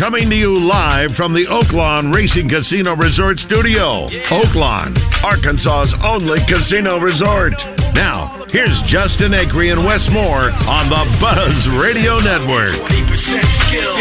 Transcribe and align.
Coming 0.00 0.32
to 0.32 0.34
you 0.34 0.56
live 0.56 1.12
from 1.12 1.36
the 1.36 1.44
Oaklawn 1.44 2.08
Racing 2.08 2.48
Casino 2.48 2.96
Resort 2.96 3.36
Studio. 3.36 4.08
Oaklawn, 4.32 4.96
Arkansas's 5.20 5.92
only 6.00 6.40
casino 6.48 6.96
resort. 6.96 7.52
Now, 7.92 8.48
here's 8.48 8.72
Justin 8.88 9.36
Acree 9.36 9.68
and 9.68 9.84
Wes 9.84 10.00
Moore 10.08 10.48
on 10.48 10.88
the 10.88 11.04
Buzz 11.20 11.52
Radio 11.84 12.16
Network. 12.16 12.80
20% 12.80 13.68
skill, 13.68 13.92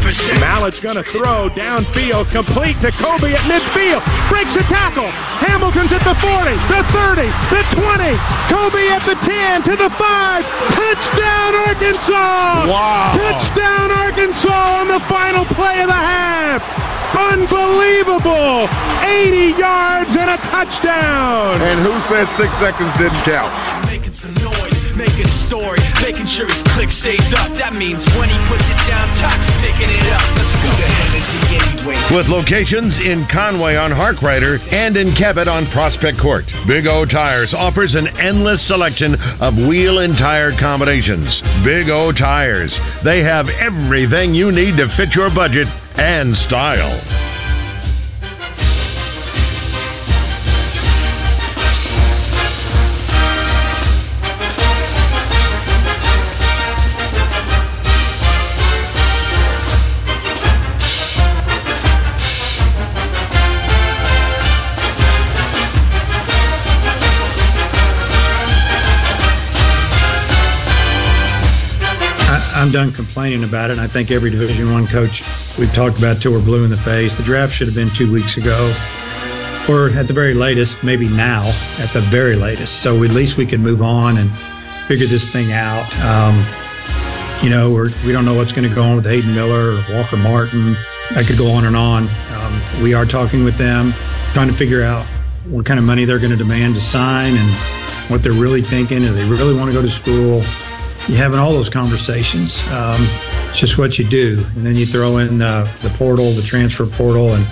15%. 0.00 0.40
Mallett's 0.40 0.80
going 0.80 0.96
to 0.96 1.04
throw 1.12 1.52
downfield, 1.52 2.32
complete 2.32 2.80
to 2.80 2.88
Cobi 2.96 3.36
at 3.36 3.44
midfield. 3.44 4.00
Breaks 4.32 4.56
a 4.56 4.64
tackle. 4.72 5.12
Hamilton's 5.44 5.92
at 5.92 6.00
the 6.00 6.16
40, 6.16 6.48
the 6.72 6.80
30, 6.96 7.28
the 7.28 7.62
20. 7.76 8.08
Cobi 8.48 8.84
at 8.88 9.04
the 9.04 9.16
10 9.20 9.68
to 9.68 9.74
the 9.76 9.90
5. 10.00 10.00
Touchdown, 10.00 11.50
Arkansas! 11.68 12.72
Wow. 12.72 13.20
Touchdown, 13.20 13.92
Arkansas 13.92 14.80
on 14.80 14.88
the 14.88 15.02
final 15.12 15.41
play 15.54 15.82
of 15.82 15.88
the 15.88 15.94
half. 15.94 16.62
Unbelievable! 17.12 18.68
80 19.02 19.58
yards 19.58 20.10
and 20.10 20.30
a 20.30 20.38
touchdown. 20.48 21.60
And 21.60 21.80
who 21.84 21.92
said 22.08 22.26
six 22.38 22.50
seconds 22.62 22.92
didn't 22.98 23.22
count? 23.24 23.52
Making 24.92 25.00
some 25.00 25.00
noise, 25.00 25.00
making 25.00 25.26
a 25.26 25.48
story, 25.48 25.80
making 26.04 26.26
sure 26.36 26.48
his 26.48 26.62
click 26.76 26.90
stays 27.00 27.28
up. 27.36 27.52
That 27.56 27.72
means 27.72 28.04
when 28.20 28.28
he 28.28 28.38
puts 28.48 28.64
it 28.64 28.80
down, 28.84 29.08
Tox 29.20 29.40
picking 29.64 29.88
it 29.88 30.06
up. 30.12 30.24
Let's 30.36 30.52
go. 30.60 30.68
The 30.68 30.88
Hennessy 30.88 31.40
anyway. 31.56 31.98
With 32.12 32.28
locations 32.28 32.96
in 33.00 33.26
Conway 33.32 33.76
on 33.76 33.90
Harkrider 33.90 34.60
and 34.72 34.96
in 34.96 35.14
Cabot 35.16 35.48
on 35.48 35.70
Prospect 35.72 36.20
Court, 36.20 36.44
Big 36.66 36.86
O 36.86 37.04
Tires 37.04 37.54
offers 37.56 37.94
an 37.94 38.08
endless 38.20 38.66
selection 38.68 39.16
of 39.40 39.56
wheel 39.56 40.00
and 40.00 40.16
tire 40.16 40.52
combinations. 40.58 41.28
Big 41.64 41.88
O 41.88 42.12
Tires. 42.12 42.72
They 43.04 43.22
have 43.24 43.48
everything 43.48 44.34
you 44.34 44.52
need 44.52 44.76
to 44.76 44.92
fit 44.96 45.14
your 45.14 45.32
budget 45.32 45.68
and 45.96 46.36
style. 46.48 47.41
Done 72.72 72.96
complaining 72.96 73.44
about 73.44 73.68
it. 73.68 73.76
And 73.76 73.84
I 73.84 73.92
think 73.92 74.10
every 74.10 74.30
Division 74.32 74.72
One 74.72 74.88
coach 74.88 75.12
we've 75.60 75.72
talked 75.76 76.00
about 76.00 76.24
till 76.24 76.32
we're 76.32 76.40
blue 76.40 76.64
in 76.64 76.72
the 76.72 76.80
face. 76.88 77.12
The 77.20 77.24
draft 77.28 77.52
should 77.52 77.68
have 77.68 77.76
been 77.76 77.92
two 78.00 78.08
weeks 78.08 78.32
ago, 78.40 78.72
or 79.68 79.92
at 79.92 80.08
the 80.08 80.16
very 80.16 80.32
latest, 80.32 80.80
maybe 80.80 81.04
now 81.04 81.52
at 81.76 81.92
the 81.92 82.00
very 82.08 82.32
latest. 82.32 82.72
So 82.80 83.04
at 83.04 83.12
least 83.12 83.36
we 83.36 83.44
can 83.44 83.60
move 83.60 83.84
on 83.84 84.16
and 84.16 84.32
figure 84.88 85.04
this 85.04 85.20
thing 85.36 85.52
out. 85.52 85.84
Um, 86.00 86.40
you 87.44 87.52
know, 87.52 87.76
we're, 87.76 87.92
we 88.08 88.12
don't 88.16 88.24
know 88.24 88.32
what's 88.32 88.56
going 88.56 88.64
to 88.64 88.74
go 88.74 88.80
on 88.80 88.96
with 88.96 89.04
Hayden 89.04 89.36
Miller 89.36 89.76
or 89.76 89.84
Walker 89.92 90.16
Martin. 90.16 90.72
I 91.12 91.20
could 91.28 91.36
go 91.36 91.52
on 91.52 91.68
and 91.68 91.76
on. 91.76 92.08
Um, 92.08 92.82
we 92.82 92.96
are 92.96 93.04
talking 93.04 93.44
with 93.44 93.58
them, 93.60 93.92
trying 94.32 94.48
to 94.48 94.56
figure 94.56 94.80
out 94.80 95.04
what 95.44 95.68
kind 95.68 95.76
of 95.76 95.84
money 95.84 96.08
they're 96.08 96.24
going 96.24 96.32
to 96.32 96.40
demand 96.40 96.72
to 96.72 96.82
sign 96.88 97.36
and 97.36 98.08
what 98.08 98.24
they're 98.24 98.32
really 98.32 98.64
thinking. 98.72 99.04
Do 99.04 99.12
they 99.12 99.28
really 99.28 99.52
want 99.52 99.68
to 99.68 99.76
go 99.76 99.84
to 99.84 99.92
school? 100.00 100.40
You 101.08 101.16
having 101.16 101.38
all 101.38 101.52
those 101.52 101.70
conversations. 101.72 102.52
Um, 102.70 103.02
it's 103.50 103.60
just 103.60 103.78
what 103.78 103.98
you 103.98 104.08
do, 104.08 104.44
and 104.54 104.64
then 104.64 104.74
you 104.74 104.86
throw 104.92 105.18
in 105.18 105.42
uh, 105.42 105.66
the 105.82 105.90
portal, 105.98 106.34
the 106.36 106.46
transfer 106.46 106.86
portal, 106.96 107.34
and 107.34 107.42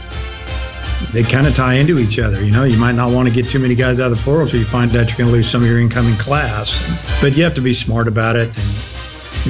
they 1.12 1.27
kind 1.27 1.47
of 1.47 1.56
tie 1.56 1.75
into 1.75 1.99
each 1.99 2.19
other. 2.19 2.43
You 2.44 2.53
know, 2.53 2.65
you 2.65 2.78
might 2.78 2.94
not 2.94 3.11
want 3.11 3.28
to 3.28 3.34
get 3.34 3.50
too 3.50 3.59
many 3.59 3.75
guys 3.75 3.99
out 3.99 4.12
of 4.12 4.19
the 4.19 4.25
portal, 4.25 4.49
so 4.50 4.56
you 4.56 4.66
find 4.71 4.94
out 4.94 5.09
you're 5.09 5.19
going 5.19 5.33
to 5.33 5.37
lose 5.37 5.50
some 5.50 5.62
of 5.62 5.69
your 5.69 5.81
incoming 5.81 6.19
class. 6.22 6.71
But 7.21 7.34
you 7.34 7.43
have 7.43 7.55
to 7.56 7.65
be 7.65 7.75
smart 7.75 8.06
about 8.06 8.37
it, 8.37 8.55
and 8.55 8.71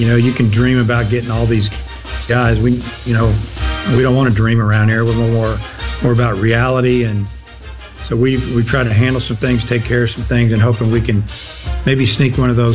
you 0.00 0.08
know, 0.08 0.16
you 0.16 0.32
can 0.32 0.50
dream 0.50 0.78
about 0.78 1.10
getting 1.10 1.30
all 1.30 1.46
these 1.46 1.68
guys. 2.28 2.56
We, 2.62 2.80
you 3.04 3.12
know, 3.12 3.28
we 3.96 4.02
don't 4.02 4.16
want 4.16 4.32
to 4.32 4.36
dream 4.36 4.60
around 4.60 4.88
here. 4.88 5.04
We're 5.04 5.18
more 5.18 5.60
more 6.02 6.12
about 6.12 6.40
reality 6.40 7.04
and. 7.04 7.28
So 8.08 8.16
we've, 8.16 8.40
we 8.56 8.66
try 8.66 8.82
to 8.82 8.92
handle 8.92 9.22
some 9.22 9.36
things, 9.36 9.62
take 9.68 9.86
care 9.86 10.02
of 10.02 10.10
some 10.10 10.26
things, 10.26 10.50
and 10.50 10.60
hoping 10.60 10.90
we 10.90 10.98
can 11.04 11.22
maybe 11.86 12.06
sneak 12.06 12.36
one 12.36 12.50
of 12.50 12.56
those 12.56 12.74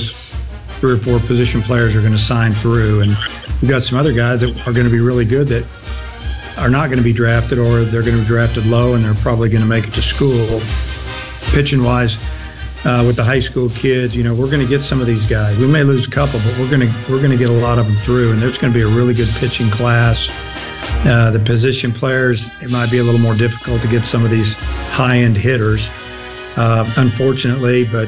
three 0.80 1.00
or 1.00 1.02
four 1.04 1.20
position 1.28 1.64
players 1.64 1.96
are 1.96 2.02
going 2.02 2.16
to 2.16 2.26
sign 2.28 2.56
through, 2.62 3.02
and 3.02 3.12
we've 3.62 3.72
got 3.72 3.82
some 3.84 3.98
other 3.98 4.14
guys 4.14 4.42
that 4.42 4.52
are 4.66 4.74
going 4.74 4.86
to 4.86 4.94
be 4.94 5.02
really 5.02 5.26
good 5.26 5.48
that 5.50 5.64
are 6.58 6.70
not 6.70 6.88
going 6.88 7.00
to 7.00 7.04
be 7.04 7.14
drafted, 7.14 7.60
or 7.60 7.84
they're 7.92 8.06
going 8.06 8.16
to 8.16 8.24
be 8.24 8.30
drafted 8.30 8.66
low, 8.66 8.96
and 8.96 9.04
they're 9.04 9.18
probably 9.22 9.50
going 9.50 9.64
to 9.64 9.70
make 9.70 9.84
it 9.84 9.94
to 9.96 10.04
school. 10.16 10.64
Pitching 11.54 11.84
wise, 11.84 12.12
uh, 12.86 13.02
with 13.02 13.18
the 13.18 13.26
high 13.26 13.42
school 13.42 13.68
kids, 13.82 14.14
you 14.14 14.22
know, 14.22 14.38
we're 14.38 14.50
going 14.50 14.62
to 14.62 14.70
get 14.70 14.86
some 14.86 15.02
of 15.02 15.08
these 15.10 15.26
guys. 15.26 15.58
We 15.58 15.66
may 15.66 15.82
lose 15.82 16.06
a 16.06 16.14
couple, 16.14 16.38
but 16.38 16.54
we're 16.62 16.70
going 16.70 16.86
to 16.86 16.92
we're 17.10 17.20
going 17.20 17.34
to 17.34 17.42
get 17.42 17.50
a 17.50 17.60
lot 17.60 17.82
of 17.82 17.90
them 17.90 17.98
through, 18.06 18.32
and 18.32 18.42
there's 18.42 18.58
going 18.62 18.72
to 18.72 18.78
be 18.78 18.86
a 18.86 18.92
really 18.92 19.18
good 19.18 19.30
pitching 19.42 19.74
class. 19.74 20.16
Uh, 21.02 21.34
the 21.34 21.42
position 21.50 21.92
players, 21.98 22.38
it 22.62 22.70
might 22.70 22.94
be 22.94 23.02
a 23.02 23.04
little 23.04 23.22
more 23.22 23.34
difficult 23.34 23.82
to 23.82 23.90
get 23.90 24.06
some 24.14 24.24
of 24.24 24.30
these 24.30 24.48
high 24.94 25.18
end 25.18 25.36
hitters, 25.36 25.82
uh, 26.62 26.86
unfortunately, 27.02 27.90
but 27.90 28.06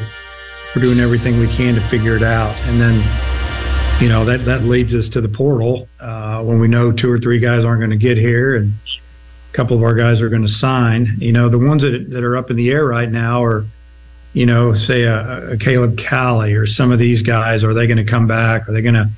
we're 0.77 0.83
doing 0.83 0.99
everything 0.99 1.39
we 1.39 1.47
can 1.57 1.73
to 1.73 1.89
figure 1.89 2.15
it 2.15 2.21
out. 2.21 2.53
And 2.69 2.79
then, 2.79 3.01
you 3.99 4.09
know, 4.09 4.25
that, 4.25 4.45
that 4.45 4.61
leads 4.61 4.93
us 4.93 5.09
to 5.13 5.21
the 5.21 5.27
portal 5.27 5.87
uh, 5.99 6.43
when 6.43 6.59
we 6.61 6.67
know 6.67 6.91
two 6.91 7.09
or 7.09 7.17
three 7.17 7.39
guys 7.39 7.65
aren't 7.65 7.81
going 7.81 7.89
to 7.89 7.97
get 7.97 8.15
here 8.15 8.57
and 8.57 8.73
a 9.51 9.57
couple 9.57 9.75
of 9.75 9.81
our 9.81 9.95
guys 9.95 10.21
are 10.21 10.29
going 10.29 10.43
to 10.43 10.53
sign. 10.59 11.17
You 11.19 11.31
know, 11.31 11.49
the 11.49 11.57
ones 11.57 11.81
that, 11.81 12.11
that 12.11 12.23
are 12.23 12.37
up 12.37 12.51
in 12.51 12.57
the 12.57 12.69
air 12.69 12.85
right 12.85 13.09
now 13.09 13.43
are, 13.43 13.65
you 14.33 14.45
know, 14.45 14.75
say 14.75 15.01
a, 15.01 15.53
a 15.53 15.57
Caleb 15.57 15.97
Cali 15.97 16.53
or 16.53 16.67
some 16.67 16.91
of 16.91 16.99
these 16.99 17.23
guys. 17.23 17.63
Are 17.63 17.73
they 17.73 17.87
going 17.87 17.97
to 17.97 18.05
come 18.05 18.27
back? 18.27 18.69
Are 18.69 18.71
they 18.71 18.83
going 18.83 18.93
to, 18.93 19.09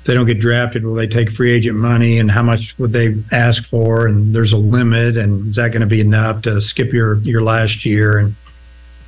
if 0.00 0.06
they 0.08 0.14
don't 0.14 0.26
get 0.26 0.40
drafted, 0.40 0.84
will 0.84 0.96
they 0.96 1.06
take 1.06 1.30
free 1.36 1.56
agent 1.56 1.76
money 1.76 2.18
and 2.18 2.28
how 2.28 2.42
much 2.42 2.74
would 2.78 2.92
they 2.92 3.14
ask 3.30 3.62
for? 3.70 4.08
And 4.08 4.34
there's 4.34 4.52
a 4.52 4.56
limit, 4.56 5.16
and 5.16 5.50
is 5.50 5.54
that 5.54 5.68
going 5.68 5.82
to 5.82 5.86
be 5.86 6.00
enough 6.00 6.42
to 6.42 6.60
skip 6.60 6.92
your, 6.92 7.18
your 7.18 7.42
last 7.42 7.86
year? 7.86 8.18
And 8.18 8.34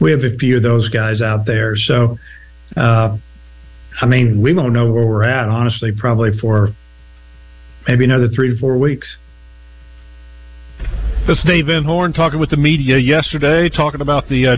we 0.02 0.10
have 0.10 0.20
a 0.20 0.36
few 0.36 0.56
of 0.56 0.64
those 0.64 0.88
guys 0.88 1.22
out 1.22 1.46
there. 1.46 1.76
So, 1.76 2.18
uh, 2.76 3.16
I 4.00 4.06
mean, 4.06 4.42
we 4.42 4.52
won't 4.52 4.72
know 4.72 4.92
where 4.92 5.06
we're 5.06 5.22
at, 5.22 5.48
honestly, 5.48 5.92
probably 5.96 6.36
for 6.40 6.70
maybe 7.86 8.04
another 8.04 8.28
three 8.28 8.52
to 8.52 8.60
four 8.60 8.78
weeks. 8.78 9.16
This 11.26 11.38
is 11.38 11.44
Dave 11.46 11.66
Van 11.66 11.84
Horn 11.84 12.12
talking 12.12 12.40
with 12.40 12.50
the 12.50 12.56
media 12.56 12.98
yesterday, 12.98 13.68
talking 13.68 14.00
about 14.00 14.28
the 14.28 14.48
uh, 14.48 14.56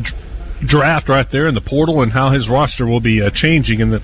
draft 0.67 1.11
right 1.11 1.27
there 1.31 1.47
in 1.47 1.55
the 1.55 1.61
portal 1.61 2.03
and 2.03 2.11
how 2.11 2.31
his 2.31 2.49
roster 2.49 2.87
will 2.87 3.03
be 3.03 3.21
uh, 3.21 3.29
changing 3.35 3.81
in 3.81 3.91
the 3.91 4.01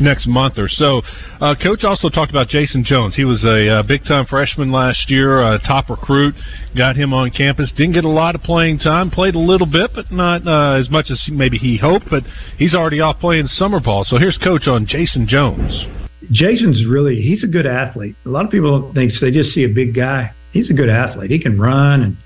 next 0.00 0.26
month 0.26 0.58
or 0.58 0.68
so. 0.68 1.02
Uh, 1.40 1.54
Coach 1.60 1.84
also 1.84 2.08
talked 2.08 2.30
about 2.30 2.48
Jayson 2.48 2.84
Jones. 2.84 3.14
He 3.14 3.24
was 3.24 3.44
a 3.44 3.78
uh, 3.78 3.82
big 3.82 4.04
time 4.04 4.26
freshman 4.26 4.70
last 4.70 5.10
year, 5.10 5.58
top 5.66 5.90
recruit. 5.90 6.34
Got 6.76 6.96
him 6.96 7.12
on 7.12 7.30
campus. 7.30 7.72
Didn't 7.76 7.94
get 7.94 8.04
a 8.04 8.08
lot 8.08 8.34
of 8.34 8.42
playing 8.42 8.78
time. 8.78 9.10
Played 9.10 9.34
a 9.34 9.38
little 9.38 9.66
bit, 9.66 9.90
but 9.94 10.10
not 10.10 10.46
uh, 10.46 10.78
as 10.80 10.90
much 10.90 11.10
as 11.10 11.22
maybe 11.28 11.58
he 11.58 11.76
hoped. 11.76 12.06
But 12.10 12.24
he's 12.56 12.74
already 12.74 13.00
off 13.00 13.18
playing 13.18 13.46
summer 13.46 13.80
ball. 13.80 14.04
So 14.04 14.18
here's 14.18 14.38
Coach 14.38 14.66
on 14.66 14.86
Jayson 14.86 15.26
Jones. 15.26 15.86
Jayson's 16.32 16.86
really 16.86 17.20
he's 17.20 17.44
a 17.44 17.46
good 17.46 17.66
athlete. 17.66 18.16
A 18.26 18.28
lot 18.28 18.44
of 18.44 18.50
people 18.50 18.92
think 18.94 19.12
they 19.20 19.30
just 19.30 19.50
see 19.50 19.64
a 19.64 19.68
big 19.68 19.94
guy. 19.94 20.32
He's 20.52 20.70
a 20.70 20.74
good 20.74 20.90
athlete. 20.90 21.30
He 21.30 21.38
can 21.38 21.58
run 21.58 22.02
and 22.02 22.16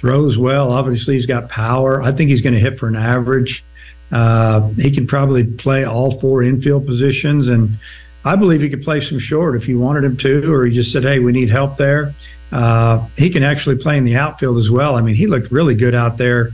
throws 0.00 0.36
well. 0.38 0.72
Obviously, 0.72 1.16
he's 1.16 1.26
got 1.26 1.48
power. 1.48 2.02
I 2.02 2.14
think 2.16 2.30
he's 2.30 2.40
going 2.40 2.54
to 2.54 2.60
hit 2.60 2.78
for 2.78 2.88
an 2.88 2.96
average. 2.96 3.62
Uh, 4.12 4.70
he 4.76 4.92
can 4.94 5.06
probably 5.06 5.44
play 5.44 5.84
all 5.84 6.20
four 6.20 6.42
infield 6.42 6.86
positions, 6.86 7.48
and 7.48 7.78
I 8.24 8.36
believe 8.36 8.60
he 8.60 8.68
could 8.68 8.82
play 8.82 9.00
some 9.00 9.18
short 9.20 9.60
if 9.60 9.68
you 9.68 9.78
wanted 9.78 10.04
him 10.04 10.16
to, 10.18 10.52
or 10.52 10.66
he 10.66 10.74
just 10.74 10.92
said, 10.92 11.04
"Hey, 11.04 11.18
we 11.18 11.32
need 11.32 11.50
help 11.50 11.76
there." 11.76 12.12
Uh, 12.52 13.08
he 13.16 13.32
can 13.32 13.44
actually 13.44 13.76
play 13.76 13.96
in 13.96 14.04
the 14.04 14.16
outfield 14.16 14.58
as 14.58 14.68
well. 14.70 14.96
I 14.96 15.00
mean, 15.00 15.14
he 15.14 15.26
looked 15.26 15.52
really 15.52 15.76
good 15.76 15.94
out 15.94 16.18
there. 16.18 16.50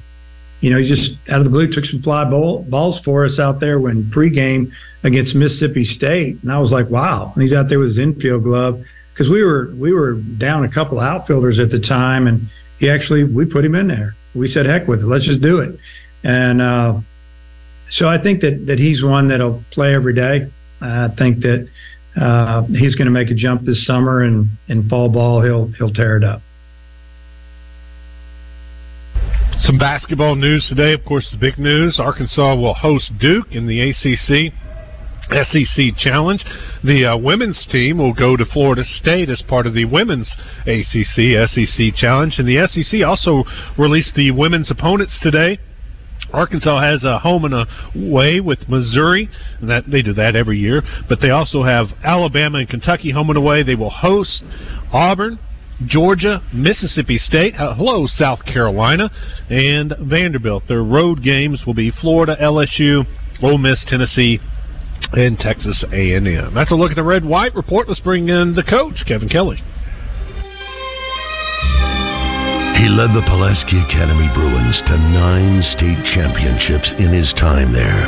You 0.61 0.71
know, 0.71 0.79
he 0.79 0.89
just 0.89 1.13
out 1.31 1.39
of 1.39 1.45
the 1.45 1.51
blue 1.51 1.73
took 1.73 1.85
some 1.85 2.03
fly 2.03 2.29
ball, 2.29 2.63
balls 2.69 3.01
for 3.05 3.25
us 3.25 3.39
out 3.39 3.61
there 3.61 3.81
when 3.81 4.11
pregame 4.15 4.71
against 5.03 5.35
Mississippi 5.35 5.85
State, 5.85 6.39
and 6.43 6.53
I 6.53 6.59
was 6.59 6.71
like, 6.71 6.91
"Wow!" 6.91 7.33
And 7.35 7.43
he's 7.43 7.55
out 7.55 7.69
there 7.69 7.79
with 7.79 7.91
his 7.91 7.99
infield 7.99 8.45
glove 8.45 8.83
because 9.13 9.31
we 9.31 9.43
were 9.43 9.73
we 9.77 9.93
were 9.93 10.15
down 10.15 10.65
a 10.65 10.73
couple 10.73 11.01
outfielders 11.01 11.59
at 11.59 11.71
the 11.71 11.81
time, 11.81 12.27
and 12.27 12.49
he 12.79 12.91
actually 12.91 13.25
we 13.25 13.47
put 13.47 13.65
him 13.65 13.75
in 13.75 13.89
there. 13.89 14.15
We 14.35 14.49
said, 14.49 14.67
"Heck 14.67 14.87
with 14.87 15.01
it, 15.01 15.07
let's 15.07 15.27
just 15.27 15.41
do 15.41 15.61
it." 15.61 15.79
and 16.27 16.61
uh, 16.61 17.01
so 17.91 18.09
I 18.09 18.21
think 18.23 18.41
that 18.41 18.65
that 18.67 18.79
he's 18.79 19.03
one 19.03 19.29
that'll 19.29 19.63
play 19.73 19.95
every 19.95 20.15
day. 20.15 20.51
I 20.81 21.09
think 21.17 21.41
that 21.41 21.69
uh, 22.21 22.63
he's 22.65 22.95
going 22.95 23.07
to 23.07 23.13
make 23.13 23.31
a 23.31 23.35
jump 23.35 23.63
this 23.63 23.87
summer, 23.87 24.23
and 24.23 24.49
in 24.69 24.89
fall 24.89 25.09
ball 25.09 25.43
he'll 25.43 25.69
he'll 25.79 25.93
tear 25.93 26.17
it 26.17 26.25
up. 26.25 26.43
Some 29.59 29.79
basketball 29.79 30.35
news 30.35 30.67
today. 30.69 30.93
Of 30.93 31.05
course, 31.05 31.29
the 31.31 31.39
big 31.39 31.59
news: 31.59 31.99
Arkansas 31.99 32.57
will 32.57 32.75
host 32.75 33.13
Duke 33.19 33.47
in 33.51 33.67
the 33.67 33.91
ACC. 33.91 34.53
SEC 35.29 35.97
Challenge. 35.99 36.45
The 36.85 37.05
uh, 37.05 37.17
women's 37.17 37.67
team 37.67 37.99
will 37.99 38.15
go 38.15 38.37
to 38.37 38.45
Florida 38.45 38.85
State 38.85 39.29
as 39.29 39.43
part 39.43 39.67
of 39.67 39.75
the 39.75 39.85
women's 39.85 40.33
ACC 40.67 41.49
SEC 41.51 41.95
Challenge, 41.97 42.37
and 42.39 42.47
the 42.47 42.65
SEC 42.71 43.05
also 43.05 43.43
released 43.77 44.15
the 44.15 44.31
women's 44.31 44.71
opponents 44.71 45.19
today. 45.21 45.59
Arkansas 46.33 46.81
has 46.81 47.05
a 47.05 47.19
home 47.19 47.45
and 47.45 47.67
away 47.95 48.41
with 48.41 48.69
Missouri. 48.69 49.29
And 49.61 49.71
that 49.71 49.91
they 49.91 50.03
do 50.03 50.13
that 50.15 50.37
every 50.37 50.59
year, 50.59 50.83
but 51.09 51.21
they 51.21 51.31
also 51.31 51.63
have 51.63 51.87
Alabama 52.05 52.59
and 52.59 52.69
Kentucky 52.69 53.11
home 53.11 53.31
and 53.31 53.37
away. 53.37 53.63
They 53.63 53.75
will 53.75 53.91
host 53.91 54.43
Auburn, 54.93 55.39
Georgia, 55.87 56.43
Mississippi 56.53 57.19
State, 57.19 57.55
uh, 57.57 57.75
hello 57.75 58.07
South 58.07 58.45
Carolina, 58.45 59.11
and 59.51 59.95
Vanderbilt. 60.01 60.65
Their 60.69 60.83
road 60.83 61.23
games 61.23 61.63
will 61.67 61.75
be 61.75 61.91
Florida, 61.91 62.37
LSU, 62.41 63.05
Ole 63.43 63.59
Miss, 63.59 63.85
Tennessee, 63.87 64.41
and 65.13 65.39
Texas 65.39 65.85
A&M. 65.93 66.55
That's 66.55 66.73
a 66.73 66.75
look 66.75 66.91
at 66.91 66.97
the 66.97 67.03
red 67.03 67.25
white 67.25 67.55
report. 67.55 67.89
Let's 67.89 68.01
bring 68.01 68.29
in 68.29 68.55
the 68.55 68.63
coach, 68.63 69.05
Kevin 69.07 69.29
Kelly. 69.29 69.63
He 72.77 72.93
led 72.93 73.17
the 73.17 73.25
Pulaski 73.25 73.81
Academy 73.89 74.29
Bruins 74.37 74.77
to 74.85 75.01
nine 75.01 75.65
state 75.73 75.97
championships 76.13 76.93
in 77.01 77.09
his 77.09 77.33
time 77.41 77.73
there. 77.73 78.05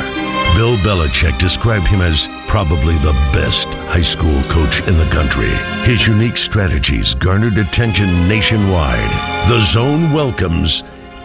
Bill 0.53 0.77
Belichick 0.85 1.41
described 1.41 1.89
him 1.89 2.05
as 2.05 2.13
probably 2.53 2.93
the 3.01 3.17
best 3.33 3.65
high 3.89 4.05
school 4.13 4.37
coach 4.53 4.75
in 4.85 5.01
the 5.01 5.09
country. 5.09 5.49
His 5.89 5.97
unique 6.05 6.37
strategies 6.45 7.17
garnered 7.17 7.57
attention 7.57 8.29
nationwide. 8.29 9.09
The 9.49 9.73
Zone 9.73 10.13
welcomes 10.13 10.69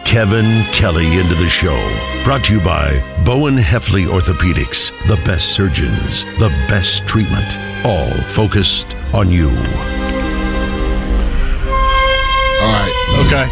Kevin 0.09 0.65
Kelly 0.81 1.05
into 1.05 1.37
the 1.37 1.51
show. 1.61 1.77
Brought 2.25 2.49
to 2.49 2.53
you 2.57 2.61
by 2.65 2.97
Bowen 3.29 3.61
Hefley 3.61 4.09
Orthopedics. 4.09 4.81
The 5.05 5.21
best 5.21 5.45
surgeons, 5.53 6.09
the 6.41 6.49
best 6.65 7.05
treatment, 7.13 7.49
all 7.85 8.09
focused 8.33 8.89
on 9.13 9.29
you. 9.29 9.53
All 12.75 12.83
right. 12.83 12.91
Okay. 13.23 13.47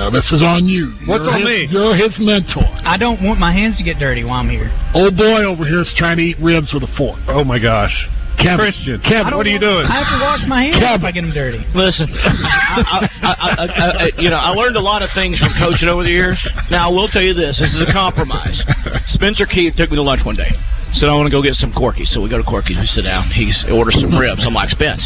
Now 0.00 0.08
this 0.08 0.24
is 0.32 0.40
on 0.40 0.64
you. 0.64 0.96
What's 1.04 1.24
You're 1.24 1.36
on 1.36 1.40
his, 1.44 1.44
me? 1.44 1.68
You're 1.68 1.96
his 1.96 2.16
mentor. 2.16 2.64
I 2.88 2.96
don't 2.96 3.20
want 3.20 3.36
my 3.40 3.52
hands 3.52 3.76
to 3.78 3.84
get 3.84 3.98
dirty 3.98 4.24
while 4.24 4.40
I'm 4.40 4.48
here. 4.48 4.72
Old 4.94 5.16
boy 5.16 5.44
over 5.44 5.64
here 5.64 5.84
is 5.84 5.92
trying 5.96 6.16
to 6.16 6.22
eat 6.24 6.38
ribs 6.40 6.72
with 6.72 6.84
a 6.84 6.92
fork. 6.96 7.20
Oh 7.28 7.44
my 7.44 7.58
gosh. 7.58 7.92
Kevin, 8.38 8.70
Christian, 8.70 9.02
Kevin, 9.02 9.34
what 9.34 9.44
are 9.44 9.50
you 9.50 9.58
doing? 9.58 9.82
I 9.82 9.98
have 9.98 10.06
to 10.14 10.20
wash 10.22 10.46
my 10.46 10.70
hands 10.70 10.78
if 10.78 11.02
I 11.02 11.10
get 11.10 11.26
them 11.26 11.34
dirty. 11.34 11.58
Listen, 11.74 12.06
I, 12.06 13.02
I, 13.02 13.34
I, 13.34 13.64
I, 13.66 13.66
I, 13.66 14.06
you 14.14 14.30
know, 14.30 14.38
I 14.38 14.54
learned 14.54 14.78
a 14.78 14.80
lot 14.80 15.02
of 15.02 15.10
things 15.10 15.42
from 15.42 15.50
coaching 15.58 15.90
over 15.90 16.06
the 16.06 16.14
years. 16.14 16.38
Now, 16.70 16.86
I 16.86 16.92
will 16.94 17.10
tell 17.10 17.20
you 17.20 17.34
this: 17.34 17.58
this 17.58 17.74
is 17.74 17.82
a 17.82 17.90
compromise. 17.90 18.54
Spencer 19.10 19.42
Keith 19.44 19.74
took 19.74 19.90
me 19.90 19.98
to 19.98 20.06
lunch 20.06 20.22
one 20.22 20.38
day. 20.38 20.54
Said 20.94 21.10
I 21.10 21.18
want 21.18 21.26
to 21.26 21.34
go 21.34 21.42
get 21.42 21.58
some 21.58 21.74
Corky's, 21.74 22.14
so 22.14 22.22
we 22.22 22.30
go 22.30 22.38
to 22.38 22.46
Corky's. 22.46 22.78
We 22.78 22.86
sit 22.86 23.02
down. 23.02 23.26
He 23.34 23.50
orders 23.74 23.98
some 23.98 24.14
ribs. 24.14 24.46
I'm 24.46 24.54
like, 24.54 24.70
Spence, 24.70 25.02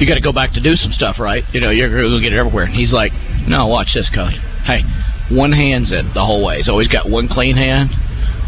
you 0.00 0.06
got 0.06 0.14
to 0.14 0.24
go 0.24 0.32
back 0.32 0.52
to 0.54 0.60
do 0.60 0.74
some 0.76 0.92
stuff, 0.92 1.16
right? 1.18 1.44
You 1.52 1.60
know, 1.60 1.70
you're 1.70 1.88
going 1.90 2.10
to 2.10 2.20
get 2.22 2.32
it 2.32 2.38
everywhere. 2.38 2.64
And 2.64 2.74
he's 2.74 2.92
like, 2.92 3.12
No, 3.46 3.66
watch 3.68 3.94
this, 3.94 4.10
coach. 4.14 4.34
Hey, 4.64 4.82
one 5.30 5.52
hand's 5.52 5.92
it 5.92 6.04
the 6.14 6.24
whole 6.24 6.44
way. 6.44 6.58
He's 6.58 6.68
always 6.68 6.88
got 6.88 7.08
one 7.08 7.28
clean 7.28 7.56
hand, 7.56 7.90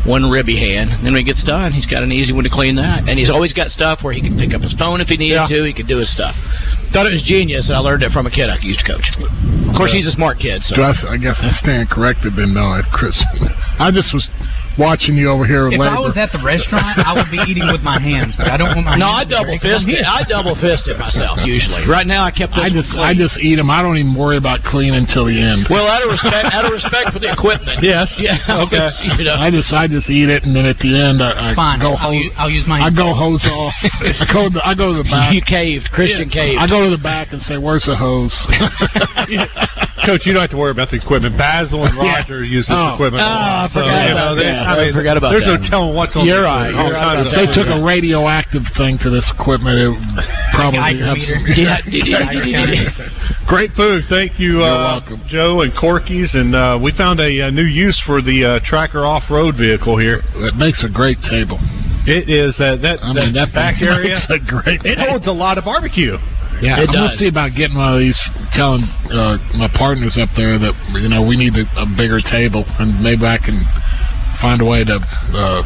one 0.07 0.29
ribby 0.31 0.57
hand. 0.59 0.91
And 0.91 1.05
Then 1.07 1.13
when 1.15 1.25
he 1.25 1.29
gets 1.29 1.45
done, 1.45 1.73
he's 1.73 1.87
got 1.87 2.03
an 2.03 2.13
easy 2.13 2.33
one 2.33 2.45
to 2.45 2.51
clean 2.51 2.77
that. 2.77 3.09
And 3.09 3.19
he's 3.19 3.31
always 3.31 3.53
got 3.53 3.71
stuff 3.71 4.01
where 4.03 4.13
he 4.13 4.21
can 4.21 4.37
pick 4.39 4.53
up 4.55 4.61
his 4.63 4.75
phone 4.75 5.01
if 5.01 5.09
he 5.09 5.17
needed 5.17 5.35
Yeah. 5.37 5.49
to. 5.49 5.65
He 5.65 5.73
could 5.73 5.89
do 5.89 5.99
his 5.99 6.13
stuff. 6.13 6.35
Thought 6.93 7.07
it 7.07 7.15
was 7.15 7.23
genius, 7.27 7.69
and 7.69 7.77
I 7.77 7.81
learned 7.81 8.03
it 8.03 8.13
from 8.13 8.27
a 8.27 8.31
kid 8.31 8.49
I 8.49 8.57
used 8.63 8.81
to 8.81 8.87
coach. 8.87 9.07
Of 9.69 9.75
course, 9.77 9.93
he's 9.93 10.07
a 10.07 10.13
smart 10.15 10.39
kid. 10.39 10.63
So 10.65 10.81
I, 10.81 10.95
I 11.13 11.17
guess 11.19 11.37
I 11.43 11.51
stand 11.61 11.91
corrected 11.91 12.33
then, 12.37 12.55
no, 12.55 12.63
I, 12.63 12.81
Chris. 12.93 13.19
I 13.79 13.91
just 13.91 14.15
was 14.15 14.25
watching 14.79 15.17
you 15.17 15.31
over 15.31 15.45
here 15.47 15.65
with 15.67 15.75
If 15.75 15.81
I 15.81 15.99
was 15.99 16.17
at 16.17 16.33
the 16.33 16.41
restaurant, 16.45 16.99
I 17.01 17.13
would 17.17 17.31
be 17.31 17.39
eating 17.49 17.67
with 17.73 17.83
my 17.83 17.99
hands, 17.99 18.35
but 18.37 18.49
I 18.51 18.57
don't 18.57 18.75
want 18.77 18.85
my 18.87 18.97
no, 18.97 19.09
I 19.09 19.25
hands 19.25 19.31
to 19.31 19.35
double 19.37 19.53
get 19.57 19.63
dirty 19.63 19.75
'cause 19.75 19.85
fist 19.85 19.87
I'm 19.89 19.95
it. 19.97 20.07
I 20.07 20.21
double 20.29 20.55
fist 20.57 20.85
it 20.89 20.99
myself 20.99 21.37
usually. 21.45 21.87
Right 21.87 22.07
now, 22.07 22.25
I 22.25 22.31
kept 22.31 22.53
this 22.55 22.65
I 22.65 22.71
just 22.71 22.91
clean. 22.93 23.05
I 23.05 23.13
just 23.15 23.37
eat 23.41 23.57
them. 23.57 23.71
I 23.71 23.81
don't 23.83 23.97
even 23.99 24.15
worry 24.15 24.37
about 24.37 24.63
cleaning 24.65 24.95
until 24.97 25.25
the 25.27 25.37
end. 25.41 25.67
well, 25.71 25.89
out 25.89 26.03
of 26.03 26.11
respect, 26.11 26.53
out 26.53 26.65
of 26.65 26.73
respect 26.73 27.13
for 27.13 27.19
the 27.21 27.31
equipment. 27.33 27.83
Yes. 27.83 28.09
Yeah. 28.21 28.39
Okay. 28.67 28.89
You 29.19 29.25
know. 29.25 29.37
I 29.39 29.51
just 29.51 29.73
I 29.73 29.87
just 29.89 30.11
eat 30.11 30.29
it, 30.29 30.45
and 30.45 30.55
then 30.55 30.67
at 30.67 30.79
the 30.79 30.91
end 30.93 31.23
I, 31.23 31.53
I 31.53 31.55
Fine, 31.55 31.79
go 31.81 31.93
I'll, 31.95 32.11
hose. 32.13 32.15
use, 32.25 32.33
I'll 32.37 32.51
use 32.51 32.67
my 32.67 32.81
I 32.83 32.91
go 32.91 33.15
hose 33.15 33.45
off. 33.47 33.73
I 33.83 34.27
go 34.33 34.49
to 34.49 34.51
the, 34.51 34.63
I 34.67 34.75
go 34.75 34.93
to 34.93 35.03
the 35.03 35.09
back. 35.11 35.33
You 35.33 35.41
caved, 35.43 35.89
Christian 35.93 36.29
caved. 36.29 36.59
I 36.61 36.67
go 36.67 36.83
to 36.85 36.91
the 36.91 37.01
back 37.03 37.33
and 37.33 37.41
say, 37.43 37.57
"Where's 37.57 37.85
the 37.87 37.97
hose?" 37.97 38.35
Coach, 40.07 40.23
you 40.27 40.33
don't 40.33 40.43
have 40.43 40.51
to 40.51 40.57
worry 40.57 40.71
about 40.71 40.91
the 40.91 40.97
equipment. 40.97 41.37
Basil 41.39 41.85
and 41.85 41.95
Yeah. 41.97 42.19
Roger 42.23 42.45
use 42.45 42.67
this 42.69 42.77
Oh. 42.77 42.95
equipment. 42.95 43.23
a 43.23 43.27
Oh, 43.27 43.29
I 43.29 43.63
lot. 43.63 43.71
So, 43.71 43.81
forgot 43.81 44.03
you 44.09 44.15
know, 44.15 44.17
about 44.17 44.35
that. 44.37 44.66
I 44.67 44.75
I 44.75 44.85
mean, 44.87 44.95
forgot 44.95 45.17
about 45.17 45.31
There's 45.31 45.45
that. 45.47 45.63
There's 45.63 45.71
no 45.71 45.75
telling 45.87 45.95
what's 45.97 46.15
on 46.19 46.27
You're 46.27 46.43
the 46.43 46.51
right. 46.51 46.71
You're 46.71 46.81
All 46.83 46.91
right 46.93 47.23
kinds 47.23 47.25
about 47.25 47.27
of 47.27 47.33
If 47.33 47.39
they 47.39 47.47
stuff. 47.55 47.67
took 47.67 47.71
a 47.71 47.81
radioactive 47.87 48.63
thing 48.77 48.99
to 49.07 49.11
this 49.11 49.25
equipment, 49.39 49.79
it 49.79 49.95
probably 50.53 50.99
have 51.01 51.19
some. 51.23 51.47
Great 53.49 53.71
food. 53.79 54.03
Thank 54.11 54.39
you, 54.39 54.59
You're 54.61 54.67
uh, 54.67 54.99
welcome. 55.01 55.23
Joe 55.29 55.63
and 55.63 55.73
Corky's. 55.79 56.35
And 56.35 56.55
uh, 56.55 56.79
we 56.83 56.91
found 56.99 57.21
a, 57.21 57.47
uh 57.47 57.51
new 57.51 57.65
use 57.67 57.97
for 58.07 58.21
the 58.21 58.59
uh, 58.59 58.67
tracker 58.67 59.07
off-road 59.07 59.55
vehicle 59.57 59.99
here. 59.99 60.21
That 60.43 60.55
makes 60.59 60.83
a 60.83 60.91
great 60.91 61.19
table. 61.31 61.59
It 62.07 62.31
is 62.31 62.55
uh, 62.63 62.77
that, 62.83 63.03
I 63.03 63.13
mean, 63.15 63.35
that 63.35 63.51
that 63.51 63.55
back 63.55 63.75
area. 63.83 64.19
makes 64.19 64.27
a 64.31 64.39
great. 64.43 64.83
It 64.85 64.99
holds 64.99 65.27
a 65.27 65.35
lot 65.35 65.59
of 65.59 65.65
barbecue. 65.65 66.19
Yeah, 66.63 66.81
It 66.81 66.89
I'm 66.89 66.95
gonna 66.95 67.19
see 67.21 67.29
about 67.29 67.53
getting 67.53 67.77
one 67.77 67.93
of 67.93 68.01
these. 68.01 68.17
Telling 68.57 68.81
uh, 69.13 69.37
my 69.61 69.69
partners 69.77 70.17
up 70.17 70.31
there 70.41 70.57
that 70.57 70.73
you 71.03 71.11
know 71.13 71.21
we 71.21 71.37
need 71.37 71.53
a, 71.53 71.67
a 71.77 71.85
bigger 71.99 72.17
table, 72.23 72.65
and 72.81 72.97
maybe 73.05 73.27
I 73.29 73.37
can 73.37 73.61
find 74.41 74.61
a 74.61 74.65
way 74.65 74.85
to 74.85 74.97
uh, 74.97 75.63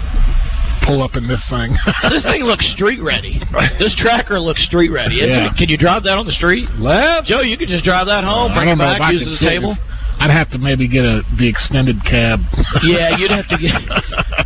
pull 0.86 1.02
up 1.02 1.14
in 1.14 1.26
this 1.28 1.42
thing. 1.50 1.74
this 2.10 2.22
thing 2.24 2.42
looks 2.42 2.66
street 2.74 3.02
ready. 3.02 3.40
This 3.78 3.94
tracker 3.98 4.40
looks 4.40 4.62
street 4.64 4.90
ready. 4.90 5.16
Yeah. 5.16 5.50
Can 5.56 5.68
you 5.68 5.78
drive 5.78 6.04
that 6.04 6.16
on 6.16 6.26
the 6.26 6.32
street? 6.32 6.68
Left. 6.78 7.26
Joe, 7.26 7.40
you 7.40 7.56
could 7.56 7.68
just 7.68 7.84
drive 7.84 8.06
that 8.06 8.24
home, 8.24 8.52
bring 8.54 8.68
it 8.68 8.76
don't 8.76 8.78
know 8.78 8.92
if 8.92 8.98
back, 8.98 9.12
use 9.12 9.22
could 9.22 9.28
it 9.28 9.34
as 9.34 9.40
a 9.40 9.48
table. 9.48 9.72
it. 9.72 9.99
I'd 10.20 10.30
have 10.30 10.50
to 10.50 10.58
maybe 10.58 10.86
get 10.86 11.04
a 11.04 11.22
the 11.38 11.48
extended 11.48 11.96
cab. 12.04 12.40
Yeah, 12.84 13.16
you'd 13.16 13.30
have 13.32 13.48
to 13.48 13.58
get. 13.58 13.72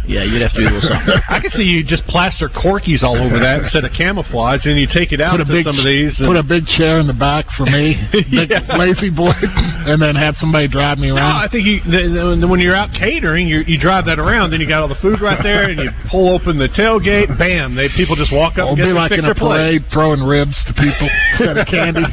Yeah, 0.05 0.21
you'd 0.23 0.43
have 0.44 0.53
to 0.53 0.60
do 0.60 0.69
a 0.69 0.72
little 0.77 0.84
something. 0.84 1.17
I 1.32 1.41
could 1.41 1.53
see 1.56 1.65
you 1.65 1.81
just 1.82 2.05
plaster 2.13 2.51
Corky's 2.53 3.01
all 3.03 3.17
over 3.17 3.41
that 3.41 3.65
instead 3.65 3.89
of 3.89 3.93
camouflage, 3.96 4.67
and 4.69 4.77
you 4.77 4.84
take 4.84 5.17
it 5.17 5.20
out 5.20 5.41
Put 5.41 5.41
a 5.41 5.44
to 5.48 5.53
big 5.56 5.65
some 5.65 5.81
of 5.81 5.84
these. 5.89 6.13
put 6.20 6.37
a 6.37 6.44
big 6.44 6.69
chair 6.77 7.01
in 7.01 7.08
the 7.08 7.17
back 7.17 7.48
for 7.56 7.65
me, 7.65 7.96
big 8.13 8.29
Yeah. 8.53 8.60
lazy 8.77 9.08
boy, 9.08 9.32
and 9.32 9.96
then 9.96 10.13
have 10.13 10.37
somebody 10.37 10.69
drive 10.69 10.98
me 11.01 11.08
around. 11.08 11.25
No, 11.25 11.25
around. 11.25 11.41
I 11.41 11.48
think 11.48 11.65
you, 11.65 11.81
th- 11.89 12.13
th- 12.13 12.44
when 12.44 12.60
you're 12.60 12.77
out 12.77 12.93
catering, 12.93 13.48
you, 13.48 13.65
you 13.65 13.81
drive 13.81 14.05
that 14.05 14.20
around, 14.20 14.53
then 14.53 14.60
you 14.60 14.69
got 14.69 14.82
all 14.84 14.93
the 14.93 15.01
food 15.01 15.25
right 15.25 15.41
there, 15.43 15.72
and 15.72 15.81
you 15.81 15.89
pull 16.13 16.29
open 16.37 16.58
the 16.60 16.69
tailgate, 16.77 17.32
bam! 17.41 17.72
They 17.72 17.89
people 17.96 18.13
just 18.15 18.29
walk 18.32 18.60
up 18.60 18.69
I'll 18.69 18.77
and 18.77 18.84
get 18.84 18.84
be 18.84 18.93
their 18.93 19.01
like 19.01 19.08
fix 19.08 19.25
in 19.25 19.25
a 19.25 19.32
their 19.32 19.41
plate. 19.41 19.81
parade 19.81 19.89
throwing 19.89 20.20
ribs 20.20 20.60
to 20.69 20.77
people 20.77 21.08
instead 21.32 21.56
of 21.56 21.65
candy. 21.65 22.05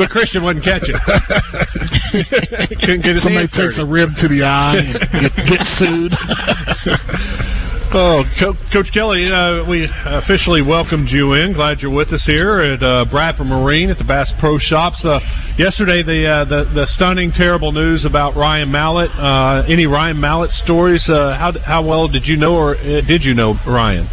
but 0.00 0.08
Christian 0.08 0.40
wouldn't 0.40 0.64
catch 0.64 0.88
it. 0.88 0.96
Couldn't 2.80 3.02
get 3.02 3.14
his 3.14 3.22
Somebody 3.24 3.48
takes 3.48 3.78
a 3.78 3.84
rib 3.84 4.10
to 4.20 4.28
the 4.28 4.42
eye 4.42 4.76
and 4.76 4.94
get, 5.20 5.36
get 5.46 5.66
sued. 5.78 6.12
Oh, 7.92 8.22
Co- 8.38 8.54
Coach 8.72 8.86
Kelly, 8.94 9.26
uh, 9.26 9.68
we 9.68 9.88
officially 10.06 10.62
welcomed 10.62 11.08
you 11.10 11.32
in. 11.32 11.54
Glad 11.54 11.80
you're 11.80 11.90
with 11.90 12.12
us 12.12 12.22
here 12.24 12.60
at 12.60 12.80
uh, 12.80 13.04
Bradford 13.10 13.48
Marine 13.48 13.90
at 13.90 13.98
the 13.98 14.04
Bass 14.04 14.32
Pro 14.38 14.58
Shops. 14.58 15.04
Uh, 15.04 15.18
yesterday, 15.58 16.04
the, 16.04 16.24
uh, 16.24 16.44
the 16.44 16.70
the 16.72 16.86
stunning, 16.92 17.32
terrible 17.32 17.72
news 17.72 18.04
about 18.04 18.36
Ryan 18.36 18.70
Mallett. 18.70 19.10
Uh, 19.10 19.64
any 19.68 19.86
Ryan 19.86 20.20
Mallett 20.20 20.52
stories? 20.52 21.04
Uh, 21.08 21.36
how 21.36 21.52
how 21.64 21.84
well 21.84 22.06
did 22.06 22.26
you 22.26 22.36
know, 22.36 22.54
or 22.54 22.76
uh, 22.76 23.00
did 23.08 23.24
you 23.24 23.34
know 23.34 23.54
Ryan? 23.66 24.08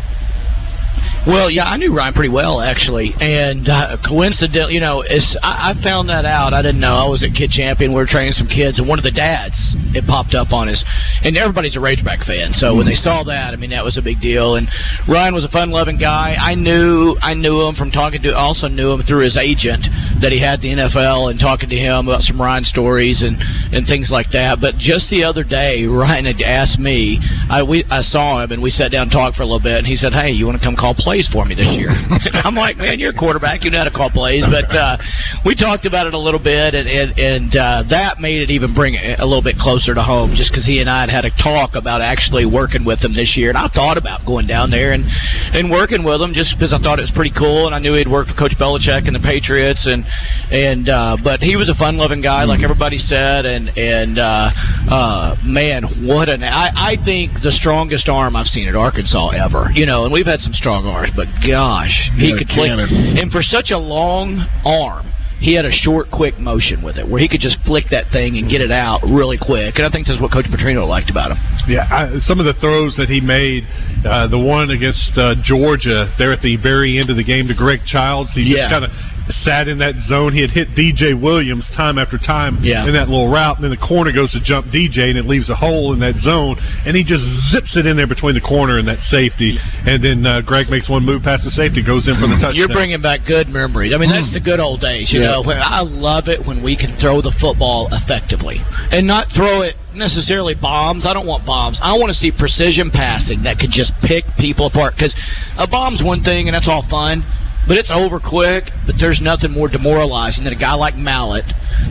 Well, 1.27 1.51
yeah, 1.51 1.65
I 1.65 1.75
knew 1.75 1.93
Ryan 1.93 2.13
pretty 2.13 2.31
well 2.31 2.61
actually, 2.61 3.13
and 3.19 3.67
uh, 3.67 3.97
coincidentally, 4.07 4.75
you 4.75 4.79
know, 4.79 5.01
it's, 5.01 5.37
I, 5.43 5.75
I 5.75 5.83
found 5.83 6.07
that 6.07 6.23
out. 6.23 6.53
I 6.53 6.61
didn't 6.61 6.79
know. 6.79 6.95
I 6.95 7.09
was 7.09 7.21
at 7.21 7.35
Kid 7.35 7.51
Champion. 7.51 7.91
We 7.91 7.97
were 7.97 8.07
training 8.07 8.31
some 8.31 8.47
kids, 8.47 8.79
and 8.79 8.87
one 8.87 8.97
of 8.97 9.03
the 9.03 9.11
dads 9.11 9.75
it 9.91 10.07
popped 10.07 10.33
up 10.33 10.53
on 10.53 10.69
his, 10.69 10.81
and 11.23 11.35
everybody's 11.35 11.75
a 11.75 11.81
Razorback 11.81 12.23
fan. 12.23 12.53
So 12.53 12.75
when 12.75 12.87
they 12.87 12.95
saw 12.95 13.23
that, 13.27 13.51
I 13.51 13.57
mean, 13.57 13.71
that 13.71 13.83
was 13.83 13.97
a 13.97 14.01
big 14.01 14.21
deal. 14.21 14.55
And 14.55 14.69
Ryan 15.03 15.35
was 15.35 15.43
a 15.43 15.49
fun-loving 15.49 15.99
guy. 15.99 16.37
I 16.39 16.55
knew 16.55 17.17
I 17.21 17.33
knew 17.33 17.59
him 17.67 17.75
from 17.75 17.91
talking 17.91 18.21
to. 18.21 18.31
Also 18.31 18.69
knew 18.69 18.93
him 18.93 19.03
through 19.03 19.25
his 19.25 19.35
agent 19.35 19.83
that 20.23 20.31
he 20.31 20.39
had 20.39 20.61
the 20.61 20.71
NFL 20.71 21.29
and 21.29 21.41
talking 21.41 21.67
to 21.67 21.75
him 21.75 22.07
about 22.07 22.21
some 22.21 22.39
Ryan 22.39 22.63
stories 22.63 23.21
and 23.21 23.35
and 23.75 23.85
things 23.85 24.07
like 24.09 24.31
that. 24.31 24.61
But 24.61 24.77
just 24.79 25.09
the 25.09 25.25
other 25.25 25.43
day, 25.43 25.83
Ryan 25.83 26.23
had 26.23 26.39
asked 26.39 26.79
me. 26.79 27.19
I 27.51 27.63
we 27.63 27.83
I 27.91 27.99
saw 27.99 28.41
him 28.43 28.53
and 28.53 28.63
we 28.63 28.71
sat 28.71 28.95
down 28.95 29.03
and 29.03 29.11
talked 29.11 29.35
for 29.35 29.43
a 29.43 29.45
little 29.45 29.59
bit, 29.59 29.75
and 29.75 29.87
he 29.87 29.97
said, 29.97 30.13
"Hey, 30.13 30.31
you 30.31 30.45
want 30.45 30.57
to 30.57 30.63
come 30.63 30.77
call 30.77 30.95
play 30.95 31.16
plays 31.17 31.29
for 31.33 31.45
me 31.45 31.55
this 31.55 31.73
year. 31.73 31.89
I'm 32.45 32.55
like, 32.55 32.77
man, 32.77 32.99
you're 32.99 33.11
a 33.11 33.17
quarterback. 33.17 33.63
You 33.63 33.71
know 33.71 33.79
how 33.79 33.85
to 33.85 33.91
call 33.91 34.09
plays. 34.09 34.43
But 34.45 34.69
uh, 34.75 34.97
we 35.45 35.55
talked 35.55 35.85
about 35.85 36.05
it 36.05 36.13
a 36.13 36.19
little 36.19 36.39
bit, 36.39 36.75
and 36.75 36.87
and, 36.87 37.17
and 37.17 37.55
uh, 37.55 37.83
that 37.89 38.19
made 38.19 38.41
it 38.41 38.51
even 38.51 38.73
bring 38.73 38.93
it 38.93 39.19
a 39.19 39.25
little 39.25 39.41
bit 39.41 39.57
closer 39.57 39.95
to 39.95 40.03
home, 40.03 40.35
just 40.35 40.51
because 40.51 40.65
he 40.65 40.79
and 40.79 40.89
I 40.89 41.01
had 41.01 41.09
had 41.09 41.25
a 41.25 41.31
talk 41.41 41.75
about 41.75 42.01
actually 42.01 42.45
working 42.45 42.85
with 42.85 43.03
him 43.03 43.15
this 43.15 43.33
year, 43.35 43.49
and 43.49 43.57
I 43.57 43.67
thought 43.73 43.97
about 43.97 44.25
going 44.25 44.47
down 44.47 44.69
there 44.69 44.93
and 44.93 45.05
and 45.53 45.71
working 45.71 46.03
with 46.03 46.21
him 46.21 46.33
just 46.33 46.53
because 46.53 46.73
I 46.73 46.79
thought 46.79 46.99
it 46.99 47.09
was 47.09 47.15
pretty 47.15 47.33
cool, 47.37 47.65
and 47.65 47.73
I 47.73 47.79
knew 47.79 47.95
he'd 47.95 48.07
worked 48.07 48.29
with 48.29 48.37
Coach 48.37 48.53
Belichick 48.59 49.07
and 49.07 49.15
the 49.15 49.23
Patriots, 49.23 49.85
and 49.85 50.05
and 50.51 50.89
uh, 50.89 51.17
but 51.23 51.41
he 51.41 51.55
was 51.55 51.69
a 51.69 51.75
fun-loving 51.75 52.21
guy, 52.21 52.43
like 52.43 52.61
everybody 52.61 52.99
said, 52.99 53.45
and 53.45 53.69
and 53.77 54.19
uh, 54.19 54.49
uh, 54.89 55.35
man, 55.43 56.05
what 56.05 56.29
an 56.29 56.43
I 56.43 56.93
I 56.93 56.95
think 57.03 57.33
the 57.41 57.51
strongest 57.51 58.09
arm 58.09 58.35
I've 58.35 58.47
seen 58.47 58.67
at 58.67 58.75
Arkansas 58.75 59.29
ever. 59.29 59.71
You 59.73 59.85
know, 59.85 60.05
and 60.05 60.13
we've 60.13 60.25
had 60.25 60.39
some 60.41 60.53
strong 60.53 60.85
arms, 60.85 61.06
but 61.15 61.27
gosh, 61.47 61.93
he 62.15 62.35
could 62.37 62.49
cannon. 62.49 63.17
and 63.17 63.31
for 63.31 63.41
such 63.41 63.71
a 63.71 63.77
long 63.77 64.45
arm. 64.65 65.13
He 65.39 65.53
had 65.53 65.65
a 65.65 65.71
short, 65.71 66.09
quick 66.09 66.39
motion 66.39 66.81
with 66.81 66.97
it, 66.97 67.07
where 67.07 67.21
he 67.21 67.27
could 67.27 67.41
just 67.41 67.57
flick 67.63 67.85
that 67.91 68.09
thing 68.11 68.39
and 68.39 68.49
get 68.49 68.59
it 68.59 68.71
out 68.71 69.03
really 69.05 69.37
quick. 69.37 69.77
And 69.77 69.85
I 69.85 69.89
think 69.91 70.07
that's 70.07 70.19
what 70.19 70.31
Coach 70.33 70.45
Petrino 70.49 70.87
liked 70.87 71.11
about 71.11 71.29
him. 71.29 71.37
Yeah, 71.69 71.85
I, 71.85 72.17
some 72.21 72.39
of 72.39 72.47
the 72.47 72.55
throws 72.59 72.95
that 72.97 73.07
he 73.07 73.21
made, 73.21 73.61
uh, 74.03 74.25
the 74.29 74.39
one 74.39 74.71
against 74.71 75.13
uh, 75.15 75.35
Georgia 75.43 76.09
there 76.17 76.33
at 76.33 76.41
the 76.41 76.57
very 76.57 76.97
end 76.97 77.11
of 77.11 77.17
the 77.17 77.23
game 77.23 77.47
to 77.49 77.53
Greg 77.53 77.81
Childs, 77.85 78.31
he 78.33 78.49
Yeah. 78.49 78.65
just 78.65 78.71
kind 78.71 78.85
of 78.85 78.91
sat 79.31 79.67
in 79.67 79.77
that 79.79 79.95
zone. 80.07 80.33
He 80.33 80.41
had 80.41 80.51
hit 80.51 80.69
DJ 80.75 81.13
Williams 81.19 81.65
time 81.75 81.97
after 81.97 82.17
time 82.17 82.59
Yeah. 82.63 82.85
in 82.85 82.93
that 82.93 83.09
little 83.09 83.29
route, 83.29 83.55
and 83.57 83.63
then 83.63 83.71
the 83.71 83.77
corner 83.77 84.11
goes 84.11 84.31
to 84.31 84.39
jump 84.39 84.67
DJ, 84.71 85.09
and 85.09 85.17
it 85.17 85.25
leaves 85.25 85.49
a 85.49 85.55
hole 85.55 85.93
in 85.93 85.99
that 85.99 86.15
zone, 86.21 86.55
and 86.85 86.95
he 86.95 87.03
just 87.03 87.23
zips 87.51 87.75
it 87.75 87.85
in 87.85 87.97
there 87.97 88.07
between 88.07 88.35
the 88.35 88.41
corner 88.41 88.77
and 88.77 88.87
that 88.87 88.99
safety, 89.09 89.57
and 89.85 90.03
then 90.03 90.25
uh, 90.25 90.41
Greg 90.41 90.69
makes 90.69 90.87
one 90.89 91.03
move 91.05 91.23
past 91.23 91.43
the 91.43 91.51
safety, 91.51 91.81
goes 91.81 92.07
in 92.07 92.15
for 92.15 92.27
the 92.27 92.35
touchdown. 92.41 92.55
You're 92.55 92.67
bringing 92.69 93.01
back 93.01 93.25
good 93.25 93.49
memories. 93.49 93.93
I 93.93 93.97
mean, 93.97 94.09
that's 94.09 94.33
the 94.33 94.39
good 94.39 94.59
old 94.59 94.81
days. 94.81 95.11
You 95.11 95.21
Yeah. 95.21 95.31
know, 95.31 95.41
where 95.43 95.59
I 95.61 95.81
love 95.81 96.27
it 96.27 96.45
when 96.45 96.63
we 96.63 96.75
can 96.75 96.95
throw 96.97 97.21
the 97.21 97.31
football 97.39 97.89
effectively 97.91 98.61
and 98.91 99.05
not 99.07 99.27
throw 99.35 99.61
it 99.61 99.75
necessarily 99.93 100.53
bombs. 100.55 101.05
I 101.05 101.13
don't 101.13 101.25
want 101.25 101.45
bombs. 101.45 101.79
I 101.81 101.93
want 101.97 102.09
to 102.09 102.13
see 102.17 102.31
precision 102.31 102.91
passing 102.91 103.43
that 103.43 103.57
could 103.59 103.71
just 103.71 103.91
pick 104.03 104.23
people 104.37 104.67
apart. 104.67 104.93
Because 104.95 105.15
a 105.57 105.65
bomb's 105.67 106.03
one 106.03 106.23
thing, 106.23 106.47
and 106.47 106.53
that's 106.55 106.67
all 106.67 106.85
fun. 106.89 107.23
But 107.67 107.77
it's 107.77 107.91
over 107.93 108.19
quick. 108.19 108.71
But 108.85 108.95
there's 108.99 109.19
nothing 109.21 109.51
more 109.51 109.67
demoralizing 109.67 110.43
than 110.43 110.53
a 110.53 110.59
guy 110.59 110.73
like 110.73 110.95
Mallett 110.95 111.45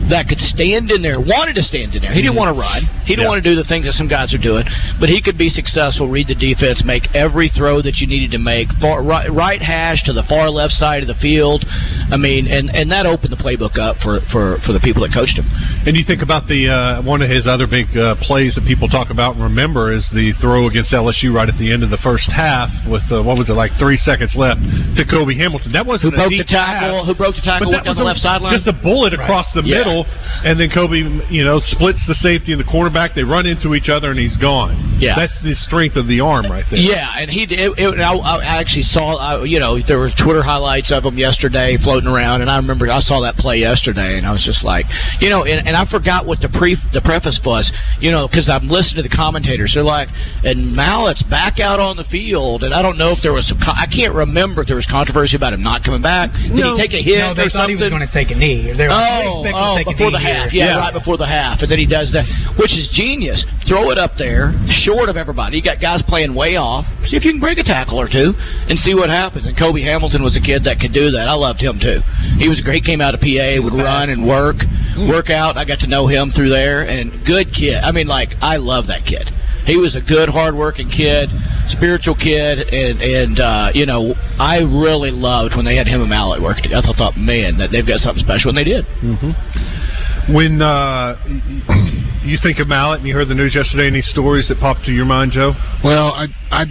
that 0.09 0.27
could 0.27 0.39
stand 0.39 0.91
in 0.91 1.01
there, 1.01 1.19
wanted 1.19 1.55
to 1.55 1.63
stand 1.63 1.93
in 1.95 2.01
there. 2.01 2.11
He 2.11 2.21
didn't 2.21 2.35
want 2.35 2.53
to 2.53 2.59
run. 2.59 2.83
He 3.05 3.13
didn't 3.13 3.23
Yeah. 3.23 3.29
want 3.29 3.43
to 3.43 3.49
do 3.49 3.55
the 3.55 3.63
things 3.63 3.85
that 3.85 3.93
some 3.93 4.07
guys 4.07 4.33
are 4.33 4.41
doing. 4.41 4.65
But 4.99 5.09
he 5.09 5.21
could 5.21 5.37
be 5.37 5.49
successful, 5.49 6.07
read 6.07 6.27
the 6.27 6.35
defense, 6.35 6.83
make 6.83 7.13
every 7.15 7.49
throw 7.49 7.81
that 7.81 7.97
you 7.97 8.07
needed 8.07 8.31
to 8.31 8.39
make, 8.39 8.67
far, 8.81 9.03
right, 9.03 9.31
right 9.31 9.61
hash 9.61 10.03
to 10.03 10.13
the 10.13 10.23
far 10.23 10.49
left 10.49 10.73
side 10.73 11.03
of 11.03 11.07
the 11.07 11.15
field. 11.15 11.63
I 12.11 12.17
mean, 12.17 12.47
and, 12.47 12.69
and 12.69 12.91
that 12.91 13.05
opened 13.05 13.31
the 13.31 13.37
playbook 13.37 13.77
up 13.77 13.97
for, 14.01 14.19
for, 14.31 14.57
for 14.65 14.73
the 14.73 14.79
people 14.79 15.03
that 15.03 15.13
coached 15.13 15.37
him. 15.37 15.45
And 15.85 15.95
you 15.95 16.03
think 16.03 16.21
about 16.21 16.47
the 16.47 16.67
uh, 16.69 17.01
one 17.03 17.21
of 17.21 17.29
his 17.29 17.47
other 17.47 17.67
big 17.67 17.95
uh, 17.97 18.15
plays 18.21 18.55
that 18.55 18.65
people 18.65 18.87
talk 18.87 19.09
about 19.09 19.35
and 19.35 19.43
remember 19.43 19.93
is 19.93 20.05
the 20.13 20.33
throw 20.41 20.67
against 20.67 20.91
LSU 20.91 21.33
right 21.33 21.47
at 21.47 21.57
the 21.59 21.71
end 21.71 21.83
of 21.83 21.89
the 21.89 21.97
first 22.03 22.29
half 22.31 22.69
with 22.87 23.03
uh, 23.11 23.21
what 23.23 23.37
was 23.37 23.49
it 23.49 23.53
like 23.53 23.71
three 23.79 23.97
seconds 23.97 24.33
left 24.35 24.59
to 24.95 25.05
Cobi 25.05 25.37
Hamilton. 25.37 25.66
That 25.71 25.85
wasn't 25.85 26.13
Who 26.13 26.19
a 26.21 26.27
broke 26.27 26.31
the 26.37 26.43
tackle? 26.43 26.99
pass, 26.99 27.07
Who 27.07 27.15
broke 27.15 27.35
the 27.35 27.41
tackle? 27.41 27.71
Went 27.71 27.85
down 27.85 27.95
the 27.95 28.03
left 28.03 28.19
sideline. 28.19 28.53
Just 28.53 28.67
a 28.67 28.73
bullet 28.73 29.13
across 29.13 29.51
the 29.53 29.61
Yeah. 29.63 29.77
middle, 29.79 30.05
and 30.43 30.59
then 30.59 30.69
Cobi, 30.69 30.99
you 31.29 31.43
know, 31.43 31.59
splits 31.59 31.99
the 32.07 32.15
safety 32.15 32.51
and 32.51 32.59
the 32.59 32.65
cornerback. 32.65 33.13
They 33.13 33.23
run 33.23 33.45
into 33.45 33.75
each 33.75 33.89
other, 33.89 34.11
and 34.11 34.19
he's 34.19 34.37
gone. 34.37 34.97
Yeah. 34.99 35.13
that's 35.15 35.37
the 35.43 35.53
strength 35.53 35.95
of 35.95 36.07
the 36.07 36.21
arm 36.21 36.47
right 36.49 36.65
there. 36.71 36.79
Yeah, 36.79 37.07
and 37.19 37.29
he 37.29 37.43
it, 37.43 37.71
it, 37.77 37.99
I, 37.99 38.13
I 38.15 38.57
actually 38.59 38.83
saw 38.83 39.15
I, 39.15 39.43
you 39.43 39.59
know 39.59 39.77
there 39.79 39.99
were 39.99 40.09
Twitter 40.17 40.41
highlights 40.41 40.91
of 40.91 41.03
him 41.05 41.17
yesterday 41.17 41.77
floating 41.83 42.09
around, 42.09 42.41
and 42.41 42.49
I 42.49 42.55
remember 42.57 42.89
I 42.89 42.99
saw 43.01 43.21
that 43.21 43.35
play 43.37 43.57
yesterday, 43.57 44.17
and 44.17 44.25
I 44.25 44.31
was 44.31 44.43
just 44.43 44.63
like, 44.63 44.85
you 45.21 45.29
know, 45.29 45.43
and, 45.43 45.67
and 45.67 45.77
I 45.77 45.85
forgot 45.85 46.25
what 46.25 46.41
the 46.41 46.49
pre 46.49 46.75
the 46.93 47.01
preface 47.01 47.39
was, 47.45 47.71
you 47.99 48.09
know, 48.11 48.27
because 48.27 48.49
I'm 48.49 48.69
listening 48.69 49.03
to 49.03 49.09
the 49.09 49.15
commentators. 49.15 49.71
They're 49.75 49.83
like, 49.83 50.09
and 50.43 50.75
Mallett's 50.75 51.23
back 51.23 51.59
out 51.59 51.79
on 51.79 51.95
the 51.97 52.05
field, 52.05 52.63
and 52.63 52.73
I 52.73 52.81
don't 52.81 52.97
know 52.97 53.11
if 53.11 53.19
there 53.21 53.33
was 53.33 53.47
some 53.47 53.59
I 53.61 53.85
can't 53.85 54.13
remember 54.15 54.61
if 54.61 54.67
there 54.67 54.75
was 54.77 54.87
controversy 54.89 55.35
about 55.35 55.53
him 55.57 55.63
not 55.65 55.83
coming 55.83 56.01
back. 56.05 56.31
Did 56.31 56.53
No. 56.53 56.75
he 56.77 56.81
take 56.81 56.93
a 56.93 57.01
hit 57.01 57.17
No, 57.17 57.33
they 57.33 57.43
or 57.43 57.49
thought 57.49 57.67
he 57.69 57.75
was 57.75 57.89
going 57.89 58.05
to 58.05 58.13
take 58.13 58.29
a 58.29 58.37
knee. 58.37 58.69
They 58.77 58.85
were, 58.85 58.93
Oh, 58.93 59.41
expected 59.41 59.57
oh, 59.57 59.73
to 59.73 59.83
take 59.83 59.87
a 59.87 59.91
before 59.97 60.11
the 60.13 60.21
half. 60.21 60.49
here. 60.53 60.65
Yeah, 60.69 60.77
right 60.77 60.93
before 60.93 61.17
the 61.17 61.25
half. 61.27 61.61
And 61.65 61.69
then 61.71 61.79
he 61.81 61.85
does 61.89 62.13
that, 62.13 62.23
which 62.61 62.71
is 62.71 62.87
genius. 62.93 63.41
Throw 63.67 63.89
it 63.91 63.97
up 63.97 64.13
there, 64.17 64.53
short 64.85 65.09
of 65.09 65.17
everybody. 65.17 65.57
You 65.57 65.63
got 65.65 65.81
guys 65.81 66.01
playing 66.07 66.33
way 66.37 66.55
off. 66.55 66.85
See 67.09 67.17
if 67.17 67.25
you 67.25 67.31
can 67.31 67.41
break 67.41 67.57
a 67.57 67.63
tackle 67.63 67.99
or 67.99 68.07
two 68.07 68.33
and 68.37 68.77
see 68.79 68.93
what 68.93 69.09
happens. 69.09 69.45
And 69.47 69.57
Cobi 69.57 69.81
Hamilton 69.83 70.21
was 70.23 70.37
a 70.37 70.41
kid 70.41 70.63
that 70.65 70.79
could 70.79 70.93
do 70.93 71.11
that. 71.11 71.27
I 71.27 71.33
loved 71.33 71.59
him 71.59 71.79
too. 71.81 71.99
He 72.37 72.47
was 72.47 72.61
great. 72.61 72.85
Came 72.85 73.01
out 73.01 73.13
of 73.15 73.19
PA, 73.19 73.57
would 73.59 73.73
run 73.73 74.09
and 74.09 74.25
work, 74.25 74.57
mm. 74.57 75.09
work 75.09 75.29
out. 75.29 75.57
I 75.57 75.65
got 75.65 75.79
to 75.79 75.87
know 75.87 76.07
him 76.07 76.31
through 76.35 76.49
there, 76.49 76.83
and 76.87 77.25
good 77.25 77.51
kid. 77.51 77.81
I 77.83 77.91
mean, 77.91 78.07
like 78.07 78.29
I 78.39 78.57
love 78.57 78.87
that 78.87 79.03
kid. 79.03 79.27
He 79.67 79.75
was 79.75 79.95
a 79.95 80.01
good, 80.01 80.29
hardworking 80.29 80.89
kid, 80.89 81.29
spiritual 81.75 82.15
kid, 82.15 82.59
and 82.71 83.01
and 83.03 83.35
uh, 83.39 83.69
you 83.75 83.85
know 83.85 84.15
I 84.39 84.59
really 84.63 85.11
loved 85.11 85.55
when 85.55 85.65
they 85.65 85.75
had 85.75 85.87
him 85.87 85.99
and 86.01 86.09
Mallett 86.09 86.41
work 86.41 86.57
together. 86.63 86.87
I 86.87 86.97
thought, 86.97 87.17
man, 87.17 87.57
that 87.59 87.69
they've 87.71 87.85
got 87.85 87.99
something 87.99 88.23
special, 88.23 88.49
and 88.49 88.57
they 88.57 88.63
did. 88.63 88.85
Mm-hmm. 89.03 90.33
When 90.33 90.61
uh, 90.61 91.19
y- 91.19 91.63
y- 91.67 92.21
you 92.23 92.37
think 92.41 92.59
of 92.59 92.67
Mallett 92.67 92.99
and 92.99 93.07
you 93.07 93.13
heard 93.13 93.27
the 93.27 93.35
news 93.35 93.55
yesterday, 93.55 93.87
any 93.87 94.01
stories 94.01 94.47
that 94.47 94.59
popped 94.59 94.83
to 94.85 94.91
your 94.91 95.05
mind, 95.05 95.31
Joe? 95.33 95.51
Well, 95.83 96.11
I 96.15 96.27
I 96.51 96.63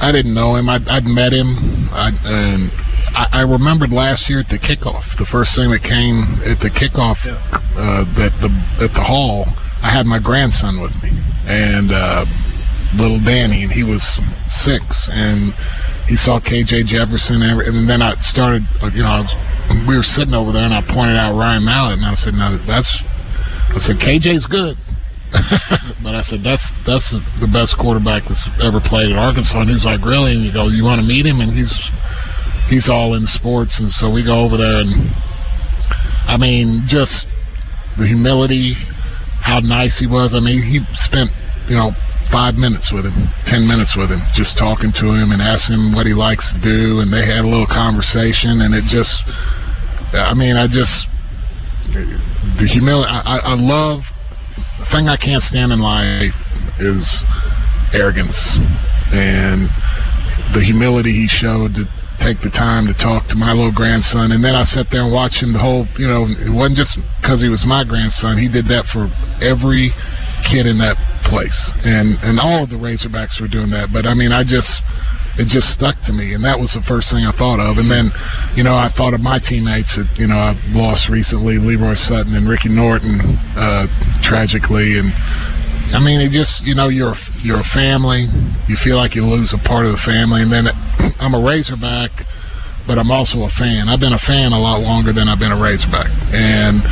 I 0.00 0.12
didn't 0.12 0.34
know 0.34 0.56
him. 0.56 0.68
I'd, 0.68 0.86
I'd 0.88 1.04
met 1.04 1.32
him, 1.32 1.88
I, 1.90 2.10
and 2.22 2.70
I, 3.14 3.40
I 3.40 3.42
remembered 3.44 3.90
last 3.90 4.28
year 4.28 4.40
at 4.40 4.48
the 4.48 4.58
kickoff. 4.58 5.04
The 5.18 5.28
first 5.28 5.52
thing 5.56 5.68
that 5.70 5.84
came 5.84 6.40
at 6.44 6.58
the 6.64 6.72
kickoff 6.72 7.20
uh, 7.24 8.04
that 8.16 8.32
the 8.40 8.50
at 8.84 8.92
the 8.92 9.04
hall, 9.04 9.44
I 9.82 9.92
had 9.92 10.06
my 10.06 10.18
grandson 10.18 10.80
with 10.80 10.94
me, 11.04 11.12
and 11.12 11.92
uh, 11.92 12.24
little 12.96 13.20
Danny, 13.20 13.64
and 13.64 13.72
he 13.72 13.84
was 13.84 14.02
six, 14.64 14.84
and 15.12 15.52
he 16.08 16.16
saw 16.16 16.40
KJ 16.40 16.88
Jefferson, 16.88 17.40
and 17.44 17.60
and 17.60 17.84
then 17.88 18.00
I 18.00 18.16
started, 18.32 18.64
you 18.92 19.04
know, 19.04 19.12
I 19.12 19.20
was, 19.24 19.32
we 19.88 19.96
were 19.96 20.08
sitting 20.16 20.34
over 20.34 20.52
there, 20.52 20.64
and 20.64 20.74
I 20.74 20.82
pointed 20.82 21.16
out 21.16 21.36
Ryan 21.36 21.64
Mallett, 21.64 22.00
and 22.00 22.08
I 22.08 22.16
said, 22.16 22.32
"No, 22.32 22.56
that's," 22.64 22.90
I 23.76 23.80
said, 23.84 23.96
"KJ's 24.00 24.46
good." 24.48 24.76
but 26.04 26.12
I 26.12 26.20
said 26.28 26.44
that's 26.44 26.64
that's 26.84 27.08
the 27.40 27.48
best 27.48 27.72
quarterback 27.80 28.28
that's 28.28 28.44
ever 28.60 28.84
played 28.84 29.08
at 29.08 29.16
Arkansas. 29.16 29.64
And 29.64 29.70
he's 29.72 29.84
like, 29.84 30.04
really? 30.04 30.36
And 30.36 30.44
you 30.44 30.52
go, 30.52 30.68
you 30.68 30.84
want 30.84 31.00
to 31.00 31.06
meet 31.08 31.24
him? 31.24 31.40
And 31.40 31.56
he's 31.56 31.72
he's 32.72 32.88
all 32.88 33.12
in 33.12 33.28
sports, 33.28 33.76
and 33.76 33.92
so 34.00 34.08
we 34.08 34.24
go 34.24 34.40
over 34.40 34.56
there, 34.56 34.80
and 34.80 35.12
I 36.24 36.40
mean, 36.40 36.88
just 36.88 37.28
the 38.00 38.08
humility, 38.08 38.72
how 39.44 39.60
nice 39.60 40.00
he 40.00 40.08
was. 40.08 40.32
I 40.32 40.40
mean, 40.40 40.64
he 40.64 40.80
spent 41.04 41.28
you 41.68 41.76
know 41.76 41.92
five 42.32 42.56
minutes 42.56 42.88
with 42.88 43.04
him, 43.04 43.28
ten 43.44 43.68
minutes 43.68 43.92
with 43.92 44.08
him, 44.08 44.24
just 44.32 44.56
talking 44.56 44.88
to 44.88 45.06
him 45.12 45.36
and 45.36 45.44
asking 45.44 45.76
him 45.76 45.92
what 45.92 46.08
he 46.08 46.16
likes 46.16 46.48
to 46.56 46.58
do, 46.64 47.04
and 47.04 47.12
they 47.12 47.28
had 47.28 47.44
a 47.44 47.48
little 47.48 47.68
conversation, 47.68 48.64
and 48.64 48.72
it 48.72 48.88
just, 48.88 49.12
I 50.16 50.32
mean, 50.32 50.56
I 50.56 50.64
just 50.64 51.12
the 51.92 52.66
humility. 52.72 53.12
I, 53.12 53.52
I, 53.52 53.56
love 53.60 54.00
the 54.80 54.86
thing 54.88 55.12
I 55.12 55.20
can't 55.20 55.44
stand 55.44 55.72
in 55.72 55.80
life 55.84 56.32
is 56.80 57.04
arrogance 57.92 58.40
and 59.12 59.68
the 60.56 60.64
humility 60.64 61.12
he 61.12 61.28
showed 61.28 61.76
to 61.76 61.84
take 62.22 62.38
the 62.40 62.54
time 62.54 62.86
to 62.86 62.94
talk 62.96 63.26
to 63.28 63.36
my 63.36 63.50
little 63.50 63.74
grandson. 63.74 64.30
And 64.32 64.40
then 64.42 64.54
I 64.54 64.64
sat 64.64 64.86
there 64.94 65.02
and 65.02 65.12
watched 65.12 65.42
him 65.42 65.52
the 65.52 65.62
whole, 65.62 65.84
you 65.98 66.06
know, 66.06 66.24
it 66.30 66.50
wasn't 66.54 66.78
just 66.78 66.94
because 67.20 67.42
he 67.42 67.50
was 67.50 67.66
my 67.66 67.82
grandson. 67.82 68.38
He 68.38 68.46
did 68.46 68.70
that 68.70 68.86
for 68.94 69.10
every 69.42 69.90
kid 70.46 70.66
in 70.66 70.78
that 70.78 70.98
place. 71.26 71.58
And, 71.82 72.18
and 72.22 72.38
all 72.38 72.64
of 72.64 72.70
the 72.70 72.78
Razorbacks 72.78 73.42
were 73.42 73.50
doing 73.50 73.70
that. 73.74 73.90
But 73.90 74.06
I 74.06 74.14
mean, 74.14 74.30
I 74.30 74.42
just, 74.46 74.70
it 75.38 75.50
just 75.50 75.74
stuck 75.74 75.98
to 76.06 76.12
me. 76.14 76.34
And 76.34 76.42
that 76.46 76.58
was 76.58 76.70
the 76.74 76.82
first 76.86 77.10
thing 77.10 77.26
I 77.26 77.34
thought 77.34 77.58
of. 77.58 77.78
And 77.78 77.90
then, 77.90 78.10
you 78.54 78.62
know, 78.62 78.74
I 78.74 78.90
thought 78.94 79.14
of 79.14 79.22
my 79.22 79.38
teammates 79.42 79.90
that, 79.98 80.06
you 80.18 80.26
know, 80.26 80.38
I've 80.38 80.62
lost 80.74 81.10
recently, 81.10 81.58
Leroy 81.58 81.94
Sutton 82.06 82.34
and 82.38 82.46
Ricky 82.46 82.70
Norton, 82.70 83.18
uh, 83.58 83.86
tragically. 84.26 84.98
And, 84.98 85.10
I 85.92 86.00
mean, 86.00 86.20
it 86.20 86.32
just 86.32 86.64
you 86.64 86.74
know 86.74 86.88
you're 86.88 87.14
you're 87.44 87.60
a 87.60 87.70
family. 87.74 88.26
You 88.68 88.76
feel 88.82 88.96
like 88.96 89.14
you 89.14 89.24
lose 89.24 89.52
a 89.52 89.60
part 89.68 89.86
of 89.86 89.92
the 89.92 90.02
family, 90.04 90.42
and 90.42 90.52
then 90.52 90.66
I'm 91.20 91.34
a 91.34 91.42
Razorback, 91.42 92.10
but 92.86 92.98
I'm 92.98 93.10
also 93.10 93.46
a 93.46 93.52
fan. 93.58 93.88
I've 93.88 94.00
been 94.00 94.12
a 94.12 94.24
fan 94.26 94.52
a 94.52 94.58
lot 94.58 94.80
longer 94.80 95.12
than 95.12 95.28
I've 95.28 95.38
been 95.38 95.52
a 95.52 95.60
Razorback. 95.60 96.10
And 96.34 96.82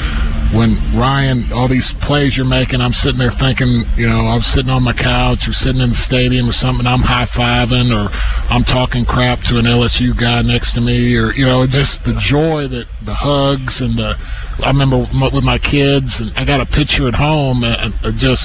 when 0.55 0.75
Ryan, 0.99 1.51
all 1.55 1.69
these 1.69 1.87
plays 2.07 2.35
you're 2.35 2.49
making, 2.49 2.81
I'm 2.81 2.95
sitting 3.03 3.19
there 3.19 3.35
thinking, 3.39 3.87
you 3.95 4.09
know, 4.11 4.27
I'm 4.27 4.43
sitting 4.55 4.71
on 4.71 4.83
my 4.83 4.95
couch 4.95 5.47
or 5.47 5.55
sitting 5.63 5.83
in 5.83 5.91
the 5.95 6.03
stadium 6.07 6.51
or 6.51 6.57
something. 6.59 6.87
I'm 6.87 7.03
high 7.03 7.31
fiving 7.35 7.95
or 7.95 8.11
I'm 8.51 8.67
talking 8.67 9.07
crap 9.07 9.39
to 9.51 9.59
an 9.59 9.67
LSU 9.67 10.15
guy 10.19 10.43
next 10.43 10.75
to 10.75 10.81
me, 10.81 11.15
or 11.15 11.31
you 11.35 11.47
know, 11.47 11.67
just 11.67 12.03
the 12.03 12.19
joy 12.27 12.67
that 12.67 12.87
the 13.07 13.15
hugs 13.15 13.79
and 13.79 13.95
the. 13.95 14.19
I 14.67 14.75
remember 14.75 15.07
with 15.07 15.47
my 15.47 15.59
kids, 15.59 16.11
and 16.19 16.35
I 16.35 16.45
got 16.45 16.61
a 16.61 16.67
picture 16.67 17.07
at 17.07 17.15
home, 17.15 17.63
and 17.63 17.95
and 17.95 18.19
just 18.19 18.43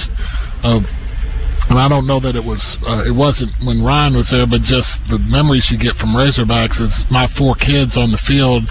of 0.62 0.86
I 1.86 1.88
don't 1.88 2.10
know 2.10 2.18
that 2.18 2.34
it 2.34 2.42
was 2.42 2.58
uh, 2.82 3.06
it 3.06 3.14
wasn't 3.14 3.54
when 3.62 3.78
Ryan 3.78 4.18
was 4.18 4.26
there, 4.34 4.42
but 4.42 4.58
just 4.66 4.90
the 5.06 5.22
memories 5.22 5.70
you 5.70 5.78
get 5.78 5.94
from 6.02 6.18
Razorbacks 6.18 6.82
is 6.82 6.90
my 7.14 7.30
four 7.38 7.54
kids 7.54 7.94
on 7.94 8.10
the 8.10 8.18
field 8.26 8.66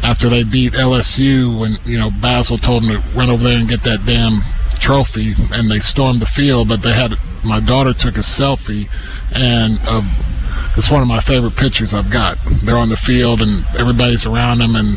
after 0.00 0.32
they 0.32 0.48
beat 0.48 0.72
LSU 0.72 1.60
when 1.60 1.76
you 1.84 2.00
know 2.00 2.08
Basil 2.24 2.56
told 2.56 2.88
them 2.88 2.96
to 2.96 3.04
run 3.12 3.28
over 3.28 3.44
there 3.44 3.60
and 3.60 3.68
get 3.68 3.84
that 3.84 4.08
damn 4.08 4.40
trophy, 4.80 5.36
and 5.36 5.68
they 5.68 5.76
stormed 5.92 6.24
the 6.24 6.32
field. 6.32 6.72
But 6.72 6.80
they 6.80 6.96
had 6.96 7.12
my 7.44 7.60
daughter 7.60 7.92
took 7.92 8.16
a 8.16 8.24
selfie, 8.40 8.88
and 8.88 9.76
uh, 9.84 10.00
it's 10.80 10.88
one 10.88 11.04
of 11.04 11.08
my 11.12 11.20
favorite 11.28 11.60
pictures 11.60 11.92
I've 11.92 12.08
got. 12.08 12.40
They're 12.64 12.80
on 12.80 12.88
the 12.88 13.00
field 13.04 13.44
and 13.44 13.60
everybody's 13.76 14.24
around 14.24 14.64
them, 14.64 14.72
and 14.72 14.96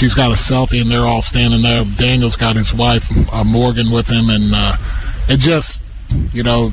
she's 0.00 0.16
got 0.16 0.32
a 0.32 0.38
selfie, 0.48 0.80
and 0.80 0.88
they're 0.88 1.04
all 1.04 1.20
standing 1.20 1.60
there. 1.60 1.84
Daniel's 2.00 2.40
got 2.40 2.56
his 2.56 2.72
wife 2.72 3.04
uh, 3.28 3.44
Morgan 3.44 3.92
with 3.92 4.08
him, 4.08 4.32
and 4.32 4.48
uh, 4.56 4.80
it 5.28 5.44
just 5.44 5.76
you 6.32 6.42
know, 6.42 6.70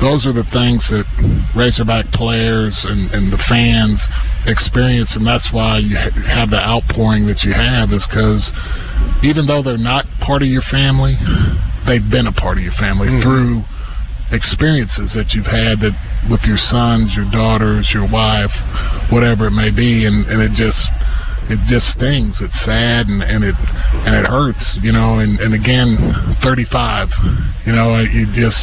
those 0.00 0.26
are 0.26 0.34
the 0.34 0.46
things 0.50 0.82
that 0.90 1.06
Razorback 1.54 2.10
players 2.10 2.74
and, 2.88 3.12
and 3.14 3.30
the 3.30 3.38
fans 3.46 4.02
experience, 4.50 5.14
and 5.14 5.22
that's 5.22 5.46
why 5.54 5.78
you 5.78 5.94
have 5.94 6.50
the 6.50 6.58
outpouring 6.58 7.30
that 7.30 7.46
you 7.46 7.54
have, 7.54 7.94
is 7.94 8.02
because 8.10 8.42
even 9.22 9.46
though 9.46 9.62
they're 9.62 9.78
not 9.78 10.02
part 10.18 10.42
of 10.42 10.48
your 10.48 10.64
family, 10.72 11.14
they've 11.86 12.08
been 12.10 12.26
a 12.26 12.34
part 12.34 12.58
of 12.58 12.64
your 12.64 12.74
family 12.80 13.06
mm-hmm. 13.06 13.22
through 13.22 13.62
experiences 14.32 15.12
that 15.14 15.30
you've 15.36 15.46
had 15.46 15.78
that 15.84 15.94
with 16.26 16.40
your 16.48 16.58
sons, 16.72 17.12
your 17.14 17.28
daughters, 17.30 17.86
your 17.92 18.08
wife, 18.08 18.52
whatever 19.12 19.46
it 19.46 19.54
may 19.54 19.70
be, 19.70 20.08
and, 20.08 20.24
and 20.26 20.40
it 20.40 20.56
just 20.56 20.80
it 21.50 21.58
just 21.66 21.86
stings. 21.98 22.38
It's 22.38 22.58
sad 22.64 23.06
and, 23.08 23.22
and 23.22 23.42
it 23.42 23.56
and 24.06 24.14
it 24.14 24.26
hurts, 24.28 24.78
you 24.82 24.92
know. 24.92 25.18
And, 25.18 25.38
and 25.40 25.54
again, 25.54 25.98
35, 26.42 27.08
you 27.66 27.72
know, 27.72 27.98
it 27.98 28.28
just 28.34 28.62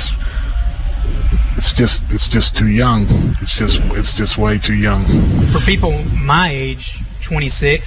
it's 1.60 1.74
just 1.76 2.00
it's 2.10 2.30
just 2.32 2.56
too 2.56 2.72
young. 2.72 3.36
It's 3.42 3.56
just 3.60 3.76
it's 4.00 4.14
just 4.16 4.40
way 4.40 4.60
too 4.60 4.76
young. 4.76 5.04
For 5.52 5.60
people 5.66 5.92
my 6.16 6.52
age, 6.52 6.84
26, 7.28 7.84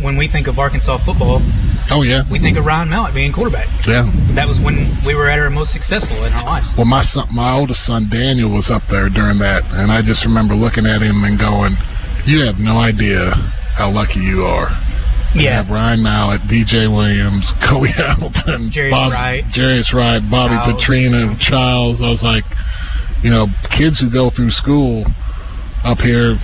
when 0.00 0.16
we 0.16 0.28
think 0.32 0.48
of 0.48 0.58
Arkansas 0.58 1.04
football, 1.04 1.44
oh 1.92 2.02
yeah, 2.02 2.24
we 2.32 2.40
think 2.40 2.56
of 2.56 2.64
Ryan 2.64 2.88
Mallett 2.88 3.14
being 3.14 3.32
quarterback. 3.32 3.68
Yeah, 3.84 4.08
that 4.34 4.48
was 4.48 4.56
when 4.64 5.04
we 5.04 5.14
were 5.14 5.28
at 5.28 5.38
our 5.38 5.50
most 5.50 5.72
successful 5.76 6.24
in 6.24 6.32
our 6.32 6.44
lives. 6.44 6.66
Well, 6.76 6.88
my 6.88 7.04
son, 7.04 7.28
my 7.32 7.52
oldest 7.52 7.84
son 7.84 8.08
Daniel 8.08 8.48
was 8.48 8.72
up 8.72 8.82
there 8.88 9.12
during 9.12 9.38
that, 9.38 9.62
and 9.68 9.92
I 9.92 10.00
just 10.00 10.24
remember 10.24 10.54
looking 10.56 10.86
at 10.88 11.04
him 11.04 11.22
and 11.24 11.36
going, 11.38 11.76
"You 12.24 12.48
have 12.48 12.56
no 12.56 12.80
idea 12.80 13.36
how 13.76 13.90
lucky 13.90 14.20
you 14.20 14.42
are. 14.42 14.70
Yeah. 15.34 15.64
Ryan 15.64 16.02
Mallett, 16.02 16.42
DJ 16.42 16.92
Williams, 16.92 17.48
Cobi 17.64 17.88
Hamilton, 17.88 18.68
Bob, 18.90 19.12
Wright, 19.12 19.44
Jarius 19.56 19.92
Wright, 19.92 20.20
Bobby 20.30 20.56
Childs. 20.56 20.84
Petrino, 20.84 21.38
Childs. 21.40 22.00
I 22.04 22.10
was 22.12 22.22
like, 22.22 22.44
you 23.24 23.30
know, 23.30 23.46
kids 23.78 23.98
who 24.00 24.12
go 24.12 24.30
through 24.34 24.50
school 24.50 25.06
up 25.84 25.98
here 25.98 26.36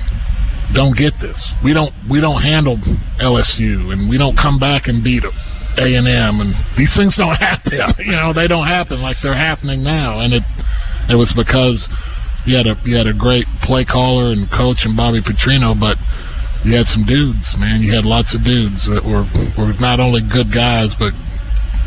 don't 0.75 0.97
get 0.97 1.13
this. 1.21 1.37
We 1.65 1.73
don't 1.73 1.93
we 2.11 2.21
don't 2.21 2.41
handle 2.41 2.77
LSU 3.21 3.93
and 3.93 4.09
we 4.09 4.17
don't 4.19 4.37
come 4.37 4.59
back 4.59 4.87
and 4.89 5.05
beat 5.05 5.23
them. 5.23 5.37
A 5.79 5.95
and 5.95 6.09
M 6.09 6.41
and 6.41 6.55
these 6.77 6.93
things 6.97 7.17
don't 7.17 7.37
happen. 7.41 7.73
you 7.99 8.13
know, 8.13 8.33
they 8.33 8.49
don't 8.49 8.67
happen 8.67 9.01
like 9.01 9.17
they're 9.23 9.37
happening 9.37 9.83
now. 9.85 10.21
And 10.21 10.33
it 10.33 10.43
it 11.09 11.15
was 11.15 11.33
because 11.37 11.87
you 12.47 12.57
had 12.57 12.67
a 12.67 12.77
you 12.85 12.97
had 12.97 13.07
a 13.07 13.15
great 13.15 13.47
play 13.63 13.85
caller 13.85 14.33
and 14.33 14.49
coach 14.51 14.79
and 14.85 14.97
Bobby 14.97 15.21
Petrino, 15.21 15.79
but 15.79 15.97
you 16.65 16.75
had 16.77 16.87
some 16.87 17.07
dudes, 17.07 17.55
man. 17.59 17.83
You 17.83 17.95
had 17.95 18.05
lots 18.05 18.35
of 18.35 18.43
dudes 18.43 18.83
that 18.91 19.07
were 19.07 19.27
were 19.55 19.73
not 19.79 20.01
only 20.01 20.21
good 20.27 20.51
guys 20.51 20.91
but 20.99 21.15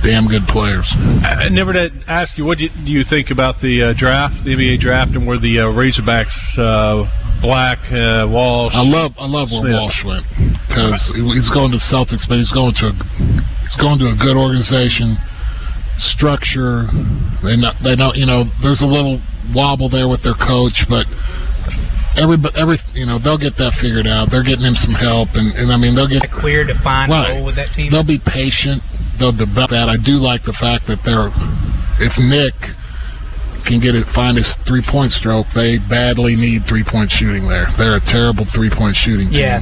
damn 0.03 0.27
good 0.27 0.45
players. 0.49 0.87
I 1.23 1.49
never 1.49 1.73
did 1.73 1.93
ask 2.07 2.37
you 2.37 2.45
what 2.45 2.57
do 2.57 2.65
you, 2.65 2.71
do 2.73 2.91
you 2.91 3.03
think 3.07 3.29
about 3.29 3.61
the 3.61 3.91
uh, 3.91 3.93
draft, 3.97 4.33
the 4.43 4.51
NBA 4.57 4.79
draft, 4.81 5.11
and 5.11 5.25
where 5.25 5.39
the 5.39 5.61
uh, 5.61 5.69
Razorbacks, 5.75 6.33
uh, 6.57 7.05
Black, 7.41 7.77
uh, 7.93 8.25
Walsh. 8.29 8.73
I 8.73 8.81
love 8.81 9.13
I 9.17 9.27
love 9.29 9.49
where 9.53 9.69
Smith. 9.69 9.77
Walsh 9.77 10.01
went 10.05 10.25
because 10.67 11.01
he's 11.13 11.51
going 11.53 11.71
to 11.71 11.81
Celtics, 11.89 12.25
but 12.25 12.37
he's 12.41 12.51
going 12.51 12.73
to 12.81 12.85
a, 12.89 12.93
he's 13.65 13.77
going 13.77 13.99
to 13.99 14.09
a 14.09 14.17
good 14.17 14.37
organization. 14.37 15.17
Structure, 16.17 16.89
they 17.43 17.55
not 17.57 17.77
they 17.83 17.95
don't 17.95 18.17
you 18.17 18.25
know. 18.25 18.45
There's 18.63 18.81
a 18.81 18.89
little 18.89 19.21
wobble 19.53 19.89
there 19.89 20.07
with 20.07 20.23
their 20.23 20.37
coach, 20.37 20.85
but 20.89 21.05
every 22.17 22.37
every 22.55 22.77
you 22.93 23.05
know 23.05 23.19
they'll 23.19 23.39
get 23.39 23.55
that 23.57 23.75
figured 23.79 24.07
out. 24.07 24.31
They're 24.31 24.43
getting 24.43 24.65
him 24.65 24.75
some 24.75 24.95
help, 24.95 25.29
and, 25.33 25.53
and 25.55 25.71
I 25.71 25.77
mean 25.77 25.95
they'll 25.95 26.11
get 26.11 26.23
a 26.23 26.31
clear 26.31 26.65
defined 26.65 27.11
right. 27.11 27.37
role 27.37 27.45
with 27.45 27.55
that 27.55 27.71
team. 27.75 27.91
They'll 27.91 28.07
be 28.07 28.19
patient. 28.19 28.83
They'll 29.19 29.35
develop 29.35 29.71
that. 29.71 29.87
I 29.87 29.95
do 30.01 30.19
like 30.19 30.43
the 30.43 30.55
fact 30.59 30.87
that 30.87 30.99
they're 31.07 31.31
if 32.01 32.15
Nick 32.17 32.55
can 33.69 33.77
get 33.77 33.93
it 33.93 34.09
find 34.17 34.37
his 34.37 34.49
three 34.65 34.83
point 34.83 35.11
stroke, 35.13 35.45
they 35.53 35.77
badly 35.87 36.35
need 36.35 36.65
three 36.67 36.83
point 36.83 37.11
shooting 37.13 37.47
there. 37.47 37.69
They're 37.77 38.01
a 38.01 38.05
terrible 38.09 38.45
three 38.51 38.71
point 38.73 38.97
shooting 39.05 39.29
team. 39.29 39.45
Yeah. 39.45 39.61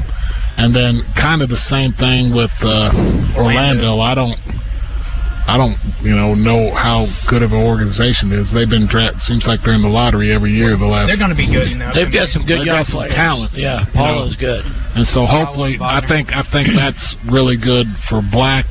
And 0.57 0.75
then 0.75 1.03
kind 1.15 1.41
of 1.41 1.47
the 1.47 1.61
same 1.71 1.93
thing 1.95 2.35
with 2.35 2.51
uh, 2.59 2.91
Orlando. 3.35 3.95
Orlando. 3.95 3.99
I 3.99 4.13
don't 4.15 4.39
I 5.49 5.57
don't, 5.57 5.73
you 6.05 6.13
know, 6.13 6.37
know 6.37 6.69
how 6.77 7.09
good 7.25 7.41
of 7.41 7.49
an 7.51 7.57
organization 7.65 8.29
is. 8.31 8.53
They've 8.53 8.69
been 8.69 8.85
dra- 8.85 9.17
seems 9.25 9.49
like 9.49 9.65
they're 9.65 9.73
in 9.73 9.81
the 9.81 9.89
lottery 9.89 10.29
every 10.29 10.53
year. 10.53 10.77
The 10.77 10.85
last 10.85 11.09
They're 11.09 11.17
going 11.17 11.33
to 11.33 11.41
be 11.41 11.49
good. 11.49 11.73
You 11.73 11.81
know? 11.81 11.89
They've 11.89 12.13
got 12.13 12.29
some 12.29 12.45
good 12.45 12.61
They've 12.61 12.69
young 12.69 12.85
got 12.85 12.93
some 12.93 13.01
players. 13.01 13.17
talent. 13.17 13.51
Yeah, 13.57 13.81
you 13.89 13.97
know. 13.97 14.29
Good. 14.37 14.61
And 14.93 15.09
so 15.09 15.25
hopefully, 15.25 15.81
I 15.81 16.05
think 16.05 16.29
I 16.29 16.45
think 16.53 16.69
that's 16.77 17.01
really 17.33 17.57
good 17.57 17.89
for 18.13 18.21
Black 18.21 18.69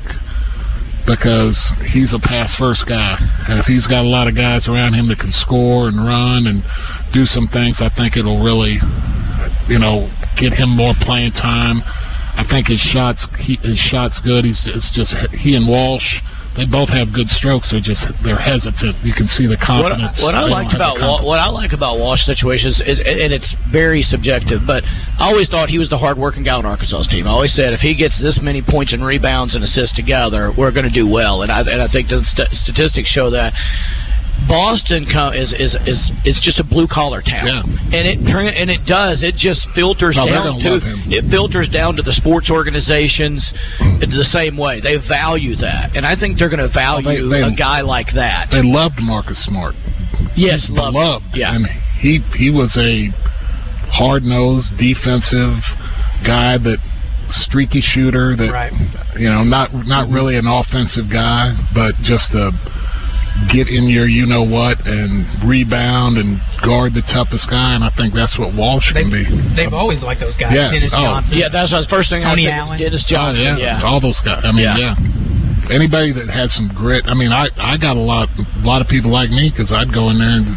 because 1.03 1.59
he's 1.91 2.15
a 2.15 2.21
pass 2.23 2.55
first 2.61 2.87
guy, 2.87 3.17
and 3.49 3.59
if 3.59 3.67
he's 3.67 3.87
got 3.91 4.05
a 4.05 4.09
lot 4.09 4.29
of 4.29 4.37
guys 4.37 4.69
around 4.69 4.95
him 4.95 5.09
that 5.09 5.19
can 5.19 5.33
score 5.33 5.89
and 5.89 5.99
run 5.99 6.47
and 6.47 6.63
do 7.11 7.25
some 7.25 7.49
things, 7.49 7.81
I 7.81 7.91
think 7.97 8.15
it'll 8.15 8.45
really, 8.45 8.79
you 9.67 9.81
know, 9.83 10.07
get 10.39 10.53
him 10.53 10.77
more 10.77 10.93
playing 11.03 11.33
time. 11.33 11.83
I 12.39 12.47
think 12.47 12.69
his 12.69 12.79
shots 12.95 13.27
he, 13.41 13.59
his 13.67 13.83
shots 13.91 14.21
good. 14.23 14.45
He's 14.45 14.63
it's 14.71 14.93
just 14.95 15.11
he 15.43 15.57
and 15.57 15.67
Walsh. 15.67 16.07
They 16.59 16.67
both 16.67 16.91
have 16.91 17.15
good 17.15 17.31
strokes. 17.31 17.71
They're 17.71 17.79
just 17.81 18.03
they're 18.27 18.37
hesitant. 18.43 18.99
You 19.07 19.15
can 19.15 19.29
see 19.31 19.47
the 19.47 19.55
What, 19.55 19.95
confidence. 19.95 20.19
what 20.21 20.35
I 20.35 20.43
They 20.45 20.51
liked 20.51 20.75
about 20.75 20.99
Wa- 20.99 21.23
what 21.23 21.39
I 21.39 21.47
like 21.55 21.73
about 21.73 21.99
Walsh 22.03 22.27
situations 22.27 22.83
is, 22.85 22.99
and 22.99 23.31
it's 23.33 23.55
very 23.71 24.03
subjective, 24.03 24.67
but 24.67 24.83
I 24.83 25.31
always 25.31 25.49
thought 25.49 25.71
he 25.71 25.79
was 25.79 25.89
the 25.89 25.99
hardworking 25.99 26.43
guy 26.43 26.59
on 26.59 26.67
Arkansas's 26.67 27.07
team. 27.07 27.29
I 27.29 27.31
always 27.31 27.55
said 27.55 27.73
if 27.73 27.81
he 27.81 27.95
gets 27.95 28.19
this 28.21 28.41
many 28.43 28.61
points 28.61 28.93
and 28.93 29.05
rebounds 29.07 29.55
and 29.55 29.63
assists 29.63 29.95
together, 29.95 30.51
we're 30.51 30.73
going 30.73 30.87
to 30.87 30.91
do 30.93 31.07
well, 31.07 31.43
and 31.43 31.53
I 31.53 31.61
and 31.61 31.81
I 31.81 31.87
think 31.87 32.09
the 32.09 32.25
st- 32.27 32.51
statistics 32.53 33.09
show 33.09 33.31
that. 33.31 33.55
Boston 34.47 35.07
co- 35.13 35.31
is 35.31 35.53
is 35.53 35.77
is 35.87 36.11
is 36.25 36.41
just 36.43 36.59
a 36.61 36.65
blue 36.65 36.87
collar 36.87 37.21
town, 37.21 37.47
Yeah. 37.47 37.99
and 37.99 38.07
it 38.07 38.19
and 38.23 38.71
it 38.71 38.87
does 38.87 39.23
it 39.23 39.35
just 39.37 39.67
filters 39.75 40.17
No, 40.17 40.27
down 40.27 40.59
to 40.61 40.81
it 41.11 41.31
filters 41.31 41.69
down 41.69 41.97
to 41.97 42.03
the 42.03 42.13
sports 42.13 42.51
organizations 42.51 43.45
the 44.01 44.29
same 44.33 44.57
way. 44.57 44.81
They 44.81 44.97
value 44.97 45.57
that, 45.57 45.97
and 45.97 46.07
I 46.07 46.17
think 46.17 46.39
they're 46.39 46.49
going 46.49 46.67
to 46.67 46.73
value 46.73 47.29
they- 47.29 47.43
a 47.43 47.55
guy 47.57 47.81
like 47.83 48.15
that. 48.15 48.49
They 48.51 48.63
loved 48.63 49.01
Marcus 49.01 49.43
Smart. 49.45 49.75
Yes, 50.37 50.63
He's 50.67 50.71
loved. 50.71 50.95
beloved. 50.95 51.25
Yeah. 51.35 51.55
and 51.55 51.67
he 52.01 52.21
he 52.37 52.51
was 52.51 52.75
a 52.79 53.11
hard 53.91 54.23
nosed 54.23 54.77
defensive 54.79 55.59
guy 56.25 56.57
that 56.59 56.79
streaky 57.31 57.81
shooter 57.83 58.35
that 58.37 58.51
Right. 58.53 58.73
you 59.19 59.29
know 59.29 59.45
not 59.45 59.75
not 59.75 60.07
mm-hmm. 60.07 60.15
really 60.15 60.37
an 60.37 60.47
offensive 60.47 61.11
guy, 61.13 61.53
but 61.75 61.93
just 62.03 62.33
a 62.33 62.51
get 63.53 63.69
in 63.71 63.87
your 63.87 64.07
you 64.11 64.27
know 64.27 64.43
what 64.43 64.77
and 64.85 65.25
rebound 65.49 66.19
and 66.19 66.37
guard 66.67 66.93
the 66.95 67.03
toughest 67.15 67.47
guy. 67.49 67.75
And 67.79 67.85
I 67.85 67.91
think 67.97 68.13
that's 68.15 68.35
what 68.39 68.53
Walsh 68.55 68.91
They've, 68.93 69.07
can 69.07 69.15
be. 69.15 69.25
they've 69.57 69.73
always 69.73 70.03
liked 70.03 70.21
those 70.21 70.37
guys. 70.37 70.53
Yeah. 70.53 70.71
Dennis 70.75 70.91
Oh. 70.93 71.03
Johnson. 71.03 71.39
Yeah, 71.39 71.49
that's 71.53 71.71
the 71.71 71.87
first 71.89 72.11
thing 72.11 72.23
Tony 72.27 72.51
I 72.51 72.63
was 72.63 72.75
thinking. 72.75 72.75
Allen. 72.75 72.79
Dennis 72.83 73.05
Oh, 73.07 73.13
Johnson. 73.15 73.57
yeah. 73.63 73.79
yeah. 73.81 73.87
all 73.87 74.01
those 74.03 74.19
guys. 74.27 74.43
I 74.45 74.51
mean, 74.53 74.67
Yeah. 74.67 74.97
yeah. 74.99 75.75
Anybody 75.75 76.13
that 76.17 76.29
had 76.33 76.49
some 76.51 76.73
grit. 76.75 77.05
I 77.07 77.13
mean, 77.15 77.31
I 77.31 77.47
I 77.61 77.77
got 77.77 77.97
a 77.97 78.01
lot 78.01 78.29
a 78.39 78.65
lot 78.65 78.81
of 78.81 78.89
people 78.89 79.11
like 79.13 79.29
me 79.29 79.53
because 79.53 79.71
I'd 79.71 79.93
go 79.93 80.09
in 80.09 80.17
there 80.19 80.29
and 80.41 80.57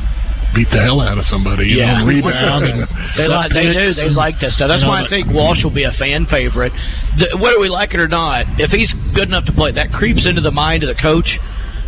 beat 0.55 0.67
the 0.71 0.79
hell 0.79 1.01
out 1.03 1.17
of 1.19 1.25
somebody. 1.27 1.67
You 1.67 1.83
Yeah. 1.83 1.99
know, 1.99 2.05
rebound 2.07 2.63
and 2.63 2.87
They 3.19 3.27
like 3.27 3.51
they 3.51 3.67
do 3.75 3.91
they 3.93 4.07
and- 4.07 4.15
like 4.15 4.39
that 4.39 4.51
stuff. 4.55 4.69
That's 4.71 4.81
you 4.83 4.87
know, 4.87 4.95
why 4.95 5.03
I 5.03 5.09
think 5.11 5.27
Walsh 5.31 5.63
will 5.63 5.75
be 5.75 5.83
a 5.83 5.91
fan 5.99 6.25
favorite. 6.31 6.71
The, 7.19 7.35
whether 7.43 7.59
we 7.59 7.67
like 7.67 7.93
it 7.93 7.99
or 7.99 8.07
not, 8.07 8.45
if 8.57 8.71
he's 8.71 8.91
good 9.13 9.27
enough 9.27 9.43
to 9.45 9.53
play, 9.53 9.71
that 9.73 9.91
creeps 9.91 10.25
into 10.25 10.39
the 10.41 10.51
mind 10.51 10.83
of 10.83 10.87
the 10.87 10.95
coach. 11.01 11.27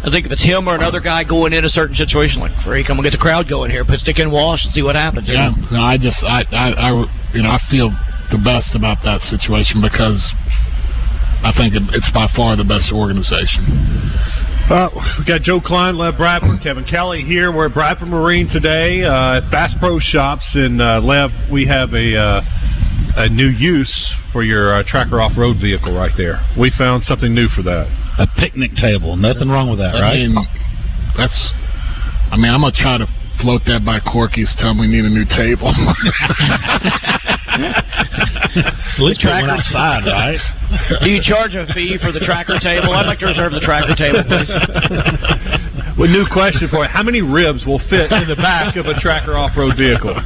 I 0.04 0.12
think 0.12 0.26
if 0.26 0.32
it's 0.32 0.44
him 0.44 0.68
or 0.68 0.76
another 0.76 1.00
guy 1.00 1.24
going 1.24 1.54
in 1.54 1.64
a 1.64 1.70
certain 1.70 1.96
situation, 1.96 2.42
like 2.42 2.52
freak, 2.66 2.90
I'm 2.90 2.98
gonna 2.98 3.08
get 3.10 3.16
the 3.16 3.24
crowd 3.24 3.48
going 3.48 3.72
here. 3.72 3.86
Put 3.86 4.00
stick 4.00 4.20
in 4.20 4.32
Walsh 4.32 4.64
and 4.66 4.74
see 4.74 4.84
what 4.84 4.96
happens. 4.96 5.28
you 5.28 5.34
Yeah, 5.36 5.52
know? 5.56 5.80
no, 5.80 5.82
I 5.82 5.98
just 5.98 6.20
I, 6.24 6.44
I 6.52 6.68
I 6.76 6.90
you 7.34 7.42
know 7.44 7.50
I 7.50 7.60
feel 7.72 7.88
the 8.32 8.38
best 8.44 8.76
about 8.76 9.00
that 9.08 9.22
situation 9.32 9.80
because 9.80 10.20
I 11.44 11.52
think 11.56 11.74
it's 11.76 12.12
by 12.12 12.28
far 12.36 12.56
the 12.56 12.64
best 12.64 12.92
organization. 12.92 13.64
Uh, 14.72 14.88
we 15.20 15.26
got 15.26 15.42
Joe 15.42 15.60
Kleine, 15.60 15.98
Lev 15.98 16.16
Bradford, 16.16 16.64
Kevin 16.64 16.86
Kelly 16.86 17.22
here. 17.22 17.52
We're 17.52 17.68
at 17.68 17.74
Bradford 17.74 18.08
Marine 18.08 18.48
today 18.48 19.04
uh, 19.04 19.40
at 19.44 19.52
Bass 19.52 19.76
Pro 19.80 20.00
Shops. 20.00 20.48
And 20.56 20.82
uh, 20.82 21.02
Lev, 21.04 21.32
we 21.52 21.68
have 21.68 21.92
a 21.94 22.16
uh, 22.16 22.42
a 23.16 23.30
new 23.30 23.48
use 23.50 23.94
for 24.32 24.44
your 24.44 24.74
uh, 24.74 24.84
tracker 24.88 25.22
off 25.22 25.38
road 25.38 25.58
vehicle 25.62 25.94
right 25.96 26.12
there. 26.18 26.42
We 26.60 26.72
found 26.78 27.04
something 27.04 27.34
new 27.34 27.48
for 27.50 27.62
that. 27.64 27.88
A 28.18 28.28
picnic 28.40 28.72
table. 28.80 29.16
Nothing 29.16 29.50
wrong 29.50 29.70
with 29.70 29.80
that, 29.80 29.96
I 29.96 30.02
right? 30.02 30.18
mean, 30.18 30.36
that's 31.18 31.38
I 32.34 32.38
mean, 32.38 32.50
I'm 32.50 32.62
gonna 32.62 32.74
try 32.74 32.98
to 32.98 33.06
float 33.42 33.62
that 33.70 33.86
by 33.86 34.00
Corky's. 34.02 34.50
Tell 34.58 34.72
him 34.74 34.80
we 34.82 34.88
need 34.90 35.06
a 35.06 35.14
new 35.14 35.26
table. 35.30 35.70
At 37.54 39.02
least 39.02 39.22
tracker 39.22 39.50
outside, 39.50 40.06
right? 40.10 40.42
Do 41.02 41.10
you 41.10 41.22
charge 41.22 41.54
a 41.54 41.66
fee 41.74 41.98
for 42.02 42.12
the 42.12 42.22
tracker 42.26 42.58
table? 42.62 42.94
I'd 42.94 43.06
like 43.06 43.20
to 43.22 43.30
reserve 43.30 43.54
the 43.54 43.62
tracker 43.62 43.94
table, 43.94 44.26
please. 44.26 44.50
Well, 45.98 46.10
new 46.10 46.26
question 46.34 46.66
for 46.74 46.82
you: 46.86 46.90
How 46.90 47.04
many 47.06 47.22
ribs 47.22 47.66
will 47.70 47.78
fit 47.90 48.10
in 48.10 48.26
the 48.26 48.36
back 48.38 48.76
of 48.78 48.90
a 48.90 48.98
tracker 49.00 49.38
off-road 49.38 49.78
vehicle? 49.78 50.18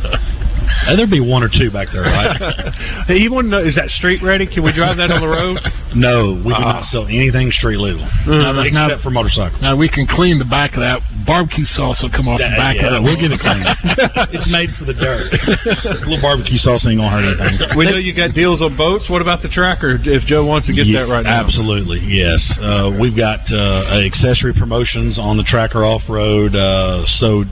Uh, 0.85 0.95
there'd 0.95 1.09
be 1.09 1.19
one 1.23 1.41
or 1.43 1.49
two 1.49 1.71
back 1.71 1.87
there, 1.91 2.03
right? 2.03 2.37
hey, 3.07 3.17
you 3.17 3.31
want 3.31 3.45
to 3.45 3.49
know? 3.49 3.63
Is 3.63 3.75
that 3.75 3.89
street 3.97 4.21
ready? 4.21 4.45
Can 4.45 4.63
we 4.63 4.71
drive 4.71 4.97
that 4.97 5.09
on 5.11 5.21
the 5.21 5.27
road? 5.27 5.57
No, 5.95 6.35
we 6.45 6.51
do 6.53 6.61
Ah. 6.61 6.83
not 6.83 6.83
sell 6.91 7.07
anything 7.07 7.49
street 7.49 7.79
legal, 7.79 8.03
Mm. 8.27 8.59
except 8.61 8.73
Now- 8.75 8.97
for 9.01 9.09
motorcycles. 9.09 9.61
now 9.63 9.73
we 9.75 9.87
can 9.89 10.05
clean 10.05 10.37
the 10.37 10.45
back 10.45 10.73
of 10.75 10.81
that. 10.83 11.01
Barbecue 11.25 11.65
sauce 11.65 12.03
will 12.03 12.11
come 12.11 12.27
off 12.27 12.37
the 12.37 12.53
back 12.59 12.75
yeah, 12.75 12.85
of 12.85 12.91
that. 12.91 13.01
we'll 13.01 13.15
get 13.17 13.31
it 13.31 13.39
clean. 13.39 13.63
it's 14.35 14.45
made 14.51 14.69
for 14.77 14.83
the 14.85 14.93
dirt. 14.93 15.31
A 15.33 16.05
little 16.05 16.21
barbecue 16.21 16.57
sauce 16.59 16.85
ain't 16.85 16.99
gonna 16.99 17.09
hurt 17.09 17.25
anything. 17.25 17.77
We 17.79 17.89
know 17.89 17.97
you 17.97 18.13
got 18.13 18.35
deals 18.35 18.61
on 18.61 18.75
boats. 18.77 19.09
What 19.09 19.21
about 19.23 19.41
the 19.41 19.49
tracker? 19.49 19.97
If 20.03 20.23
Joe 20.27 20.45
wants 20.45 20.67
to 20.67 20.73
get 20.75 20.85
Yeah, 20.85 21.05
that 21.05 21.09
right 21.11 21.23
now, 21.23 21.39
Absolutely, 21.47 21.99
yes. 22.03 22.45
Uh, 22.61 22.91
we've 22.99 23.15
got 23.17 23.39
uh, 23.49 23.97
accessory 24.05 24.53
promotions 24.53 25.17
on 25.17 25.37
the 25.37 25.43
tracker 25.47 25.83
off 25.83 26.03
road, 26.09 26.53
uh, 26.55 27.05
so 27.17 27.43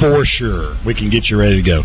for 0.00 0.24
sure 0.24 0.74
we 0.84 0.94
can 0.94 1.10
get 1.10 1.28
you 1.30 1.36
ready 1.38 1.62
to 1.62 1.66
go. 1.66 1.82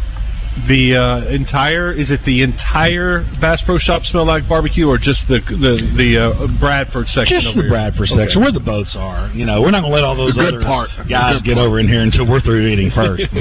The 0.67 0.97
uh, 0.97 1.29
entire 1.31 1.93
is 1.93 2.11
it 2.11 2.19
the 2.25 2.41
entire 2.43 3.23
Bass 3.39 3.61
Pro 3.65 3.77
Shop 3.77 4.03
smell 4.03 4.25
like 4.25 4.47
barbecue, 4.49 4.87
or 4.89 4.97
just 4.97 5.23
the 5.29 5.39
the 5.45 5.73
the 5.95 6.09
uh, 6.19 6.47
Bradford 6.59 7.07
section? 7.07 7.37
Just 7.39 7.47
over 7.53 7.57
the 7.57 7.61
here? 7.63 7.69
Bradford 7.71 8.09
Okay. 8.11 8.25
section, 8.25 8.41
where 8.41 8.51
the 8.51 8.59
boats 8.59 8.95
are. 8.97 9.29
You 9.31 9.45
know, 9.45 9.61
we're 9.61 9.71
not 9.71 9.81
gonna 9.81 9.93
let 9.93 10.03
all 10.03 10.17
those 10.17 10.33
The 10.35 10.41
good 10.49 10.55
other 10.59 10.65
part. 10.65 10.89
Guys 11.07 11.39
good 11.41 11.53
get 11.53 11.55
part. 11.55 11.67
over 11.69 11.79
in 11.79 11.87
here 11.87 12.01
until 12.01 12.27
we're 12.27 12.41
through 12.41 12.65
eating 12.67 12.91
first. 12.91 13.23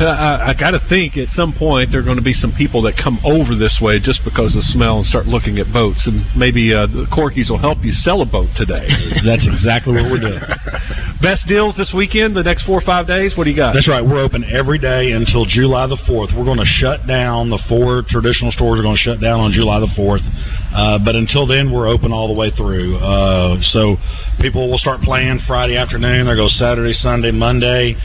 I, 0.00 0.50
I 0.50 0.54
got 0.58 0.70
to 0.72 0.80
think 0.88 1.16
at 1.16 1.28
some 1.34 1.52
point 1.52 1.90
there 1.90 2.00
are 2.00 2.06
going 2.06 2.16
to 2.16 2.24
be 2.24 2.32
some 2.34 2.52
people 2.56 2.80
that 2.82 2.94
come 2.96 3.18
over 3.24 3.54
this 3.54 3.78
way 3.82 3.98
just 4.00 4.22
because 4.24 4.54
of 4.56 4.62
the 4.62 4.68
smell 4.72 4.98
and 5.02 5.06
start 5.06 5.26
looking 5.26 5.58
at 5.58 5.72
boats, 5.72 6.06
and 6.06 6.24
maybe 6.36 6.72
uh, 6.72 6.86
the 6.86 7.06
Corky's 7.12 7.50
will 7.50 7.58
help 7.60 7.82
you 7.84 7.92
sell 7.92 8.22
a 8.22 8.26
boat 8.26 8.48
today. 8.56 8.86
That's 9.26 9.46
exactly 9.46 9.92
what 10.00 10.10
we're 10.10 10.20
doing. 10.24 10.40
Best 11.20 11.46
deals 11.48 11.76
this 11.76 11.92
weekend, 11.94 12.36
the 12.36 12.42
next 12.46 12.64
four 12.64 12.78
or 12.78 12.86
five 12.86 13.06
days. 13.06 13.36
What 13.36 13.44
do 13.44 13.50
you 13.50 13.56
got? 13.56 13.72
That's 13.74 13.88
right. 13.88 14.04
We're 14.04 14.22
open 14.22 14.44
every 14.46 14.78
day 14.78 15.12
until 15.12 15.44
July 15.44 15.86
the 15.86 15.98
4th. 16.08 16.36
We're 16.36 16.44
going 16.46 16.62
to 16.62 16.72
shut 16.78 17.06
down. 17.06 17.50
The 17.50 17.60
four 17.68 18.06
traditional 18.08 18.54
stores 18.54 18.78
are 18.78 18.82
going 18.86 18.96
to 18.96 19.02
shut 19.02 19.20
down 19.20 19.42
on 19.42 19.50
July 19.50 19.82
the 19.82 19.90
4th. 19.98 20.22
Uh, 20.22 21.02
but 21.02 21.18
until 21.18 21.46
then, 21.46 21.74
we're 21.74 21.90
open 21.90 22.14
all 22.14 22.30
the 22.30 22.38
way 22.38 22.54
through. 22.54 22.96
Uh, 22.96 23.60
so 23.74 23.98
people 24.40 24.70
will 24.70 24.78
start 24.78 25.02
playing 25.02 25.42
Friday 25.46 25.76
afternoon. 25.76 26.26
They'll 26.26 26.36
go 26.36 26.48
Saturday, 26.48 26.94
Sunday, 26.94 27.32
Monday. 27.34 27.98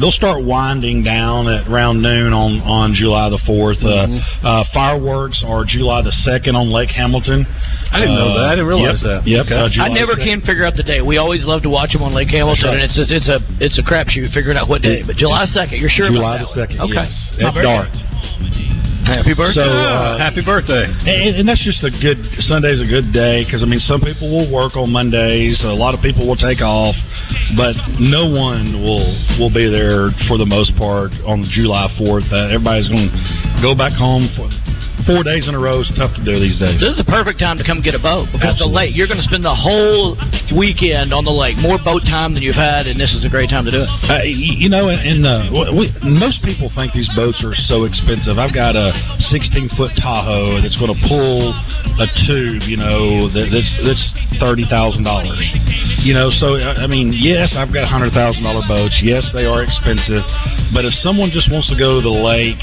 They'll 0.00 0.14
start 0.14 0.44
winding 0.44 1.02
down 1.02 1.48
at 1.48 1.68
around 1.68 2.02
noon 2.02 2.32
on, 2.32 2.60
on 2.62 2.92
July 2.94 3.28
the 3.30 3.40
4th. 3.48 3.80
Uh, 3.80 4.20
uh, 4.46 4.64
fireworks 4.72 5.42
are 5.46 5.64
July 5.64 6.02
the 6.02 6.12
2nd 6.26 6.54
on 6.54 6.68
Lake 6.72 6.90
Hamilton. 6.90 7.46
I 7.92 8.00
didn't 8.00 8.16
know 8.16 8.36
that. 8.36 8.44
I 8.44 8.52
didn't 8.56 8.68
realize 8.68 9.00
yep, 9.00 9.24
that. 9.24 9.28
Yep. 9.28 9.46
Okay. 9.46 9.80
Uh, 9.80 9.84
I 9.84 9.88
never 9.88 10.14
2nd. 10.16 10.24
can 10.24 10.40
figure 10.42 10.64
out 10.64 10.76
the 10.76 10.84
day. 10.84 11.00
We 11.00 11.16
always 11.16 11.44
love 11.46 11.62
to 11.62 11.70
watch 11.70 11.92
them 11.92 12.02
on 12.02 12.12
Lake 12.12 12.28
Hamilton, 12.28 12.76
right. 12.76 12.80
and 12.80 12.84
it's 12.84 12.98
a, 12.98 13.04
it's 13.08 13.30
a 13.30 13.38
it's 13.58 13.78
a 13.80 13.84
crapshoot 13.84 14.32
figuring 14.32 14.58
out 14.58 14.68
what 14.68 14.82
day. 14.82 15.02
But 15.06 15.16
July 15.16 15.46
second, 15.46 15.80
you're 15.80 15.92
sure? 15.92 16.08
July 16.08 16.44
about 16.44 16.54
the 16.54 16.60
2nd. 16.60 16.78
one? 16.78 16.90
Okay. 16.92 17.08
Yes, 17.08 17.32
at 17.40 17.54
birthday. 17.54 17.64
dark. 17.64 18.75
Happy 19.06 19.38
birthday. 19.38 19.62
So, 19.62 19.70
uh, 19.70 20.18
Happy 20.18 20.42
birthday! 20.42 20.90
And, 20.90 21.38
and 21.38 21.44
that's 21.46 21.62
just 21.62 21.78
a 21.86 21.94
good 21.94 22.18
Sunday's 22.42 22.82
a 22.82 22.90
good 22.90 23.14
day 23.14 23.46
because 23.46 23.62
I 23.62 23.66
mean 23.66 23.78
some 23.78 24.02
people 24.02 24.26
will 24.26 24.50
work 24.50 24.74
on 24.74 24.90
Mondays, 24.90 25.62
a 25.62 25.70
lot 25.70 25.94
of 25.94 26.02
people 26.02 26.26
will 26.26 26.36
take 26.36 26.58
off, 26.58 26.98
but 27.54 27.78
no 28.02 28.26
one 28.26 28.82
will 28.82 29.06
will 29.38 29.54
be 29.54 29.70
there 29.70 30.10
for 30.26 30.42
the 30.42 30.46
most 30.46 30.74
part 30.74 31.14
on 31.22 31.46
July 31.54 31.86
Fourth. 31.94 32.26
Uh, 32.34 32.50
everybody's 32.50 32.90
going 32.90 33.06
to 33.06 33.62
go 33.62 33.78
back 33.78 33.94
home 33.94 34.26
for 34.34 34.50
four 35.06 35.22
days 35.22 35.46
in 35.46 35.54
a 35.54 35.60
row. 35.62 35.80
is 35.80 35.90
tough 35.94 36.12
to 36.18 36.22
do 36.26 36.36
these 36.42 36.58
days. 36.58 36.82
This 36.82 36.98
is 36.98 37.00
the 37.00 37.08
perfect 37.08 37.38
time 37.38 37.56
to 37.56 37.64
come 37.64 37.80
get 37.80 37.94
a 37.94 38.02
boat 38.02 38.28
because 38.34 38.58
the 38.58 38.66
lake. 38.66 38.92
You're 38.92 39.06
going 39.06 39.22
to 39.22 39.28
spend 39.28 39.46
the 39.46 39.54
whole 39.54 40.18
weekend 40.52 41.14
on 41.14 41.22
the 41.22 41.32
lake, 41.32 41.56
more 41.56 41.78
boat 41.78 42.02
time 42.02 42.34
than 42.34 42.42
you've 42.42 42.58
had, 42.58 42.90
and 42.90 42.98
this 42.98 43.14
is 43.14 43.22
a 43.22 43.30
great 43.30 43.48
time 43.48 43.64
to 43.64 43.72
do 43.72 43.86
it. 43.86 43.90
Uh, 44.10 44.26
you 44.26 44.68
know, 44.68 44.90
and, 44.90 45.00
and 45.00 45.20
uh, 45.22 45.72
we, 45.72 45.88
most 46.02 46.42
people 46.42 46.68
think 46.74 46.92
these 46.92 47.08
boats 47.14 47.38
are 47.46 47.54
so 47.70 47.86
expensive. 47.86 48.36
I've 48.36 48.52
got 48.52 48.74
a 48.74 48.92
16 49.30 49.78
foot 49.78 49.94
Tahoe 49.96 50.60
that's 50.60 50.76
going 50.76 50.90
to 50.90 51.00
pull 51.06 51.54
a 52.02 52.06
tube. 52.26 52.66
You 52.66 52.76
know, 52.76 53.30
that, 53.30 53.46
that's 53.54 53.72
that's 53.86 54.04
thirty 54.42 54.66
thousand 54.66 55.06
dollars. 55.06 55.38
You 56.02 56.12
know, 56.12 56.34
so 56.34 56.58
I 56.58 56.84
I 56.84 56.86
mean, 56.90 57.14
yes, 57.14 57.54
I've 57.54 57.72
got 57.72 57.86
hundred 57.86 58.12
thousand 58.12 58.42
dollar 58.42 58.66
boats. 58.66 58.98
Yes, 59.02 59.30
they 59.32 59.46
are 59.46 59.62
expensive, 59.62 60.26
but 60.74 60.84
if 60.84 60.92
someone 61.00 61.30
just 61.30 61.50
wants 61.50 61.70
to 61.70 61.78
go 61.78 61.98
to 61.98 62.02
the 62.02 62.10
lake 62.10 62.58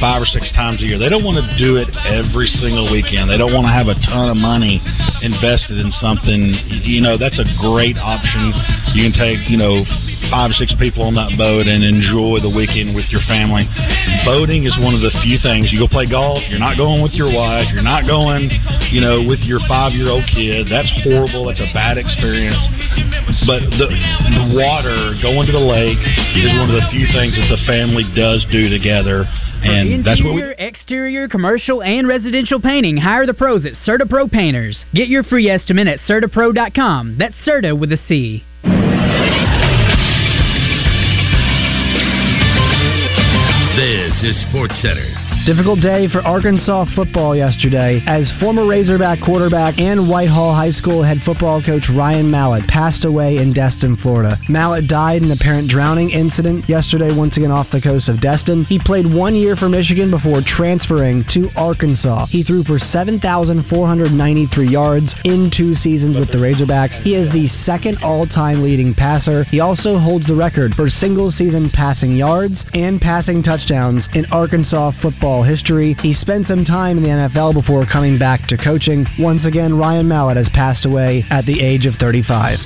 five 0.00 0.24
or 0.24 0.26
six 0.26 0.48
times 0.56 0.80
a 0.80 0.86
year. 0.88 0.98
They 0.98 1.12
don't 1.12 1.22
want 1.22 1.38
to 1.38 1.46
do 1.60 1.76
it 1.76 1.92
every 2.08 2.48
single 2.48 2.88
weekend. 2.88 3.28
They 3.28 3.36
don't 3.36 3.52
want 3.52 3.68
to 3.68 3.74
have 3.76 3.92
a 3.92 3.96
ton 4.08 4.32
of 4.32 4.40
money 4.40 4.80
invested 5.20 5.76
in 5.76 5.92
something. 6.00 6.56
You 6.82 7.04
know, 7.04 7.20
that's 7.20 7.38
a 7.38 7.46
great 7.60 8.00
option. 8.00 8.50
You 8.96 9.04
can 9.06 9.14
take, 9.14 9.44
you 9.52 9.60
know, 9.60 9.84
five 10.32 10.50
or 10.50 10.56
six 10.56 10.72
people 10.80 11.04
on 11.04 11.14
that 11.20 11.36
boat 11.36 11.68
and 11.68 11.84
enjoy 11.84 12.40
the 12.40 12.50
weekend 12.50 12.96
with 12.96 13.12
your 13.12 13.20
family. 13.28 13.68
Boating 14.24 14.64
is 14.64 14.72
one 14.80 14.96
of 14.96 15.04
the 15.04 15.12
few 15.20 15.36
things. 15.40 15.68
You 15.68 15.84
go 15.84 15.88
play 15.88 16.08
golf, 16.08 16.40
you're 16.48 16.62
not 16.62 16.80
going 16.80 17.04
with 17.04 17.12
your 17.12 17.28
wife, 17.28 17.68
you're 17.72 17.84
not 17.84 18.08
going, 18.08 18.48
you 18.90 19.04
know, 19.04 19.20
with 19.20 19.44
your 19.44 19.60
five 19.68 19.92
year 19.92 20.08
old 20.08 20.24
kid. 20.32 20.66
That's 20.72 20.90
horrible. 21.04 21.52
That's 21.52 21.60
a 21.60 21.70
bad 21.76 22.00
experience. 22.00 22.60
But 23.44 23.68
the, 23.76 23.88
the 23.88 24.44
water, 24.56 25.16
going 25.20 25.44
to 25.48 25.54
the 25.54 25.62
lake, 25.62 26.00
is 26.40 26.50
one 26.56 26.72
of 26.72 26.76
the 26.76 26.86
few 26.88 27.04
things 27.12 27.36
that 27.36 27.48
the 27.52 27.60
family 27.68 28.06
does 28.16 28.46
do 28.48 28.72
together. 28.72 29.28
And 29.62 30.04
that's 30.04 30.22
what 30.22 30.34
we 30.34 30.40
Interior, 30.42 30.56
exterior, 30.58 31.28
commercial, 31.28 31.82
and 31.82 32.08
residential 32.08 32.60
painting. 32.60 32.96
Hire 32.96 33.26
the 33.26 33.34
pros 33.34 33.66
at 33.66 33.72
Certa 33.84 34.06
Pro 34.06 34.28
Painters. 34.28 34.78
Get 34.94 35.08
your 35.08 35.22
free 35.22 35.48
estimate 35.48 35.86
at 35.86 36.00
CertaPro.com. 36.00 37.16
That's 37.18 37.34
Certa 37.44 37.74
with 37.74 37.92
a 37.92 37.98
C. 38.08 38.44
This 43.76 44.12
is 44.22 44.40
Sports 44.50 44.80
Center. 44.82 45.29
Difficult 45.46 45.80
day 45.80 46.06
for 46.12 46.20
Arkansas 46.20 46.84
football 46.94 47.34
yesterday 47.34 48.02
as 48.06 48.30
former 48.40 48.66
Razorback 48.66 49.20
quarterback 49.24 49.78
and 49.78 50.06
Whitehall 50.06 50.54
High 50.54 50.70
School 50.70 51.02
head 51.02 51.16
football 51.24 51.62
coach 51.62 51.84
Ryan 51.96 52.30
Mallett 52.30 52.68
passed 52.68 53.06
away 53.06 53.38
in 53.38 53.54
Destin, 53.54 53.96
Florida. 53.96 54.36
Mallett 54.50 54.86
died 54.86 55.22
in 55.22 55.30
an 55.30 55.32
apparent 55.32 55.70
drowning 55.70 56.10
incident 56.10 56.68
yesterday, 56.68 57.16
once 57.16 57.38
again 57.38 57.50
off 57.50 57.66
the 57.72 57.80
coast 57.80 58.10
of 58.10 58.20
Destin. 58.20 58.66
He 58.66 58.78
played 58.84 59.10
one 59.10 59.34
year 59.34 59.56
for 59.56 59.70
Michigan 59.70 60.10
before 60.10 60.42
transferring 60.44 61.24
to 61.32 61.48
Arkansas. 61.56 62.26
He 62.26 62.44
threw 62.44 62.62
for 62.62 62.78
7,493 62.78 64.68
yards 64.68 65.14
in 65.24 65.50
two 65.56 65.74
seasons 65.74 66.18
with 66.18 66.30
the 66.32 66.38
Razorbacks. 66.38 67.00
He 67.02 67.14
is 67.14 67.32
the 67.32 67.48
second 67.64 67.96
all 68.02 68.26
time 68.26 68.62
leading 68.62 68.94
passer. 68.94 69.44
He 69.44 69.60
also 69.60 69.98
holds 69.98 70.26
the 70.26 70.36
record 70.36 70.74
for 70.74 70.90
single 70.90 71.30
season 71.30 71.70
passing 71.72 72.14
yards 72.14 72.62
and 72.74 73.00
passing 73.00 73.42
touchdowns 73.42 74.06
in 74.12 74.26
Arkansas 74.26 74.92
football 75.00 75.29
history. 75.38 75.96
He 76.02 76.14
spent 76.14 76.46
some 76.46 76.64
time 76.64 76.98
in 76.98 77.02
the 77.04 77.08
NFL 77.08 77.54
before 77.54 77.86
coming 77.86 78.18
back 78.18 78.46
to 78.48 78.56
coaching. 78.56 79.06
Once 79.18 79.46
again, 79.46 79.78
Ryan 79.78 80.08
Mallett 80.08 80.36
has 80.36 80.48
passed 80.50 80.84
away 80.84 81.24
at 81.30 81.46
the 81.46 81.60
age 81.60 81.86
of 81.86 81.94
35. 81.94 82.58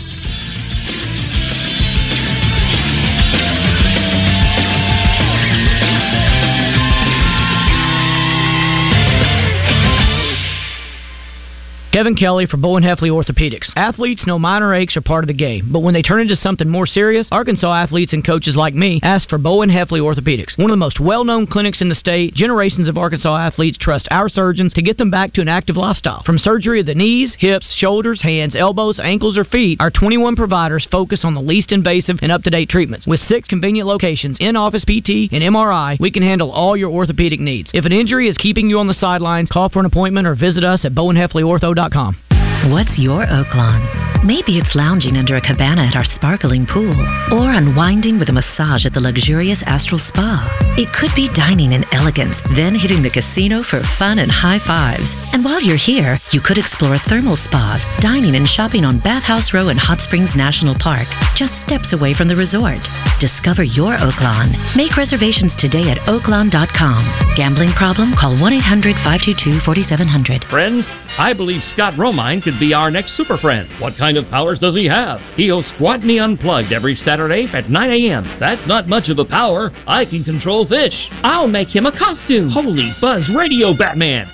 Kevin 11.94 12.16
Kelly 12.16 12.46
for 12.46 12.57
Bowen 12.57 12.83
Hefley 12.83 13.09
Orthopedics. 13.09 13.70
Athletes 13.76 14.26
know 14.26 14.37
minor 14.37 14.74
aches 14.74 14.96
are 14.96 15.00
part 15.00 15.22
of 15.22 15.28
the 15.28 15.33
game, 15.33 15.68
but 15.70 15.78
when 15.78 15.94
they 15.94 16.02
turn 16.02 16.20
into 16.20 16.35
something 16.35 16.68
more 16.68 16.88
serious, 16.88 17.28
Arkansas 17.30 17.72
athletes 17.72 18.12
and 18.12 18.26
coaches 18.26 18.57
like 18.57 18.74
me 18.74 18.98
ask 19.04 19.28
for 19.28 19.38
Bowen 19.38 19.70
Hefley 19.70 20.00
Orthopedics. 20.00 20.59
One 20.59 20.70
of 20.70 20.72
the 20.72 20.76
most 20.76 20.98
well-known 20.98 21.46
clinics 21.46 21.80
in 21.80 21.88
the 21.88 21.94
state, 21.94 22.35
generations 22.35 22.88
of 22.88 22.98
Arkansas 22.98 23.37
athletes 23.37 23.78
trust 23.78 24.09
our 24.11 24.28
surgeons 24.28 24.72
to 24.72 24.83
get 24.83 24.98
them 24.98 25.09
back 25.09 25.35
to 25.35 25.40
an 25.40 25.46
active 25.46 25.76
lifestyle. 25.76 26.24
From 26.24 26.37
surgery 26.37 26.80
of 26.80 26.87
the 26.87 26.96
knees, 26.96 27.37
hips, 27.38 27.72
shoulders, 27.76 28.22
hands, 28.22 28.57
elbows, 28.57 28.98
ankles, 28.98 29.38
or 29.38 29.44
feet, 29.44 29.80
our 29.80 29.92
21 29.92 30.35
providers 30.35 30.88
focus 30.90 31.20
on 31.22 31.35
the 31.35 31.40
least 31.40 31.70
invasive 31.70 32.18
and 32.22 32.33
up-to-date 32.33 32.70
treatments. 32.70 33.07
With 33.07 33.20
six 33.20 33.46
convenient 33.46 33.87
locations, 33.87 34.37
in-office 34.40 34.83
PT, 34.83 35.30
and 35.30 35.44
MRI, 35.44 36.00
we 36.00 36.11
can 36.11 36.24
handle 36.24 36.50
all 36.50 36.76
your 36.76 36.90
orthopedic 36.90 37.38
needs. 37.38 37.70
If 37.72 37.85
an 37.85 37.92
injury 37.92 38.28
is 38.28 38.37
keeping 38.37 38.68
you 38.68 38.80
on 38.80 38.88
the 38.88 38.94
sidelines, 38.94 39.48
call 39.48 39.68
for 39.68 39.78
an 39.78 39.87
appointment 39.87 40.26
or 40.26 40.35
visit 40.35 40.64
us 40.64 40.85
at 40.85 40.92
bowenhefleyortho.com. 40.92 41.84
Indeed.com. 41.85 42.34
What's 42.62 42.97
your 42.97 43.27
Oaklawn? 43.27 44.25
Maybe 44.25 44.57
it's 44.57 44.75
lounging 44.75 45.19
under 45.19 45.37
a 45.37 45.40
cabana 45.40 45.85
at 45.85 45.97
our 45.97 46.05
sparkling 46.17 46.64
pool, 46.64 46.97
or 47.37 47.53
unwinding 47.53 48.19
with 48.19 48.31
a 48.31 48.33
massage 48.33 48.87
at 48.87 48.95
the 48.95 49.01
luxurious 49.01 49.61
Astral 49.67 50.01
Spa. 50.09 50.49
It 50.79 50.88
could 50.97 51.12
be 51.14 51.29
dining 51.35 51.73
in 51.73 51.85
elegance, 51.93 52.37
then 52.57 52.75
hitting 52.75 53.03
the 53.03 53.12
casino 53.12 53.62
for 53.62 53.83
fun 53.99 54.19
and 54.21 54.33
high 54.33 54.61
fives. 54.64 55.11
And 55.37 55.45
while 55.45 55.61
you're 55.61 55.77
here, 55.77 56.19
you 56.33 56.40
could 56.40 56.57
explore 56.57 56.97
thermal 57.05 57.37
spas, 57.37 57.83
dining 58.01 58.35
and 58.35 58.49
shopping 58.49 58.87
on 58.87 59.03
Bathhouse 59.05 59.53
Row 59.53 59.69
in 59.69 59.77
Hot 59.77 60.01
Springs 60.01 60.33
National 60.35 60.75
Park, 60.79 61.09
just 61.37 61.53
steps 61.67 61.93
away 61.93 62.14
from 62.14 62.29
the 62.29 62.37
resort. 62.37 62.81
Discover 63.21 63.64
your 63.64 63.99
Oaklawn. 63.99 64.57
Make 64.73 64.97
reservations 64.97 65.53
today 65.59 65.90
at 65.90 66.01
oaklawn.com. 66.09 67.37
Gambling 67.37 67.75
problem? 67.77 68.14
Call 68.17 68.40
1 68.40 68.53
800 68.55 68.97
522 69.05 69.61
4700. 69.69 70.47
Friends, 70.49 70.87
I 71.19 71.35
believe 71.35 71.61
Scott 71.75 71.95
Romine 72.01 72.43
could 72.44 72.61
be 72.61 72.74
our 72.74 72.90
next 72.90 73.16
super 73.16 73.38
friend. 73.38 73.68
What 73.80 73.96
kind 73.96 74.16
of 74.16 74.28
powers 74.30 74.59
does 74.59 74.76
he 74.76 74.87
have? 74.87 75.18
He 75.35 75.48
hosts 75.48 75.72
Gwatney 75.80 76.22
Unplugged 76.22 76.72
every 76.72 76.94
Saturday 76.94 77.48
at 77.52 77.70
9 77.70 77.90
a.m. 77.90 78.37
That's 78.38 78.66
not 78.68 78.87
much 78.87 79.09
of 79.09 79.18
a 79.18 79.24
power. 79.24 79.72
I 79.87 80.04
can 80.04 80.22
control 80.22 80.68
fish. 80.68 80.94
I'll 81.24 81.48
make 81.48 81.74
him 81.74 81.87
a 81.87 81.98
costume. 81.98 82.50
Holy 82.50 82.92
Buzz 83.00 83.28
Radio 83.35 83.72
Batman. 83.76 84.30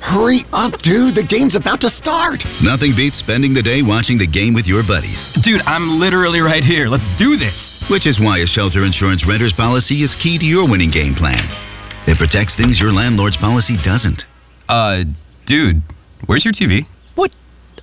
Hurry 0.00 0.44
up, 0.52 0.72
dude. 0.82 1.14
The 1.14 1.26
game's 1.28 1.56
about 1.56 1.80
to 1.80 1.90
start. 1.90 2.40
Nothing 2.62 2.94
beats 2.96 3.18
spending 3.18 3.54
the 3.54 3.62
day 3.62 3.82
watching 3.82 4.18
the 4.18 4.26
game 4.26 4.54
with 4.54 4.66
your 4.66 4.82
buddies. 4.86 5.18
Dude, 5.42 5.62
I'm 5.62 5.98
literally 5.98 6.40
right 6.40 6.62
here. 6.62 6.88
Let's 6.88 7.06
do 7.18 7.36
this. 7.36 7.56
Which 7.90 8.06
is 8.06 8.20
why 8.20 8.38
a 8.38 8.46
shelter 8.46 8.84
insurance 8.84 9.24
renter's 9.26 9.54
policy 9.56 10.02
is 10.02 10.14
key 10.22 10.38
to 10.38 10.44
your 10.44 10.68
winning 10.68 10.90
game 10.90 11.14
plan. 11.14 11.44
It 12.06 12.18
protects 12.18 12.56
things 12.56 12.78
your 12.78 12.92
landlord's 12.92 13.36
policy 13.36 13.76
doesn't. 13.84 14.22
Uh, 14.68 15.04
dude, 15.46 15.82
where's 16.26 16.44
your 16.44 16.54
TV? 16.54 16.86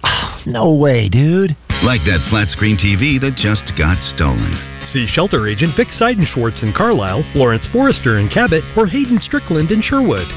What? 0.03 0.45
no 0.45 0.73
way, 0.73 1.09
dude. 1.09 1.55
Like 1.83 2.01
that 2.05 2.25
flat 2.29 2.49
screen 2.49 2.77
TV 2.77 3.19
that 3.19 3.35
just 3.35 3.71
got 3.77 3.97
stolen. 4.15 4.55
See 4.91 5.07
shelter 5.07 5.47
agent 5.47 5.75
Vic 5.75 5.87
Seidenschwartz 5.99 6.61
in 6.63 6.73
Carlisle, 6.73 7.23
Lawrence 7.35 7.65
Forrester 7.71 8.19
in 8.19 8.29
Cabot, 8.29 8.63
or 8.77 8.85
Hayden 8.85 9.19
Strickland 9.21 9.71
in 9.71 9.81
Sherwood. 9.81 10.27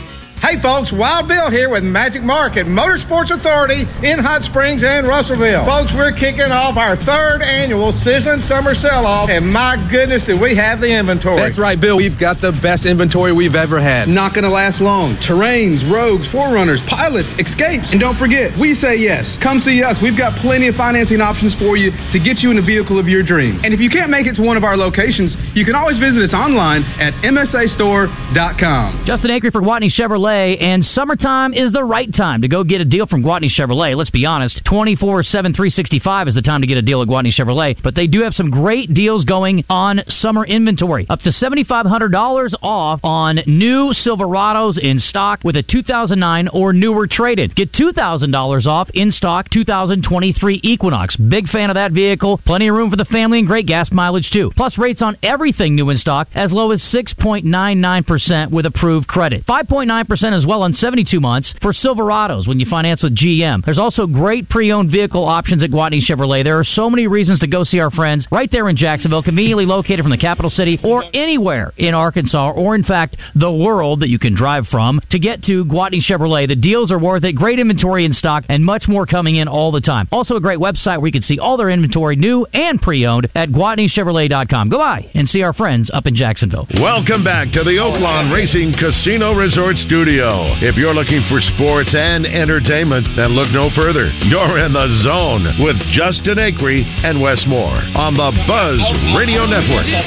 Hey 0.44 0.60
folks, 0.60 0.92
Wild 0.92 1.32
Bill 1.32 1.48
here 1.50 1.72
with 1.72 1.82
Magic 1.82 2.20
Market 2.20 2.68
Motorsports 2.68 3.32
Authority 3.32 3.88
in 4.04 4.20
Hot 4.20 4.44
Springs 4.44 4.84
and 4.84 5.08
Russellville. 5.08 5.64
Folks, 5.64 5.90
we're 5.96 6.12
kicking 6.12 6.52
off 6.52 6.76
our 6.76 6.94
third 7.08 7.40
annual 7.40 7.90
Sizzling 8.04 8.44
Summer 8.44 8.76
Sell-Off, 8.76 9.32
and 9.32 9.48
my 9.48 9.80
goodness, 9.88 10.22
do 10.28 10.36
we 10.36 10.52
have 10.54 10.78
the 10.84 10.92
inventory. 10.92 11.40
That's 11.40 11.56
right, 11.58 11.80
Bill. 11.80 11.96
We've 11.96 12.20
got 12.20 12.44
the 12.44 12.52
best 12.60 12.84
inventory 12.84 13.32
we've 13.32 13.56
ever 13.56 13.80
had. 13.80 14.12
Not 14.12 14.36
going 14.36 14.44
to 14.44 14.52
last 14.52 14.78
long. 14.84 15.16
Terrains, 15.24 15.80
rogues, 15.88 16.28
forerunners, 16.28 16.84
pilots, 16.84 17.32
escapes. 17.40 17.88
And 17.90 17.98
don't 17.98 18.20
forget, 18.20 18.52
we 18.60 18.76
say 18.76 19.00
yes. 19.00 19.24
Come 19.40 19.64
see 19.64 19.80
us. 19.82 19.96
We've 20.04 20.20
got 20.20 20.36
plenty 20.44 20.68
of 20.68 20.76
financing 20.76 21.24
options 21.24 21.56
for 21.56 21.80
you 21.80 21.90
to 22.12 22.18
get 22.20 22.44
you 22.44 22.52
in 22.52 22.60
the 22.60 22.66
vehicle 22.66 23.00
of 23.00 23.08
your 23.08 23.24
dreams. 23.24 23.64
And 23.64 23.72
if 23.72 23.80
you 23.80 23.88
can't 23.88 24.12
make 24.12 24.28
it 24.28 24.36
to 24.36 24.44
one 24.44 24.60
of 24.60 24.68
our 24.68 24.76
locations, 24.76 25.32
you 25.56 25.64
can 25.64 25.74
always 25.74 25.96
visit 25.96 26.20
us 26.28 26.34
online 26.36 26.84
at 27.00 27.16
msastore.com. 27.24 29.08
Justin 29.08 29.30
Acre 29.32 29.50
for 29.50 29.64
Gwatney 29.64 29.88
Chevrolet, 29.88 30.25
and 30.26 30.84
summertime 30.84 31.54
is 31.54 31.72
the 31.72 31.84
right 31.84 32.12
time 32.12 32.42
to 32.42 32.48
go 32.48 32.64
get 32.64 32.80
a 32.80 32.84
deal 32.84 33.06
from 33.06 33.22
Gwatney 33.22 33.48
Chevrolet. 33.48 33.96
Let's 33.96 34.10
be 34.10 34.26
honest, 34.26 34.60
24 34.64 35.22
7 35.22 35.52
365 35.52 36.28
is 36.28 36.34
the 36.34 36.42
time 36.42 36.62
to 36.62 36.66
get 36.66 36.78
a 36.78 36.82
deal 36.82 37.00
at 37.02 37.08
Gwatney 37.08 37.32
Chevrolet, 37.32 37.80
but 37.82 37.94
they 37.94 38.06
do 38.06 38.22
have 38.22 38.34
some 38.34 38.50
great 38.50 38.92
deals 38.92 39.24
going 39.24 39.64
on 39.68 40.00
summer 40.08 40.44
inventory. 40.44 41.06
Up 41.08 41.20
to 41.20 41.30
$7,500 41.30 42.54
off 42.62 43.00
on 43.04 43.40
new 43.46 43.92
Silverados 44.04 44.78
in 44.78 44.98
stock 44.98 45.40
with 45.44 45.56
a 45.56 45.62
2009 45.62 46.48
or 46.48 46.72
newer 46.72 47.06
traded. 47.06 47.54
Get 47.54 47.72
$2,000 47.72 48.66
off 48.66 48.90
in 48.94 49.12
stock 49.12 49.48
2023 49.50 50.60
Equinox. 50.62 51.16
Big 51.16 51.46
fan 51.48 51.70
of 51.70 51.74
that 51.74 51.92
vehicle. 51.92 52.40
Plenty 52.44 52.68
of 52.68 52.74
room 52.74 52.90
for 52.90 52.96
the 52.96 53.04
family 53.04 53.38
and 53.38 53.46
great 53.46 53.66
gas 53.66 53.92
mileage 53.92 54.30
too. 54.32 54.50
Plus 54.56 54.76
rates 54.76 55.02
on 55.02 55.16
everything 55.22 55.76
new 55.76 55.90
in 55.90 55.98
stock 55.98 56.26
as 56.34 56.50
low 56.50 56.72
as 56.72 56.82
6.99% 56.92 58.50
with 58.50 58.66
approved 58.66 59.06
credit. 59.06 59.46
5.9% 59.46 60.15
as 60.22 60.46
well 60.46 60.62
on 60.62 60.72
72 60.72 61.20
months 61.20 61.52
for 61.62 61.72
Silverados 61.72 62.46
when 62.46 62.60
you 62.60 62.66
finance 62.68 63.02
with 63.02 63.16
GM. 63.16 63.64
There's 63.64 63.78
also 63.78 64.06
great 64.06 64.48
pre-owned 64.48 64.90
vehicle 64.90 65.24
options 65.24 65.62
at 65.62 65.70
Gwatney 65.70 66.00
Chevrolet. 66.00 66.44
There 66.44 66.58
are 66.58 66.64
so 66.64 66.88
many 66.88 67.06
reasons 67.06 67.40
to 67.40 67.46
go 67.46 67.64
see 67.64 67.78
our 67.78 67.90
friends 67.90 68.26
right 68.30 68.50
there 68.50 68.68
in 68.68 68.76
Jacksonville, 68.76 69.22
conveniently 69.22 69.66
located 69.66 70.00
from 70.00 70.10
the 70.10 70.18
capital 70.18 70.50
city 70.50 70.78
or 70.82 71.04
anywhere 71.12 71.72
in 71.76 71.94
Arkansas 71.94 72.52
or 72.52 72.74
in 72.74 72.84
fact 72.84 73.16
the 73.34 73.50
world 73.50 74.00
that 74.00 74.08
you 74.08 74.18
can 74.18 74.34
drive 74.34 74.66
from 74.70 75.00
to 75.10 75.18
get 75.18 75.42
to 75.44 75.64
Gwatney 75.64 76.00
Chevrolet. 76.00 76.48
The 76.48 76.56
deals 76.56 76.90
are 76.90 76.98
worth 76.98 77.24
it. 77.24 77.34
Great 77.34 77.58
inventory 77.58 78.04
in 78.04 78.12
stock 78.12 78.44
and 78.48 78.64
much 78.64 78.84
more 78.88 79.06
coming 79.06 79.36
in 79.36 79.48
all 79.48 79.72
the 79.72 79.80
time. 79.80 80.08
Also 80.12 80.36
a 80.36 80.40
great 80.40 80.58
website 80.58 80.98
where 80.98 81.06
you 81.06 81.12
can 81.12 81.22
see 81.22 81.38
all 81.38 81.56
their 81.56 81.70
inventory 81.70 82.16
new 82.16 82.46
and 82.52 82.80
pre-owned 82.80 83.28
at 83.34 83.50
GwatneyChevrolet.com. 83.50 84.68
Go 84.68 84.78
by 84.78 85.10
and 85.14 85.28
see 85.28 85.42
our 85.42 85.52
friends 85.52 85.90
up 85.92 86.06
in 86.06 86.14
Jacksonville. 86.14 86.66
Welcome 86.74 87.24
back 87.24 87.52
to 87.52 87.64
the 87.64 87.76
Oaklawn 87.80 88.32
Racing 88.32 88.74
Casino 88.78 89.34
Resort 89.34 89.76
Studio. 89.76 90.05
If 90.06 90.76
you're 90.76 90.94
looking 90.94 91.22
for 91.28 91.40
sports 91.40 91.90
and 91.98 92.26
entertainment, 92.26 93.08
then 93.16 93.34
look 93.34 93.50
no 93.50 93.70
further. 93.74 94.14
You're 94.30 94.62
in 94.62 94.72
the 94.72 94.86
zone 95.02 95.50
with 95.58 95.74
Justin 95.90 96.38
Acree 96.38 96.86
and 97.02 97.20
Wes 97.20 97.42
Moore 97.48 97.82
on 97.98 98.14
the 98.14 98.30
Buzz 98.46 98.78
Radio 99.18 99.46
Network. 99.46 99.86
Got 99.90 100.06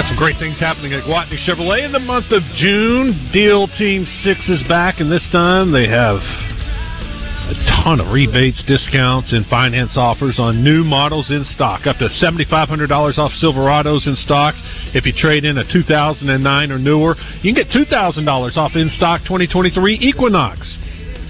some 0.00 0.16
great 0.16 0.38
things 0.38 0.58
happening 0.58 0.94
at 0.94 1.04
Gwatney 1.04 1.36
Chevrolet 1.44 1.84
in 1.84 1.92
the 1.92 2.00
month 2.00 2.32
of 2.32 2.40
June. 2.56 3.28
Deal 3.32 3.68
Team 3.76 4.06
6 4.24 4.48
is 4.48 4.62
back, 4.66 5.00
and 5.00 5.12
this 5.12 5.28
time 5.30 5.70
they 5.70 5.86
have 5.86 6.16
a 6.16 7.54
ton 7.84 8.00
of 8.00 8.08
rebates, 8.08 8.64
discounts, 8.64 9.32
and 9.32 9.44
finance 9.46 9.92
offers 9.96 10.38
on 10.38 10.64
new 10.64 10.82
models 10.82 11.30
in 11.30 11.44
stock. 11.44 11.86
Up 11.86 11.98
to 11.98 12.08
$7,500 12.08 13.18
off 13.18 13.32
Silverados 13.42 14.06
in 14.06 14.16
stock. 14.16 14.54
If 14.94 15.04
you 15.04 15.12
trade 15.12 15.44
in 15.44 15.58
a 15.58 15.64
2009 15.70 16.72
or 16.72 16.78
newer, 16.78 17.14
you 17.42 17.52
can 17.52 17.62
get 17.62 17.68
$2,000 17.68 18.56
off 18.56 18.72
in 18.74 18.88
stock 18.96 19.20
2023 19.22 19.98
Equinox. 20.00 20.78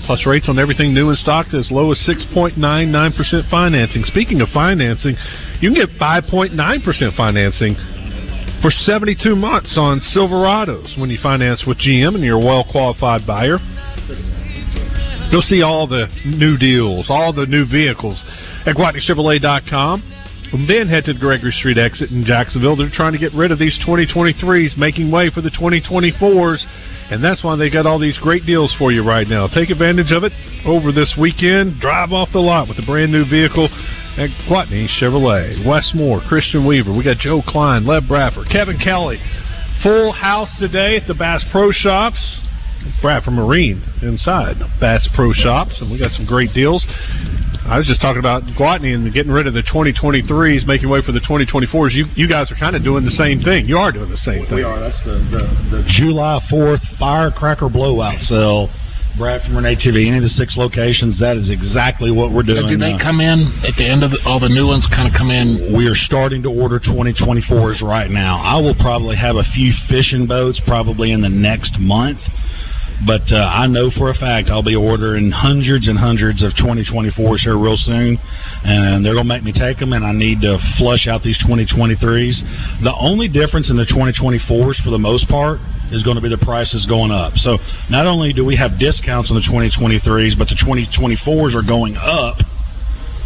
Plus 0.06 0.24
rates 0.24 0.48
on 0.48 0.58
everything 0.58 0.94
new 0.94 1.10
in 1.10 1.16
stock 1.16 1.46
as 1.52 1.70
low 1.70 1.90
as 1.90 1.98
6.99% 2.06 3.50
financing. 3.50 4.04
Speaking 4.04 4.40
of 4.40 4.48
financing, 4.50 5.16
you 5.60 5.72
can 5.72 5.74
get 5.74 5.98
5.9% 5.98 7.16
financing 7.16 7.76
for 8.62 8.70
72 8.70 9.34
months 9.34 9.76
on 9.76 10.00
Silverados 10.14 10.96
when 10.96 11.10
you 11.10 11.18
finance 11.20 11.64
with 11.66 11.78
GM 11.78 12.14
and 12.14 12.22
you're 12.22 12.40
a 12.40 12.44
well 12.44 12.64
qualified 12.70 13.26
buyer. 13.26 13.58
You'll 15.32 15.42
see 15.42 15.62
all 15.62 15.88
the 15.88 16.06
new 16.24 16.56
deals, 16.56 17.06
all 17.08 17.32
the 17.32 17.46
new 17.46 17.66
vehicles 17.66 18.22
at 18.64 18.76
GwatneyChevrolet.com. 18.76 20.02
And 20.52 20.68
then 20.68 20.86
head 20.86 21.06
to 21.06 21.14
the 21.14 21.18
Gregory 21.18 21.50
Street 21.52 21.78
exit 21.78 22.10
in 22.10 22.24
Jacksonville. 22.24 22.76
They're 22.76 22.90
trying 22.92 23.12
to 23.12 23.18
get 23.18 23.32
rid 23.32 23.50
of 23.50 23.58
these 23.58 23.78
2023s, 23.86 24.76
making 24.76 25.10
way 25.10 25.30
for 25.30 25.40
the 25.40 25.50
2024s. 25.50 26.62
And 27.10 27.24
that's 27.24 27.42
why 27.42 27.56
they 27.56 27.70
got 27.70 27.86
all 27.86 27.98
these 27.98 28.18
great 28.18 28.44
deals 28.44 28.72
for 28.78 28.92
you 28.92 29.02
right 29.02 29.26
now. 29.26 29.48
Take 29.48 29.70
advantage 29.70 30.12
of 30.12 30.24
it 30.24 30.32
over 30.66 30.92
this 30.92 31.14
weekend. 31.18 31.80
Drive 31.80 32.12
off 32.12 32.28
the 32.32 32.38
lot 32.38 32.68
with 32.68 32.78
a 32.78 32.86
brand 32.86 33.10
new 33.10 33.24
vehicle 33.24 33.68
at 34.16 34.30
Gwatney 34.48 34.88
Chevrolet. 35.00 35.66
Wes 35.66 35.92
Moore, 35.94 36.20
Christian 36.28 36.66
Weaver. 36.66 36.92
We 36.92 37.04
got 37.04 37.18
Joe 37.18 37.42
Kleine, 37.42 37.84
Leb 37.84 38.08
Bradford, 38.08 38.48
Kevin 38.50 38.78
Kelly. 38.78 39.18
Full 39.82 40.12
house 40.12 40.50
today 40.60 40.96
at 40.96 41.08
the 41.08 41.14
Bass 41.14 41.42
Pro 41.50 41.72
Shops. 41.72 42.40
Bradford 43.00 43.34
Marine 43.34 43.82
inside 44.02 44.56
Bass 44.80 45.08
Pro 45.14 45.32
Shops, 45.32 45.80
and 45.80 45.90
we 45.90 45.98
got 45.98 46.10
some 46.12 46.26
great 46.26 46.52
deals. 46.52 46.84
I 47.64 47.78
was 47.78 47.86
just 47.86 48.02
talking 48.02 48.18
about 48.18 48.42
Gwatney 48.58 48.92
and 48.94 49.12
getting 49.14 49.30
rid 49.30 49.46
of 49.46 49.54
the 49.54 49.62
2023s, 49.62 50.66
making 50.66 50.88
way 50.88 51.00
for 51.00 51.12
the 51.12 51.20
2024s. 51.20 51.94
You 51.94 52.06
you 52.16 52.28
guys 52.28 52.50
are 52.50 52.56
kind 52.56 52.74
of 52.74 52.82
doing 52.82 53.04
the 53.04 53.12
same 53.12 53.40
thing. 53.40 53.66
You 53.66 53.78
are 53.78 53.92
doing 53.92 54.10
the 54.10 54.16
same 54.18 54.44
thing. 54.46 54.56
We 54.56 54.62
are. 54.64 54.80
That's 54.80 54.98
the, 55.04 55.14
the, 55.30 55.76
the 55.76 55.84
July 55.86 56.40
4th 56.50 56.98
firecracker 56.98 57.68
blowout 57.68 58.20
sale. 58.22 58.68
Bradford 59.18 59.52
Marine 59.52 59.76
ATV, 59.76 60.08
any 60.08 60.16
of 60.16 60.22
the 60.24 60.32
six 60.32 60.56
locations, 60.56 61.20
that 61.20 61.36
is 61.36 61.50
exactly 61.50 62.10
what 62.10 62.32
we're 62.32 62.42
doing. 62.42 62.64
Do 62.64 62.78
they 62.80 62.96
come 62.96 63.20
in 63.20 63.44
at 63.60 63.76
the 63.76 63.84
end 63.84 64.02
of 64.02 64.10
the, 64.10 64.18
all 64.24 64.40
the 64.40 64.48
new 64.48 64.66
ones? 64.66 64.88
Kind 64.88 65.04
of 65.04 65.12
come 65.12 65.30
in. 65.30 65.76
We 65.76 65.84
are 65.86 65.94
starting 65.94 66.42
to 66.44 66.48
order 66.48 66.80
2024s 66.80 67.82
right 67.82 68.10
now. 68.10 68.40
I 68.40 68.56
will 68.56 68.74
probably 68.74 69.16
have 69.16 69.36
a 69.36 69.44
few 69.52 69.72
fishing 69.88 70.26
boats 70.26 70.60
probably 70.64 71.12
in 71.12 71.20
the 71.20 71.28
next 71.28 71.76
month. 71.78 72.20
But 73.06 73.26
uh, 73.32 73.36
I 73.36 73.66
know 73.66 73.90
for 73.90 74.10
a 74.10 74.14
fact 74.14 74.48
I'll 74.48 74.62
be 74.62 74.76
ordering 74.76 75.30
hundreds 75.30 75.88
and 75.88 75.98
hundreds 75.98 76.42
of 76.42 76.52
2024s 76.54 77.40
here 77.40 77.58
real 77.58 77.76
soon, 77.76 78.18
and 78.64 79.04
they're 79.04 79.14
going 79.14 79.26
to 79.26 79.32
make 79.34 79.42
me 79.42 79.52
take 79.52 79.78
them. 79.78 79.92
And 79.92 80.04
I 80.04 80.12
need 80.12 80.40
to 80.42 80.58
flush 80.78 81.06
out 81.08 81.22
these 81.22 81.38
2023s. 81.42 82.82
The 82.84 82.94
only 82.98 83.28
difference 83.28 83.70
in 83.70 83.76
the 83.76 83.86
2024s, 83.90 84.82
for 84.84 84.90
the 84.90 84.98
most 85.02 85.28
part, 85.28 85.58
is 85.90 86.02
going 86.02 86.16
to 86.16 86.22
be 86.22 86.28
the 86.30 86.38
prices 86.38 86.86
going 86.86 87.10
up. 87.10 87.34
So 87.36 87.58
not 87.90 88.06
only 88.06 88.32
do 88.32 88.44
we 88.44 88.56
have 88.56 88.78
discounts 88.78 89.30
on 89.30 89.36
the 89.36 89.46
2023s, 89.50 90.38
but 90.38 90.48
the 90.48 90.56
2024s 90.62 91.54
are 91.54 91.66
going 91.66 91.96
up. 91.96 92.38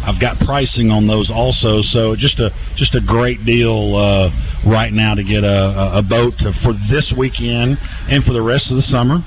I've 0.07 0.21
got 0.21 0.39
pricing 0.39 0.89
on 0.89 1.05
those 1.07 1.29
also, 1.29 1.81
so 1.81 2.15
just 2.15 2.39
a 2.39 2.49
just 2.77 2.95
a 2.95 3.01
great 3.01 3.43
deal 3.43 3.95
uh, 3.95 4.29
right 4.65 4.93
now 4.93 5.15
to 5.15 5.23
get 5.23 5.43
a, 5.43 5.99
a- 5.99 6.05
boat 6.07 6.33
to, 6.39 6.53
for 6.63 6.71
this 6.89 7.11
weekend 7.17 7.77
and 8.07 8.23
for 8.23 8.31
the 8.31 8.41
rest 8.41 8.71
of 8.71 8.77
the 8.77 8.83
summer, 8.87 9.19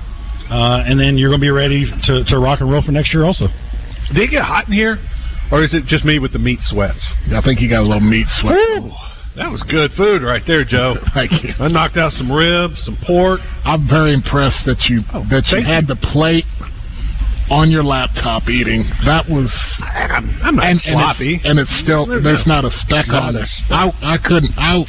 uh, 0.49 0.83
and 0.87 0.99
then 0.99 1.17
you're 1.17 1.29
going 1.29 1.39
to 1.41 1.45
be 1.45 1.51
ready 1.51 1.85
to, 2.07 2.23
to 2.25 2.39
rock 2.39 2.61
and 2.61 2.71
roll 2.71 2.81
for 2.81 2.91
next 2.91 3.13
year 3.13 3.23
also. 3.23 3.47
Did 4.13 4.29
it 4.29 4.31
get 4.31 4.43
hot 4.43 4.67
in 4.67 4.73
here, 4.73 4.97
or 5.51 5.63
is 5.63 5.73
it 5.73 5.85
just 5.85 6.03
me 6.05 6.19
with 6.19 6.33
the 6.33 6.39
meat 6.39 6.59
sweats? 6.63 7.01
I 7.33 7.41
think 7.41 7.61
you 7.61 7.69
got 7.69 7.81
a 7.81 7.87
little 7.87 8.01
meat 8.01 8.27
sweat. 8.41 8.57
That 9.37 9.47
was 9.49 9.63
good 9.63 9.91
food 9.95 10.23
right 10.23 10.43
there, 10.45 10.65
Joe. 10.65 10.95
Thank 11.13 11.31
you. 11.43 11.55
I 11.59 11.69
knocked 11.69 11.95
out 11.95 12.11
some 12.13 12.31
ribs, 12.31 12.83
some 12.83 12.97
pork. 13.07 13.39
I'm 13.63 13.87
very 13.87 14.13
impressed 14.13 14.65
that 14.65 14.83
you 14.89 15.01
that 15.31 15.47
you 15.47 15.63
thank 15.63 15.65
had 15.65 15.87
the 15.87 15.95
plate 16.11 16.43
on 17.49 17.71
your 17.71 17.83
laptop 17.83 18.47
eating. 18.49 18.83
That 19.05 19.27
was. 19.31 19.47
I'm, 19.79 20.27
I'm 20.43 20.55
not 20.55 20.65
and, 20.65 20.79
sloppy. 20.83 21.39
And 21.43 21.43
it's, 21.45 21.45
and 21.47 21.59
it's 21.59 21.75
still 21.79 22.05
There's 22.07 22.23
there's 22.23 22.47
no- 22.47 22.59
not 22.61 22.65
a 22.65 22.71
speck 22.83 23.07
not 23.07 23.23
on 23.23 23.35
a 23.35 23.39
there. 23.39 23.47
I 23.71 23.91
I 24.03 24.17
couldn't. 24.19 24.51
I 24.59 24.83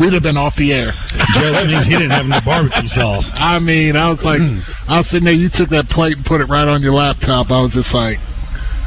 we'd 0.00 0.12
have 0.12 0.22
been 0.22 0.36
off 0.36 0.54
the 0.56 0.72
air. 0.72 0.92
Joe, 1.34 1.52
that 1.52 1.66
means 1.66 1.86
he 1.86 1.92
didn't 1.94 2.10
have 2.14 2.26
no 2.26 2.40
barbecue 2.44 2.88
sauce. 2.92 3.28
I 3.34 3.58
mean, 3.58 3.96
I 3.96 4.08
was 4.08 4.20
like, 4.22 4.40
hmm. 4.40 4.60
I 4.88 4.98
was 4.98 5.06
sitting 5.10 5.24
there. 5.24 5.34
You 5.34 5.48
took 5.52 5.70
that 5.70 5.88
plate 5.90 6.16
and 6.16 6.26
put 6.26 6.40
it 6.40 6.46
right 6.46 6.68
on 6.68 6.82
your 6.82 6.94
laptop. 6.94 7.50
I 7.50 7.60
was 7.62 7.72
just 7.72 7.92
like, 7.94 8.18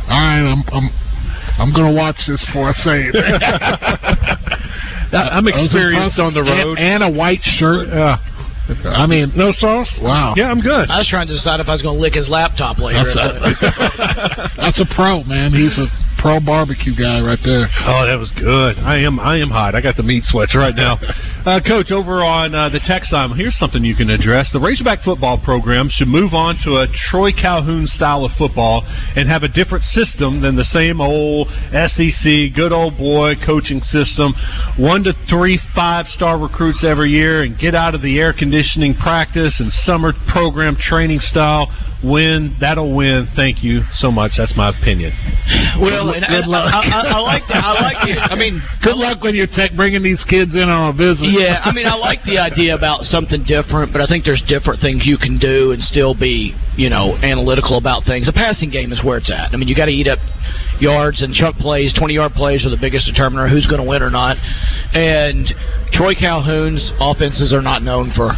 all 0.09 0.17
right, 0.17 0.45
I'm 0.45 0.63
I'm 0.71 0.89
I'm 1.57 1.73
gonna 1.73 1.93
watch 1.93 2.17
this 2.27 2.43
before 2.45 2.69
I 2.69 2.73
say 2.83 3.09
it. 3.09 3.15
I'm 5.15 5.47
experienced 5.47 6.19
on 6.19 6.33
the 6.33 6.41
road. 6.41 6.77
and, 6.77 7.03
and 7.03 7.03
a 7.03 7.09
white 7.11 7.41
shirt. 7.43 7.87
Yeah. 7.87 8.17
I 8.67 9.05
mean, 9.05 9.31
no 9.35 9.51
sauce. 9.53 9.87
Wow. 10.01 10.33
Yeah, 10.35 10.49
I'm 10.49 10.59
good. 10.59 10.89
I 10.89 10.97
was 10.97 11.07
trying 11.07 11.27
to 11.27 11.33
decide 11.33 11.59
if 11.59 11.69
I 11.69 11.73
was 11.73 11.83
going 11.83 11.97
to 11.97 12.01
lick 12.01 12.15
his 12.15 12.27
laptop 12.27 12.79
later. 12.79 13.03
That's 13.05 13.61
a, 13.61 14.49
that's 14.65 14.79
a 14.81 14.85
pro, 14.95 15.23
man. 15.23 15.53
He's 15.53 15.77
a 15.77 15.85
pro 16.25 16.39
barbecue 16.39 16.95
guy 16.97 17.21
right 17.21 17.37
there. 17.45 17.69
Oh, 17.85 18.01
that 18.07 18.17
was 18.17 18.31
good. 18.31 18.81
I 18.81 18.97
am 18.97 19.19
I 19.19 19.37
am 19.37 19.49
hot. 19.49 19.75
I 19.75 19.81
got 19.81 19.95
the 19.95 20.01
meat 20.01 20.23
sweats 20.25 20.55
right 20.55 20.75
now. 20.75 20.97
Uh, 21.45 21.59
Coach, 21.61 21.91
over 21.91 22.23
on 22.23 22.55
uh, 22.55 22.69
the 22.69 22.79
text 22.87 23.13
line, 23.13 23.29
here's 23.37 23.55
something 23.59 23.85
you 23.85 23.95
can 23.95 24.09
address. 24.09 24.49
The 24.51 24.59
Razorback 24.59 25.03
football 25.03 25.37
program 25.37 25.89
should 25.91 26.07
move 26.07 26.33
on 26.33 26.57
to 26.63 26.77
a 26.77 26.87
Troy 27.11 27.31
Calhoun 27.31 27.85
style 27.85 28.25
of 28.25 28.31
football 28.35 28.81
and 29.15 29.29
have 29.29 29.43
a 29.43 29.47
different 29.47 29.83
system 29.83 30.41
than 30.41 30.55
the 30.55 30.65
same 30.65 30.99
old 30.99 31.49
SEC, 31.69 32.49
good 32.55 32.71
old 32.73 32.97
boy 32.97 33.35
coaching 33.45 33.79
system. 33.81 34.33
One 34.79 35.03
to 35.03 35.13
three 35.29 35.59
five 35.75 36.07
star 36.07 36.39
recruits 36.39 36.83
every 36.83 37.11
year 37.11 37.43
and 37.43 37.59
get 37.59 37.75
out 37.75 37.93
of 37.93 38.01
the 38.01 38.17
air 38.17 38.33
conditioning 38.33 38.95
practice 38.95 39.59
and 39.59 39.71
summer 39.85 40.13
program 40.33 40.75
training 40.75 41.19
style. 41.19 41.69
Win. 42.03 42.57
That'll 42.59 42.95
win. 42.95 43.27
Thank 43.35 43.63
you 43.63 43.81
so 43.99 44.09
much. 44.09 44.31
That's 44.35 44.57
my 44.57 44.69
opinion. 44.69 45.13
Well, 45.79 46.14
and 46.15 46.25
I, 46.25 46.39
Good 46.39 46.47
luck. 46.47 46.71
I, 46.71 46.79
I, 46.79 47.01
I 47.11 47.19
like 47.19 47.43
that. 47.51 47.61
I 47.63 47.73
like 47.83 48.07
it. 48.07 48.17
I 48.31 48.35
mean, 48.35 48.61
Good 48.81 48.95
luck 48.95 49.21
when 49.21 49.35
you're 49.35 49.51
tech 49.51 49.71
bringing 49.75 50.03
these 50.03 50.23
kids 50.29 50.55
in 50.55 50.67
on 50.71 50.93
a 50.93 50.95
visit. 50.95 51.27
Yeah, 51.35 51.59
I 51.63 51.73
mean, 51.73 51.85
I 51.85 51.95
like 51.95 52.23
the 52.23 52.39
idea 52.39 52.75
about 52.75 53.03
something 53.05 53.43
different, 53.43 53.91
but 53.91 54.01
I 54.01 54.07
think 54.07 54.23
there's 54.23 54.43
different 54.47 54.79
things 54.79 55.03
you 55.05 55.17
can 55.17 55.37
do 55.37 55.71
and 55.71 55.81
still 55.83 56.15
be, 56.15 56.55
you 56.77 56.89
know, 56.89 57.15
analytical 57.19 57.77
about 57.77 58.05
things. 58.05 58.25
The 58.27 58.33
passing 58.33 58.71
game 58.71 58.91
is 58.91 59.03
where 59.03 59.17
it's 59.17 59.31
at. 59.31 59.53
I 59.53 59.57
mean, 59.57 59.67
you 59.67 59.75
got 59.75 59.91
to 59.91 59.95
eat 59.95 60.07
up 60.07 60.19
yards 60.79 61.21
and 61.21 61.33
chunk 61.33 61.57
plays. 61.57 61.93
Twenty 61.97 62.15
yard 62.15 62.33
plays 62.33 62.65
are 62.65 62.69
the 62.71 62.79
biggest 62.79 63.05
determiner 63.05 63.47
who's 63.47 63.67
going 63.67 63.81
to 63.81 63.87
win 63.87 64.01
or 64.01 64.09
not. 64.09 64.37
And 64.93 65.47
Troy 65.93 66.15
Calhoun's 66.15 66.91
offenses 66.99 67.53
are 67.53 67.61
not 67.61 67.81
known 67.81 68.11
for 68.15 68.31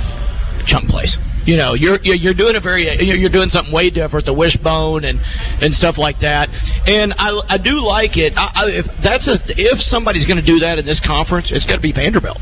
chunk 0.65 0.89
plays. 0.89 1.15
You 1.47 1.55
know, 1.55 1.73
you're 1.75 1.97
you're 2.03 2.33
doing 2.35 2.57
a 2.57 2.59
very 2.59 2.83
you're 2.99 3.15
you're 3.15 3.31
doing 3.31 3.47
something 3.47 3.73
way 3.73 3.89
different, 3.89 4.25
the 4.25 4.33
wishbone 4.33 5.05
and 5.05 5.19
and 5.63 5.73
stuff 5.73 5.97
like 5.97 6.19
that. 6.19 6.49
And 6.85 7.15
I 7.17 7.55
I 7.55 7.57
do 7.57 7.79
like 7.79 8.17
it. 8.17 8.33
I, 8.35 8.51
I, 8.51 8.63
if 8.67 8.85
that's 9.01 9.25
a 9.31 9.39
if 9.55 9.79
somebody's 9.87 10.27
going 10.27 10.43
to 10.43 10.45
do 10.45 10.59
that 10.59 10.77
in 10.77 10.85
this 10.85 10.99
conference, 11.07 11.47
it's 11.49 11.65
got 11.65 11.77
to 11.77 11.81
be 11.81 11.93
Vanderbilt, 11.93 12.37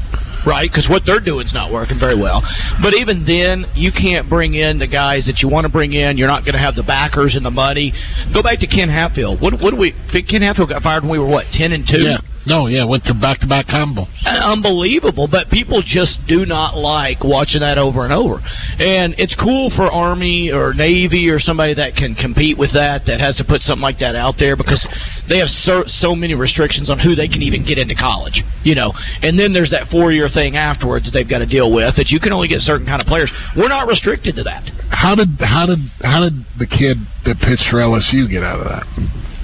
right? 0.48 0.65
Because 0.65 0.89
what 0.89 1.04
they're 1.06 1.22
doing 1.22 1.46
is 1.46 1.54
not 1.54 1.72
working 1.72 2.00
very 2.00 2.20
well. 2.20 2.41
But 2.82 2.96
even 2.96 3.30
then, 3.30 3.70
you 3.76 3.91
can't 3.94 4.28
bring 4.28 4.56
in 4.56 4.80
the 4.80 4.88
guys 4.88 5.30
that 5.30 5.38
you 5.46 5.50
want 5.50 5.65
to 5.65 5.72
bring 5.72 5.94
in. 5.94 6.18
You're 6.18 6.28
not 6.28 6.41
going 6.41 6.58
to 6.58 6.63
have 6.65 6.74
the 6.74 6.84
backers 6.84 7.36
and 7.36 7.46
the 7.46 7.54
money. 7.54 7.94
Go 8.34 8.41
back 8.41 8.58
to 8.65 8.68
Ken 8.68 8.89
Hatfield. 8.89 9.39
What 9.39 9.62
what 9.62 9.70
do 9.70 9.78
we? 9.78 9.94
Ken 10.26 10.41
Hatfield 10.41 10.70
got 10.70 10.82
fired 10.82 11.04
when 11.04 11.12
we 11.12 11.20
were 11.20 11.30
what 11.30 11.46
ten 11.54 11.74
and 11.74 11.86
two. 11.86 12.02
Yeah. 12.02 12.18
No, 12.45 12.67
yeah, 12.67 12.86
went 12.86 13.03
to 13.05 13.13
back 13.13 13.39
to 13.39 13.47
back 13.47 13.67
combo. 13.67 14.05
Unbelievable. 14.25 15.27
But 15.27 15.49
people 15.49 15.81
just 15.86 16.19
do 16.27 16.45
not 16.45 16.77
like 16.77 17.23
watching 17.23 17.62
that 17.62 17.77
over 17.77 18.03
and 18.03 18.13
over. 18.13 18.38
And 18.77 19.15
it's 19.17 19.34
cool 19.41 19.71
for 19.75 19.89
Army 19.89 20.51
or 20.51 20.73
Navy 20.73 21.29
or 21.29 21.39
somebody 21.39 21.73
that 21.73 21.95
can 21.95 22.13
compete 22.13 22.58
with 22.58 22.73
that, 22.73 23.05
that 23.08 23.19
has 23.19 23.36
to 23.38 23.43
put 23.43 23.62
something 23.62 23.81
like 23.81 23.99
that 23.99 24.15
out 24.15 24.36
there 24.38 24.55
because 24.55 24.86
they 25.27 25.39
have 25.39 25.49
so, 25.65 25.84
so 25.88 26.15
many 26.15 26.36
restrictions 26.36 26.89
on 26.89 26.99
who 26.99 27.15
they 27.15 27.27
can 27.27 27.41
even 27.41 27.65
get 27.65 27.77
into 27.77 27.95
college, 27.95 28.43
you 28.63 28.75
know. 28.75 28.93
And 29.21 29.39
then 29.39 29.53
there's 29.53 29.71
that 29.71 29.89
four 29.89 30.12
year 30.12 30.29
thing 30.29 30.55
afterwards 30.55 31.05
that 31.05 31.12
they've 31.12 31.29
got 31.29 31.39
to 31.39 31.49
deal 31.49 31.73
with 31.73 31.95
that 31.97 32.10
you 32.10 32.19
can 32.19 32.31
only 32.31 32.47
get 32.47 32.62
certain 32.62 32.86
kind 32.86 33.01
of 33.01 33.08
players. 33.08 33.31
We're 33.58 33.69
not 33.69 33.88
restricted 33.88 34.36
to 34.36 34.43
that. 34.43 34.69
How 34.91 35.15
did 35.15 35.29
how 35.39 35.65
did 35.65 35.79
how 36.01 36.21
did 36.21 36.45
the 36.60 36.67
kid 36.67 36.97
that 37.25 37.41
pitched 37.41 37.65
for 37.71 37.81
LSU 37.81 38.29
get 38.29 38.43
out 38.43 38.60
of 38.60 38.67
that? 38.69 38.86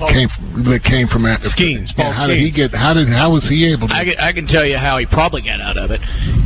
Came 0.01 0.29
from, 0.33 0.65
that 0.65 0.81
came 0.81 1.05
from 1.05 1.29
Skenes, 1.53 1.93
Yeah, 1.93 2.09
Paul 2.09 2.13
how 2.13 2.25
did 2.25 2.41
he 2.41 2.49
get? 2.49 2.73
How 2.73 2.90
did 2.93 3.08
how 3.10 3.32
was 3.32 3.47
he 3.47 3.71
able 3.71 3.88
to? 3.88 3.93
I 3.93 4.06
can, 4.06 4.15
I 4.19 4.32
can 4.34 4.47
tell 4.47 4.65
you 4.65 4.77
how 4.77 4.97
he 4.97 5.06
probably 5.06 5.41
got 5.41 5.62
out 5.62 5.77
of 5.77 5.91
it. 5.91 6.01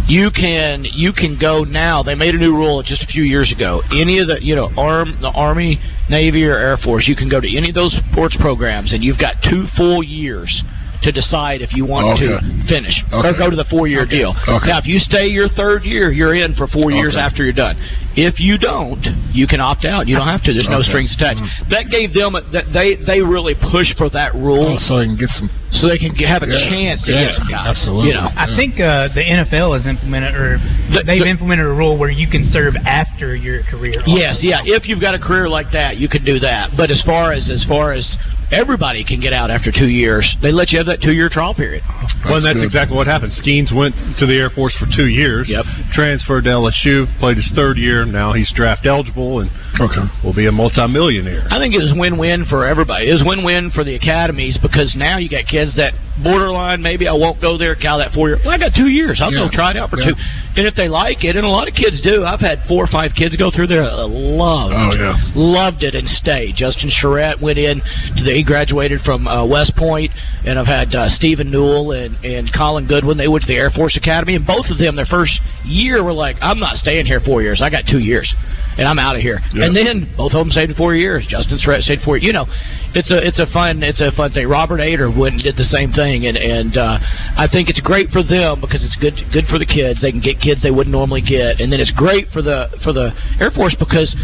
You 0.08 0.31
can 0.31 0.86
you 0.86 1.13
can 1.13 1.38
go 1.39 1.63
now. 1.63 2.03
They 2.03 2.15
made 2.15 2.36
a 2.36 2.38
new 2.38 2.55
rule 2.55 2.81
just 2.84 3.03
a 3.03 3.08
few 3.08 3.23
years 3.23 3.51
ago. 3.51 3.81
Any 3.91 4.19
of 4.19 4.27
the 4.27 4.38
you 4.41 4.55
know 4.55 4.69
arm 4.77 5.17
the 5.21 5.29
Army, 5.29 5.79
Navy, 6.10 6.43
or 6.43 6.58
Air 6.58 6.77
Force, 6.77 7.08
you 7.08 7.15
can 7.15 7.29
go 7.29 7.39
to 7.39 7.58
any 7.58 7.69
of 7.69 7.75
those 7.75 7.95
sports 8.12 8.36
programs, 8.39 8.93
and 8.93 9.03
you've 9.03 9.19
got 9.19 9.36
two 9.43 9.65
full 9.75 10.03
years 10.03 10.63
to 11.05 11.11
decide 11.11 11.61
if 11.61 11.73
you 11.73 11.85
want 11.85 12.05
Okay. 12.17 12.27
to 12.27 12.67
finish 12.67 12.93
or 13.13 13.31
go 13.33 13.49
to 13.49 13.55
the 13.55 13.65
four 13.69 13.87
year 13.87 14.05
deal. 14.05 14.35
Okay. 14.47 14.67
Now, 14.67 14.77
if 14.79 14.85
you 14.85 14.99
stay 14.99 15.27
your 15.27 15.47
third 15.49 15.83
year, 15.85 16.11
you're 16.11 16.35
in 16.35 16.53
for 16.55 16.67
four 16.67 16.91
years 16.91 17.13
Okay. 17.15 17.23
after 17.23 17.43
you're 17.43 17.53
done. 17.53 17.77
If 18.15 18.39
you 18.39 18.57
don't, 18.57 19.03
you 19.33 19.47
can 19.47 19.59
opt 19.59 19.85
out. 19.85 20.07
You 20.07 20.15
don't 20.17 20.27
have 20.27 20.43
to. 20.43 20.53
There's 20.53 20.69
no 20.69 20.81
strings 20.81 21.13
attached. 21.15 21.41
That 21.69 21.89
gave 21.89 22.13
them 22.13 22.35
a, 22.35 22.41
that 22.51 22.73
they 22.73 22.95
they 22.95 23.21
really 23.21 23.55
pushed 23.55 23.97
for 23.97 24.09
that 24.09 24.33
rule 24.35 24.75
Oh, 24.75 24.77
so 24.87 24.99
he 24.99 25.05
can 25.07 25.17
get 25.17 25.29
some. 25.31 25.49
so 25.71 25.87
they 25.87 25.97
can 25.97 26.15
have 26.15 26.43
a 26.43 26.47
Yeah. 26.47 26.69
chance 26.69 27.03
to 27.03 27.11
Yeah, 27.11 27.25
get 27.25 27.33
some 27.35 27.47
guys. 27.49 27.67
absolutely. 27.67 28.07
You 28.09 28.13
know, 28.15 28.29
I 28.35 28.47
think 28.55 28.79
uh, 28.79 29.09
the 29.13 29.21
NFL 29.23 29.73
has 29.77 29.85
implemented, 29.85 30.35
or 30.35 30.61
The- 30.91 31.03
they've 31.05 31.21
the- 31.21 31.27
implemented 31.27 31.65
a 31.65 31.69
rule 31.69 31.97
where 31.97 32.09
you 32.09 32.27
can 32.27 32.49
serve 32.51 32.75
after 32.85 33.35
your 33.35 33.63
career. 33.63 34.01
Yes, 34.07 34.41
yeah. 34.43 34.61
If 34.65 34.87
you've 34.87 35.01
got 35.01 35.13
a 35.15 35.19
career 35.19 35.47
like 35.49 35.71
that, 35.71 35.97
you 35.97 36.07
can 36.07 36.23
do 36.23 36.39
that. 36.39 36.75
But 36.77 36.89
as 36.91 37.01
far 37.03 37.31
as 37.33 37.49
as 37.49 37.63
far 37.65 37.91
as 37.91 38.05
everybody 38.51 39.03
can 39.03 39.19
get 39.19 39.34
out 39.34 39.49
after 39.51 39.71
two 39.71 39.88
years, 39.88 40.25
they 40.41 40.51
let 40.51 40.71
you 40.71 40.77
have 40.77 40.88
that 40.88 41.01
two 41.01 41.12
year 41.13 41.29
trial 41.29 41.53
period. 41.53 41.84
well, 42.25 42.36
and 42.38 42.45
that's 42.45 42.63
exactly 42.63 42.95
what 42.95 43.08
happened. 43.08 43.34
Skenes 43.43 43.73
went 43.75 43.95
to 44.19 44.25
the 44.25 44.34
Air 44.34 44.49
Force 44.49 44.75
for 44.77 44.88
two 44.95 45.08
years. 45.08 45.47
Yep. 45.49 45.65
Transferred 45.93 46.43
to 46.45 46.49
LSU, 46.51 47.05
played 47.19 47.38
his 47.38 47.51
third 47.55 47.77
year. 47.77 48.05
Now 48.05 48.34
he's 48.34 48.51
draft 48.53 48.86
eligible 48.86 49.39
and 49.39 49.49
Okay. 49.79 50.01
will 50.23 50.34
be 50.34 50.45
a 50.45 50.51
multimillionaire. 50.51 51.47
I 51.49 51.60
think 51.60 51.73
it 51.73 51.79
was 51.79 51.93
win 51.95 52.17
win 52.17 52.45
for 52.45 52.65
everybody. 52.65 53.10
It 53.10 53.13
was 53.13 53.23
win 53.25 53.43
win 53.43 53.71
for 53.71 53.84
the 53.84 53.95
academies 53.95 54.58
because 54.62 54.95
now 54.97 55.17
you 55.17 55.29
got 55.29 55.45
kids 55.47 55.75
that 55.75 55.93
borderline 56.23 56.82
maybe 56.82 57.08
I 57.08 57.13
won't 57.13 57.41
go 57.41 57.58
there, 57.58 57.75
Cal 57.75 57.97
that 57.99 58.13
four 58.13 58.30
year. 58.30 58.39
Well, 58.43 58.54
I 58.54 58.58
got 58.58 58.73
two 58.75 58.88
years. 58.88 59.19
I'll 59.21 59.34
Yeah. 59.34 59.47
go 59.47 59.49
try 59.49 59.71
it 59.71 59.78
out 59.78 59.89
for 59.89 59.99
Yeah. 59.99 60.10
two. 60.12 60.15
And 60.58 60.65
if 60.67 60.75
they 60.75 60.88
like 60.88 61.23
it, 61.25 61.36
and 61.36 61.45
a 61.45 61.49
lot 61.49 61.67
of 61.67 61.73
kids 61.75 61.99
do, 62.01 62.23
I've 62.23 62.39
had 62.39 62.63
four 62.67 62.84
or 62.84 62.88
five 62.88 63.13
kids 63.15 63.36
go 63.36 63.51
through 63.51 63.67
there, 63.67 63.84
uh, 63.84 64.08
loved, 64.08 64.73
Oh, 64.78 64.93
yeah. 64.93 65.19
loved 65.36 65.84
it 65.84 65.95
and 65.95 66.08
stayed. 66.08 66.56
Justin 66.56 66.89
Charette 66.89 67.41
went 67.41 67.58
in 67.58 67.82
to 68.17 68.23
the, 68.23 68.32
he 68.34 68.43
graduated 68.43 69.01
from 69.01 69.28
uh, 69.28 69.43
West 69.45 69.75
Point, 69.75 70.12
and 70.45 70.58
I've 70.58 70.67
had 70.67 70.95
uh, 70.95 71.10
Stephen 71.10 71.51
Newell 71.51 71.91
and 71.91 72.15
and 72.23 72.51
Colin 72.54 72.86
Goodwin. 72.88 73.17
They 73.17 73.28
went 73.28 73.43
to 73.43 73.47
the 73.47 73.58
Air 73.58 73.69
Force 73.71 73.97
Academy, 73.97 74.36
and 74.36 74.45
both 74.47 74.69
of 74.69 74.78
them 74.78 74.95
their 74.95 75.06
first 75.06 75.34
year 75.65 76.04
were 76.04 76.13
like, 76.13 76.38
I'm 76.41 76.60
not 76.60 76.78
staying 76.78 77.06
here 77.06 77.19
four 77.19 77.41
years. 77.41 77.62
I 77.62 77.69
got 77.69 77.86
two 77.88 77.99
years, 77.99 78.34
and 78.78 78.88
I'm 78.88 78.99
out 78.99 79.15
of 79.17 79.21
here. 79.21 79.41
Yeah. 79.54 79.65
And 79.65 79.75
then 79.75 80.08
both 80.15 80.32
of 80.34 80.39
them 80.39 80.51
stayed 80.51 80.73
four 80.78 80.95
years. 80.95 81.25
Justin 81.28 81.58
Charette 81.60 81.84
stayed 81.84 82.01
four. 82.04 82.17
You 82.17 82.32
know, 82.32 82.45
it's 82.93 83.12
a 83.12 83.17
it's 83.28 83.39
a 83.39 83.47
fun 83.47 83.84
it's 83.84 83.99
a 83.99 84.12
fun 84.13 84.32
thing. 84.32 84.47
Robert 84.47 84.80
Ader 84.80 85.10
went 85.12 85.34
and 85.36 85.43
did 85.43 85.58
the 85.58 85.65
same 85.65 85.91
thing, 85.91 86.04
and 86.13 86.37
and 86.37 86.77
uh, 86.77 86.99
I 87.37 87.47
think 87.51 87.69
it's 87.69 87.81
great 87.81 88.09
for 88.09 88.21
them 88.21 88.61
because 88.61 88.83
it's 88.83 88.95
good 88.97 89.17
good 89.33 89.45
for 89.47 89.57
the 89.57 89.65
kids. 89.65 90.01
They 90.01 90.11
can 90.11 90.21
get 90.21 90.39
kids 90.39 90.61
they 90.61 90.71
wouldn't 90.71 90.93
normally 90.93 91.21
get, 91.21 91.59
and 91.59 91.73
then 91.73 91.79
it's 91.79 91.91
great 91.91 92.29
for 92.29 92.41
the 92.41 92.69
for 92.83 92.93
the 92.93 93.11
Air 93.39 93.51
Force 93.51 93.75
because. 93.77 94.15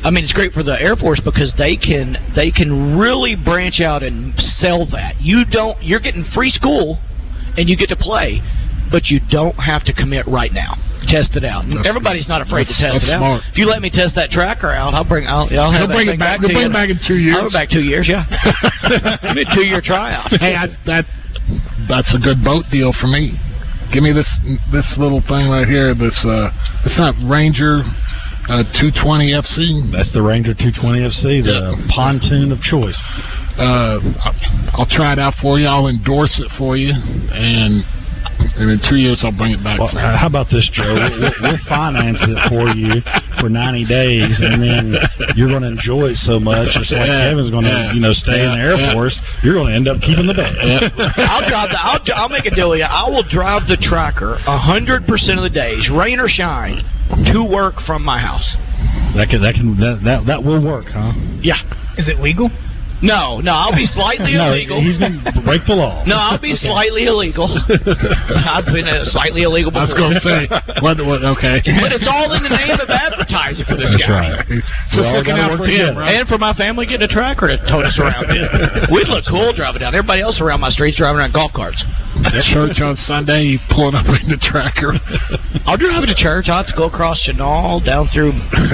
I 0.00 0.10
mean, 0.10 0.22
it's 0.22 0.32
great 0.32 0.52
for 0.52 0.62
the 0.62 0.80
Air 0.80 0.94
Force 0.94 1.20
because 1.24 1.52
they 1.58 1.74
can 1.74 2.14
they 2.36 2.52
can 2.52 2.96
really 2.96 3.34
branch 3.34 3.80
out 3.80 4.04
and 4.04 4.32
sell 4.58 4.86
that. 4.92 5.20
You 5.20 5.44
don't 5.44 5.82
you're 5.82 5.98
getting 5.98 6.24
free 6.32 6.50
school, 6.50 7.00
and 7.56 7.68
you 7.68 7.76
get 7.76 7.88
to 7.88 7.96
play, 7.96 8.40
but 8.90 9.06
you 9.08 9.20
don't 9.30 9.56
have 9.56 9.84
to 9.84 9.92
commit 9.92 10.26
right 10.26 10.52
now. 10.52 10.74
test 11.08 11.36
it 11.36 11.44
out. 11.44 11.64
That's 11.68 11.86
Everybody's 11.88 12.26
good. 12.26 12.32
not 12.36 12.42
afraid 12.42 12.66
That's- 12.68 12.76
to 12.78 12.84
test 12.84 12.94
that's 13.00 13.08
it 13.08 13.14
out. 13.14 13.20
smart. 13.20 13.42
If 13.52 13.56
you 13.58 13.66
let 13.66 13.80
me 13.80 13.88
test 13.90 14.14
that 14.16 14.30
tracker 14.30 14.70
out, 14.70 14.92
I'll 14.94 15.04
bring. 15.08 15.26
I'll, 15.26 15.48
I'll 15.58 15.72
have 15.72 15.88
bring 15.88 16.08
it 16.08 16.12
thing 16.12 16.18
back- 16.20 16.40
to 16.40 16.48
bring 16.48 16.66
it 16.68 16.72
back 16.72 16.90
in 16.90 16.98
two 17.06 17.16
years. 17.16 17.36
I'll 17.38 17.48
be 17.48 17.54
back 17.54 17.70
two 17.70 17.84
years. 17.84 18.08
Yeah, 18.08 18.24
Give 19.22 19.36
me 19.36 19.42
a 19.48 19.54
two 19.54 19.64
year 19.64 19.80
tryout. 19.84 20.28
hey, 20.40 20.54
I, 20.56 20.66
that 20.86 21.04
that's 21.88 22.12
a 22.14 22.18
good 22.20 22.44
boat 22.44 22.64
deal 22.70 22.92
for 23.00 23.06
me. 23.08 23.36
Give 23.92 24.02
me 24.02 24.12
this 24.12 24.28
this 24.72 24.84
little 25.00 25.20
thing 25.24 25.48
right 25.48 25.66
here. 25.68 25.94
This 25.94 26.16
uh, 26.26 26.50
it's 26.84 26.98
not 27.00 27.14
Ranger 27.24 27.80
uh, 28.52 28.64
220 28.80 29.32
FC. 29.32 29.92
That's 29.92 30.12
the 30.12 30.20
Ranger 30.20 30.52
220 30.52 31.00
FC, 31.08 31.40
the 31.44 31.72
pontoon 31.94 32.52
of 32.52 32.60
choice. 32.60 33.00
Uh, 33.56 33.96
I'll, 34.28 34.36
I'll 34.84 34.90
try 34.92 35.12
it 35.12 35.18
out 35.18 35.34
for 35.40 35.58
you. 35.58 35.66
I'll 35.66 35.88
endorse 35.88 36.36
it 36.40 36.52
for 36.58 36.76
you, 36.76 36.92
and 36.92 37.80
and 38.58 38.70
in 38.70 38.78
two 38.88 38.96
years 38.96 39.22
I'll 39.22 39.34
bring 39.34 39.52
it 39.54 39.62
back. 39.62 39.78
Well, 39.78 39.90
for 39.90 39.98
uh, 39.98 40.18
how 40.18 40.26
about 40.26 40.50
this, 40.50 40.68
Joe? 40.72 40.84
We'll, 41.18 41.32
we'll 41.42 41.62
finance 41.68 42.18
it 42.22 42.38
for 42.50 42.68
you 42.74 43.00
for 43.40 43.48
90 43.48 43.86
days, 43.86 44.34
and 44.40 44.62
then 44.62 44.94
you're 45.34 45.48
going 45.48 45.62
to 45.62 45.72
enjoy 45.72 46.14
it 46.14 46.18
so 46.26 46.38
much. 46.38 46.68
Just 46.74 46.92
like 46.92 47.06
Yeah, 47.08 47.30
Kevin's 47.30 47.50
going 47.50 47.64
to, 47.64 47.70
yeah, 47.70 47.92
you 47.94 48.00
know, 48.00 48.12
stay 48.12 48.38
in 48.44 48.50
the 48.54 48.60
Air 48.60 48.74
yeah, 48.74 48.92
yeah. 48.92 48.94
Force, 48.94 49.16
you're 49.42 49.54
going 49.54 49.70
to 49.72 49.76
end 49.76 49.88
up 49.88 49.98
keeping 50.02 50.26
the 50.26 50.34
bed. 50.36 50.52
I'll 51.26 51.46
drive 51.48 51.70
the. 51.70 51.78
I'll, 51.80 52.00
I'll 52.14 52.28
make 52.32 52.46
a 52.46 52.54
deal 52.54 52.70
with 52.70 52.78
you. 52.82 52.88
I 52.88 53.08
will 53.08 53.24
drive 53.26 53.66
the 53.68 53.78
tracker 53.80 54.34
a 54.46 54.58
hundred 54.58 55.06
percent 55.06 55.38
of 55.38 55.44
the 55.44 55.54
days, 55.54 55.88
rain 55.90 56.18
or 56.20 56.28
shine, 56.28 56.82
to 57.32 57.42
work 57.42 57.76
from 57.86 58.04
my 58.04 58.18
house. 58.18 58.46
That 59.16 59.28
can 59.30 59.40
that 59.42 59.54
can 59.54 59.78
that 59.80 60.00
that, 60.04 60.20
that 60.26 60.40
will 60.44 60.62
work, 60.64 60.86
huh? 60.90 61.12
Yeah. 61.42 61.58
Is 61.96 62.06
it 62.08 62.20
legal? 62.20 62.50
No, 63.02 63.38
no, 63.38 63.52
I'll 63.54 63.74
be 63.76 63.86
slightly 63.94 64.34
no, 64.34 64.50
illegal. 64.50 64.82
he's 64.82 64.98
going 64.98 65.22
to 65.22 65.42
break 65.46 65.62
the 65.70 65.74
law. 65.78 66.02
No, 66.04 66.16
I'll 66.18 66.40
be 66.42 66.54
slightly 66.58 67.06
illegal. 67.06 67.46
I've 67.46 68.66
been 68.66 68.88
uh, 68.90 69.06
slightly 69.14 69.42
illegal 69.46 69.70
I 69.70 69.86
before. 69.86 69.86
was 69.86 69.94
going 69.94 70.14
to 70.18 70.24
say, 70.24 70.40
what, 70.82 70.98
what, 71.06 71.22
okay. 71.38 71.62
But 71.82 71.94
it's 71.94 72.08
all 72.10 72.26
in 72.34 72.42
the 72.42 72.50
name 72.50 72.74
of 72.74 72.90
advertising 72.90 73.66
for 73.70 73.78
this 73.78 73.94
That's 73.94 74.02
guy. 74.02 74.34
right. 74.34 74.62
Just 74.90 75.06
We 75.06 75.14
looking 75.14 75.38
out 75.38 75.54
for 75.54 75.66
him 75.70 75.94
right? 75.94 76.18
and 76.18 76.26
for 76.26 76.38
my 76.42 76.50
family 76.58 76.86
getting 76.90 77.06
a 77.06 77.12
tracker 77.12 77.46
to 77.48 77.56
tote 77.70 77.86
us 77.86 77.94
around. 78.02 78.26
We'd 78.90 79.06
look 79.06 79.24
cool 79.30 79.54
driving 79.54 79.80
down. 79.86 79.94
Everybody 79.94 80.22
else 80.22 80.42
around 80.42 80.58
my 80.58 80.70
streets 80.74 80.98
driving 80.98 81.22
around 81.22 81.32
golf 81.32 81.52
carts. 81.54 81.78
Church 82.50 82.82
on 82.82 82.96
Sunday, 83.06 83.54
you 83.54 83.58
pulling 83.70 83.94
up 83.94 84.06
in 84.10 84.26
the 84.26 84.40
tracker. 84.42 84.98
I'll 85.70 85.78
drive 85.78 86.02
to 86.02 86.14
church. 86.18 86.50
I'll 86.50 86.64
have 86.64 86.70
to 86.72 86.76
go 86.76 86.90
across 86.90 87.22
Chenal 87.22 87.84
down 87.84 88.08
through 88.12 88.32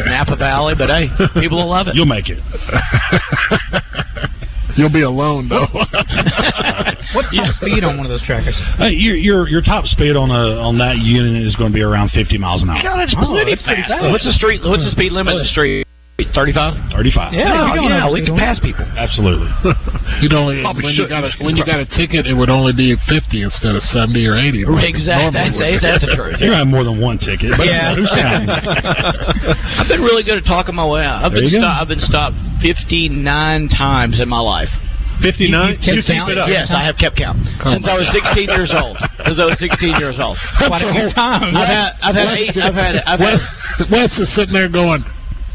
Napa 0.09 0.37
Valley, 0.41 0.75
but 0.79 0.89
hey, 0.89 1.13
people 1.37 1.59
will 1.61 1.69
love 1.69 1.89
it. 1.89 1.95
You'll 1.95 2.07
make 2.09 2.29
it. 2.33 2.41
You'll 4.77 4.93
be 4.93 5.03
alone 5.03 5.49
though. 5.49 5.67
What's 7.15 7.31
the 7.31 7.55
speed 7.61 7.85
on 7.85 7.97
one 7.97 8.07
of 8.07 8.11
those 8.11 8.25
trackers? 8.25 8.57
Hey, 8.79 8.91
your 8.91 9.17
your 9.17 9.49
your 9.49 9.63
top 9.63 9.85
speed 9.87 10.17
on 10.17 10.31
a 10.31 10.59
on 10.61 10.79
that 10.79 10.99
unit 10.99 11.43
is 11.47 11.55
going 11.57 11.71
to 11.71 11.75
be 11.75 11.83
around 11.83 12.11
50 12.11 12.39
miles 12.39 12.63
an 12.63 12.71
hour. 12.71 12.83
God, 12.83 12.99
that's 12.99 13.15
Oh, 13.19 13.27
plenty 13.33 13.55
that's 13.55 13.63
pretty 13.67 13.83
fast. 13.83 14.03
fast. 14.03 14.11
What's 14.11 14.25
the 14.25 14.33
street? 14.33 14.61
What's 14.65 14.85
the 14.85 14.91
speed 14.91 15.13
limit 15.13 15.33
in 15.35 15.39
the 15.39 15.49
street? 15.53 15.87
35? 16.19 16.95
35. 16.95 17.35
Yeah, 17.35 17.43
Oh, 17.43 17.75
you're 17.75 17.91
yeah, 17.91 18.07
we 18.07 18.21
to 18.23 18.27
can 18.31 18.39
pass 18.39 18.61
people. 18.63 18.87
Absolutely. 18.87 19.51
You'd 20.23 20.31
only 20.33 20.63
Probably 20.63 20.87
when 20.87 20.95
you 20.95 21.09
got 21.11 21.27
a 21.27 21.31
when 21.43 21.57
you 21.59 21.67
got 21.67 21.83
a 21.83 21.87
ticket, 21.91 22.31
it 22.31 22.35
would 22.39 22.51
only 22.51 22.71
be 22.73 22.95
fifty 23.11 23.43
instead 23.43 23.75
of 23.75 23.83
seventy 23.91 24.23
or 24.23 24.39
eighty. 24.39 24.63
like 24.63 24.87
Exactly. 24.95 25.35
That's, 25.35 25.59
would 25.59 25.75
be. 25.75 25.79
that's 25.83 26.07
the 26.07 26.15
truth. 26.15 26.39
You're 26.39 26.55
going 26.55 26.63
to 26.63 26.63
have 26.63 26.71
more 26.71 26.87
than 26.87 27.03
one 27.03 27.19
ticket. 27.19 27.51
But 27.59 27.67
Yeah. 27.67 27.99
who's 27.99 28.07
counting? 28.15 28.47
I've 29.83 29.91
been 29.91 30.07
really 30.07 30.23
good 30.23 30.39
at 30.39 30.47
talking 30.47 30.75
my 30.79 30.87
way 30.87 31.03
out. 31.03 31.27
I've 31.27 31.35
There 31.35 31.43
been 31.43 31.51
you 31.51 31.59
go. 31.59 31.67
stopped. 31.67 31.83
I've 31.83 31.91
been 31.91 32.07
stopped 32.07 32.37
59 32.63 33.69
times 33.75 34.23
in 34.23 34.29
my 34.31 34.39
life. 34.41 34.71
59? 35.19 35.51
You- 35.83 35.99
you 35.99 35.99
You 35.99 36.31
it 36.31 36.39
up. 36.39 36.47
Yes, 36.47 36.71
I 36.71 36.83
have 36.87 36.95
kept 36.95 37.19
count 37.19 37.43
since 37.67 37.87
I 37.91 37.95
was 37.99 38.07
16 38.15 38.55
years 38.55 38.71
old. 38.71 38.99
Since 39.27 39.39
I 39.43 39.47
was 39.51 39.59
16 39.59 39.99
years 39.99 40.19
old. 40.23 40.39
Quite 40.63 40.83
a 40.83 40.91
few 40.95 41.11
times. 41.11 41.55
I've 41.59 41.67
had, 41.71 41.91
I've 42.03 42.15
had 42.15 42.29
eight. 42.39 42.55
I've 42.55 42.75
had, 42.79 42.95
I've 43.03 43.19
had. 43.19 43.39
Wes, 43.83 43.91
Wes 43.91 44.11
is 44.19 44.31
sitting 44.39 44.55
there 44.55 44.69
going, 44.71 45.03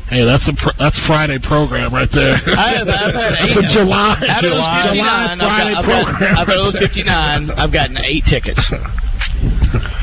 "Hey, 0.10 0.26
that's 0.26 0.46
a 0.50 0.54
pr- 0.58 0.78
that's 0.78 1.00
Friday 1.08 1.40
program 1.40 1.94
right 1.94 2.10
there." 2.12 2.36
I 2.58 2.82
have, 2.82 2.88
I've 2.90 3.14
had 3.16 3.34
eight. 3.46 3.54
It's 3.54 3.58
a 3.58 3.66
July 3.74 4.18
Out 4.28 4.44
of 4.44 4.52
those 4.52 4.66
July, 4.66 4.90
59, 4.90 5.06
I've 5.06 5.38
Friday 5.40 5.74
got, 5.74 5.80
I've 5.80 5.86
program. 5.86 6.20
got, 6.20 6.40
I've 6.40 6.48
got 6.48 6.58
those 6.58 6.78
59. 6.80 7.50
I've 7.52 7.74
gotten 7.74 7.98
eight 8.04 8.26
tickets. 8.30 8.62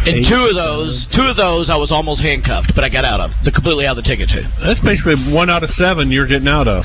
And 0.07 0.23
two 0.29 0.39
of 0.47 0.55
those, 0.55 1.07
two 1.11 1.23
of 1.27 1.37
those, 1.37 1.69
I 1.69 1.75
was 1.75 1.91
almost 1.91 2.23
handcuffed, 2.23 2.71
but 2.77 2.85
I 2.85 2.89
got 2.89 3.05
out 3.05 3.19
of. 3.19 3.31
They're 3.43 3.53
completely 3.53 3.87
out 3.87 3.99
of 3.99 4.05
the 4.05 4.09
ticket 4.09 4.31
too. 4.31 4.47
That's 4.63 4.79
basically 4.79 5.19
one 5.35 5.51
out 5.51 5.65
of 5.65 5.71
seven 5.71 6.13
you're 6.13 6.29
getting 6.29 6.47
out 6.47 6.69
of. 6.69 6.85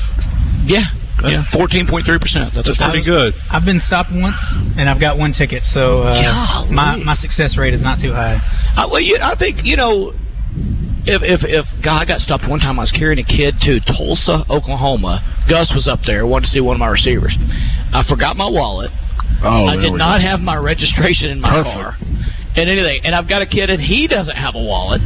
Yeah, 0.66 0.90
yeah, 1.22 1.46
14.3 1.54 2.02
percent. 2.18 2.50
That's, 2.56 2.66
That's 2.66 2.80
what 2.82 2.90
pretty 2.90 3.06
good. 3.06 3.34
I've 3.52 3.66
been 3.66 3.82
stopped 3.86 4.10
once, 4.12 4.42
and 4.78 4.90
I've 4.90 5.00
got 5.00 5.20
one 5.20 5.34
ticket, 5.34 5.62
so 5.70 6.02
uh, 6.02 6.66
my 6.72 6.98
my 6.98 7.14
success 7.16 7.58
rate 7.58 7.76
is 7.76 7.82
not 7.84 8.02
too 8.02 8.14
high. 8.14 8.42
I, 8.76 8.88
well, 8.90 9.02
you, 9.02 9.20
I 9.22 9.38
think 9.38 9.60
you 9.64 9.78
know. 9.78 10.14
If 11.04 11.22
if 11.24 11.42
if 11.44 11.66
God 11.84 12.02
I 12.02 12.06
got 12.06 12.22
stopped 12.22 12.48
one 12.48 12.60
time, 12.60 12.78
I 12.80 12.84
was 12.84 12.92
carrying 12.92 13.18
a 13.20 13.26
kid 13.26 13.56
to 13.62 13.80
Tulsa, 13.82 14.46
Oklahoma. 14.50 15.22
Gus 15.50 15.72
was 15.74 15.88
up 15.88 16.00
there, 16.06 16.26
wanted 16.28 16.46
to 16.48 16.52
see 16.52 16.62
one 16.62 16.76
of 16.76 16.80
my 16.80 16.90
receivers. 16.90 17.36
I 17.94 18.04
forgot 18.08 18.38
my 18.38 18.48
wallet. 18.50 18.92
Oh, 19.44 19.66
I 19.66 19.76
did 19.78 19.94
not 19.94 20.20
go. 20.22 20.28
have 20.30 20.40
my 20.40 20.56
registration 20.56 21.32
in 21.32 21.42
my 21.42 21.50
Perfect. 21.50 21.74
car, 21.74 21.98
and 22.56 22.70
anything. 22.70 23.02
And 23.04 23.16
I've 23.16 23.28
got 23.28 23.42
a 23.42 23.48
kid, 23.48 23.70
and 23.72 23.82
he 23.82 24.06
doesn't 24.08 24.36
have 24.36 24.54
a 24.54 24.62
wallet. 24.62 25.02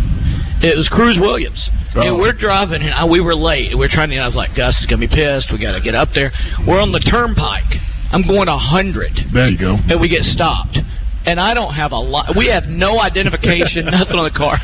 It 0.60 0.76
was 0.78 0.88
Cruz 0.90 1.18
Williams, 1.20 1.70
Oh. 1.96 2.02
and 2.02 2.20
we're 2.20 2.34
driving, 2.36 2.82
and 2.82 2.94
I, 2.94 3.06
we 3.06 3.22
were 3.22 3.36
late. 3.36 3.72
And 3.72 3.80
we 3.80 3.86
are 3.86 3.90
trying 3.90 4.10
to. 4.10 4.16
And 4.16 4.24
I 4.24 4.28
was 4.28 4.36
like, 4.36 4.56
Gus 4.56 4.76
is 4.82 4.86
gonna 4.88 5.00
be 5.00 5.08
pissed. 5.08 5.48
We 5.52 5.60
got 5.60 5.74
to 5.80 5.82
get 5.82 5.96
up 5.96 6.10
there. 6.14 6.32
We're 6.68 6.82
on 6.82 6.92
the 6.92 7.00
turnpike. 7.00 7.72
I'm 8.12 8.28
going 8.28 8.48
a 8.48 8.58
hundred 8.60 9.12
There 9.34 9.48
you 9.48 9.58
go. 9.58 9.76
and 9.88 10.00
we 10.00 10.08
get 10.10 10.24
stopped. 10.24 10.78
And 11.26 11.40
I 11.40 11.54
don't 11.54 11.74
have 11.74 11.92
a 11.92 11.98
lot. 12.00 12.36
We 12.38 12.48
have 12.48 12.66
no 12.66 13.00
identification, 13.00 13.86
nothing 13.92 14.18
on 14.18 14.26
the 14.26 14.38
car. 14.38 14.58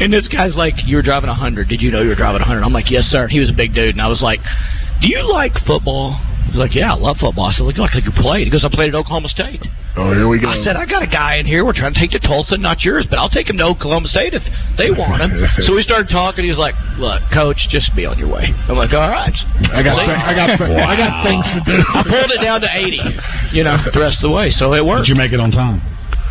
And 0.00 0.12
this 0.12 0.26
guy's 0.28 0.54
like, 0.54 0.74
"You 0.86 0.96
were 0.96 1.02
driving 1.02 1.28
100. 1.28 1.68
Did 1.68 1.82
you 1.82 1.90
know 1.90 2.00
you 2.02 2.08
were 2.08 2.14
driving 2.14 2.40
100?" 2.40 2.62
I'm 2.62 2.72
like, 2.72 2.90
"Yes, 2.90 3.04
sir." 3.04 3.28
He 3.28 3.40
was 3.40 3.50
a 3.50 3.56
big 3.56 3.74
dude, 3.74 3.94
and 3.94 4.00
I 4.00 4.08
was 4.08 4.22
like, 4.22 4.40
"Do 5.02 5.08
you 5.08 5.20
like 5.30 5.52
football?" 5.66 6.16
He's 6.48 6.56
like, 6.56 6.74
"Yeah, 6.74 6.92
I 6.92 6.96
love 6.96 7.18
football." 7.20 7.44
I 7.44 7.52
said, 7.52 7.64
"Look 7.68 7.76
like 7.76 7.92
you 7.92 8.10
played." 8.16 8.46
He 8.46 8.50
goes, 8.50 8.64
"I 8.64 8.70
played 8.72 8.94
at 8.94 8.98
Oklahoma 8.98 9.28
State." 9.28 9.60
Oh, 10.00 10.14
here 10.14 10.28
we 10.28 10.38
go. 10.40 10.48
I 10.48 10.62
said, 10.64 10.76
"I 10.76 10.86
got 10.86 11.02
a 11.02 11.06
guy 11.10 11.36
in 11.36 11.44
here. 11.44 11.62
We're 11.64 11.74
trying 11.76 11.92
to 11.92 12.00
take 12.00 12.12
to 12.12 12.20
Tulsa, 12.20 12.56
not 12.56 12.80
yours, 12.84 13.04
but 13.10 13.18
I'll 13.18 13.28
take 13.28 13.50
him 13.50 13.58
to 13.58 13.64
Oklahoma 13.64 14.08
State 14.08 14.32
if 14.32 14.40
they 14.78 14.88
want 14.90 15.20
him." 15.20 15.28
so 15.68 15.74
we 15.74 15.82
started 15.82 16.08
talking. 16.08 16.44
He 16.44 16.48
was 16.50 16.56
like, 16.58 16.72
"Look, 16.96 17.20
coach, 17.34 17.58
just 17.68 17.92
be 17.94 18.06
on 18.06 18.16
your 18.18 18.32
way." 18.32 18.48
I'm 18.48 18.78
like, 18.80 18.94
"All 18.96 19.10
right." 19.12 19.34
I 19.76 19.82
got 19.84 20.00
thi- 20.00 20.08
I 20.08 20.32
got 20.32 20.48
thi- 20.56 20.72
I 20.72 20.96
got 20.96 21.12
things 21.20 21.44
to 21.52 21.60
do. 21.68 21.76
I 21.94 22.00
pulled 22.08 22.32
it 22.32 22.40
down 22.40 22.62
to 22.64 22.70
80. 22.72 22.96
You 23.52 23.64
know, 23.64 23.76
the 23.92 24.00
rest 24.00 24.24
of 24.24 24.30
the 24.30 24.34
way, 24.34 24.48
so 24.48 24.72
it 24.72 24.80
worked. 24.80 25.04
Did 25.04 25.12
you 25.12 25.20
make 25.20 25.32
it 25.36 25.40
on 25.40 25.50
time? 25.50 25.82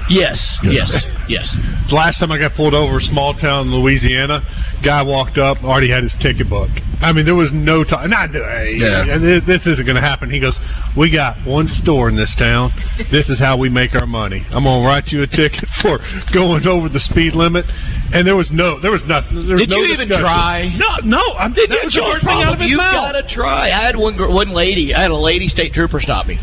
Yes, 0.10 0.40
yes, 0.64 0.88
yes. 1.28 1.44
The 1.90 1.96
last 1.96 2.20
time 2.20 2.32
I 2.32 2.38
got 2.40 2.56
pulled 2.56 2.74
over, 2.74 3.00
small 3.02 3.34
town 3.34 3.68
in 3.68 3.76
Louisiana, 3.76 4.40
guy 4.84 5.02
walked 5.04 5.38
up, 5.38 5.64
already 5.64 5.90
had 5.90 6.04
his 6.04 6.14
ticket 6.22 6.50
book. 6.50 6.70
I 7.02 7.12
mean, 7.12 7.26
there 7.26 7.36
was 7.36 7.50
no 7.54 7.84
time. 7.84 8.10
Not 8.10 8.32
hey, 8.32 8.76
Yeah. 8.80 9.18
this, 9.20 9.44
this 9.46 9.62
isn't 9.68 9.86
going 9.86 9.96
to 10.00 10.02
happen. 10.02 10.30
He 10.32 10.40
goes, 10.40 10.58
"We 10.98 11.12
got 11.12 11.38
one 11.46 11.68
store 11.84 12.10
in 12.10 12.16
this 12.16 12.34
town. 12.40 12.72
This 13.12 13.30
is 13.30 13.38
how 13.40 13.58
we 13.58 13.70
make 13.70 13.94
our 13.96 14.08
money. 14.08 14.46
I'm 14.50 14.64
going 14.64 14.82
to 14.82 14.88
write 14.88 15.08
you 15.08 15.22
a 15.24 15.28
ticket 15.28 15.66
for 15.82 16.00
going 16.34 16.66
over 16.66 16.90
the 16.90 17.02
speed 17.12 17.34
limit." 17.36 17.66
And 18.14 18.26
there 18.26 18.36
was 18.38 18.48
no, 18.50 18.80
there 18.80 18.92
was 18.92 19.04
nothing. 19.06 19.46
There 19.46 19.56
was 19.58 19.62
Did 19.68 19.70
no 19.70 19.78
you 19.84 19.94
even 19.94 20.08
discussion. 20.08 20.24
try? 20.24 20.72
No, 20.80 21.04
no. 21.04 21.24
I 21.38 21.50
did. 21.54 21.70
That 21.70 21.84
was 21.84 21.94
the 21.94 22.00
thing 22.26 22.42
out 22.42 22.56
of 22.56 22.58
problem. 22.58 22.62
his 22.62 22.72
You 22.72 22.78
mouth. 22.78 22.94
gotta 23.14 23.24
try. 23.28 23.70
I 23.72 23.86
had 23.86 23.96
one 23.98 24.16
one 24.34 24.50
lady. 24.56 24.96
I 24.96 25.02
had 25.04 25.12
a 25.12 25.16
lady 25.20 25.48
state 25.50 25.74
trooper 25.74 26.00
stop 26.02 26.26
me, 26.26 26.40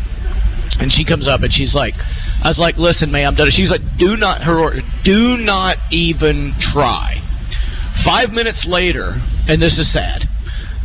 and 0.79 0.91
she 0.91 1.05
comes 1.05 1.27
up 1.27 1.41
and 1.41 1.51
she's 1.51 1.73
like, 1.73 1.93
"I 2.43 2.47
was 2.47 2.57
like, 2.57 2.77
listen, 2.77 3.11
ma'am." 3.11 3.35
She's 3.49 3.71
like, 3.71 3.81
"Do 3.97 4.17
not 4.17 4.43
her. 4.43 4.81
Do 5.03 5.37
not 5.37 5.77
even 5.91 6.53
try." 6.73 7.21
Five 8.03 8.31
minutes 8.31 8.65
later, 8.67 9.15
and 9.47 9.61
this 9.61 9.77
is 9.77 9.91
sad. 9.93 10.27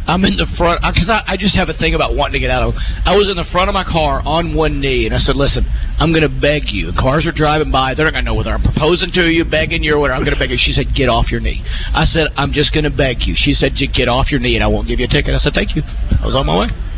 I'm 0.06 0.24
in 0.24 0.36
the 0.36 0.46
front 0.56 0.80
because 0.80 1.10
I, 1.10 1.34
I 1.34 1.36
just 1.36 1.54
have 1.54 1.68
a 1.68 1.74
thing 1.74 1.94
about 1.94 2.16
wanting 2.16 2.34
to 2.34 2.40
get 2.40 2.50
out 2.50 2.66
of. 2.66 2.74
I 3.04 3.14
was 3.14 3.28
in 3.30 3.36
the 3.36 3.46
front 3.52 3.68
of 3.68 3.74
my 3.74 3.84
car 3.84 4.22
on 4.24 4.54
one 4.54 4.80
knee, 4.80 5.06
and 5.06 5.14
I 5.14 5.18
said, 5.18 5.36
"Listen, 5.36 5.62
I'm 5.98 6.10
going 6.10 6.26
to 6.26 6.32
beg 6.40 6.72
you. 6.72 6.90
Cars 6.98 7.26
are 7.26 7.32
driving 7.32 7.70
by; 7.70 7.94
they're 7.94 8.06
not 8.06 8.18
going 8.18 8.24
to 8.24 8.30
know 8.30 8.34
whether 8.34 8.50
I'm 8.50 8.62
proposing 8.62 9.12
to 9.14 9.28
you, 9.30 9.44
begging 9.44 9.84
you, 9.84 9.94
or 9.94 9.98
whatever. 10.00 10.18
I'm 10.18 10.24
going 10.24 10.34
to 10.34 10.40
beg 10.40 10.50
you." 10.50 10.58
She 10.58 10.72
said, 10.72 10.94
"Get 10.96 11.08
off 11.08 11.30
your 11.30 11.40
knee." 11.40 11.62
I 11.94 12.06
said, 12.06 12.28
"I'm 12.36 12.52
just 12.52 12.72
going 12.72 12.84
to 12.84 12.94
beg 12.94 13.22
you." 13.22 13.34
She 13.36 13.54
said, 13.54 13.76
"J- 13.76 13.92
"Get 13.92 14.08
off 14.08 14.30
your 14.30 14.40
knee, 14.40 14.56
and 14.56 14.64
I 14.64 14.68
won't 14.68 14.88
give 14.88 14.98
you 14.98 15.06
a 15.06 15.12
ticket." 15.12 15.34
I 15.34 15.38
said, 15.38 15.54
"Thank 15.54 15.76
you." 15.76 15.82
I 15.84 16.26
was 16.26 16.34
on 16.34 16.46
my 16.46 16.58
way. 16.58 16.89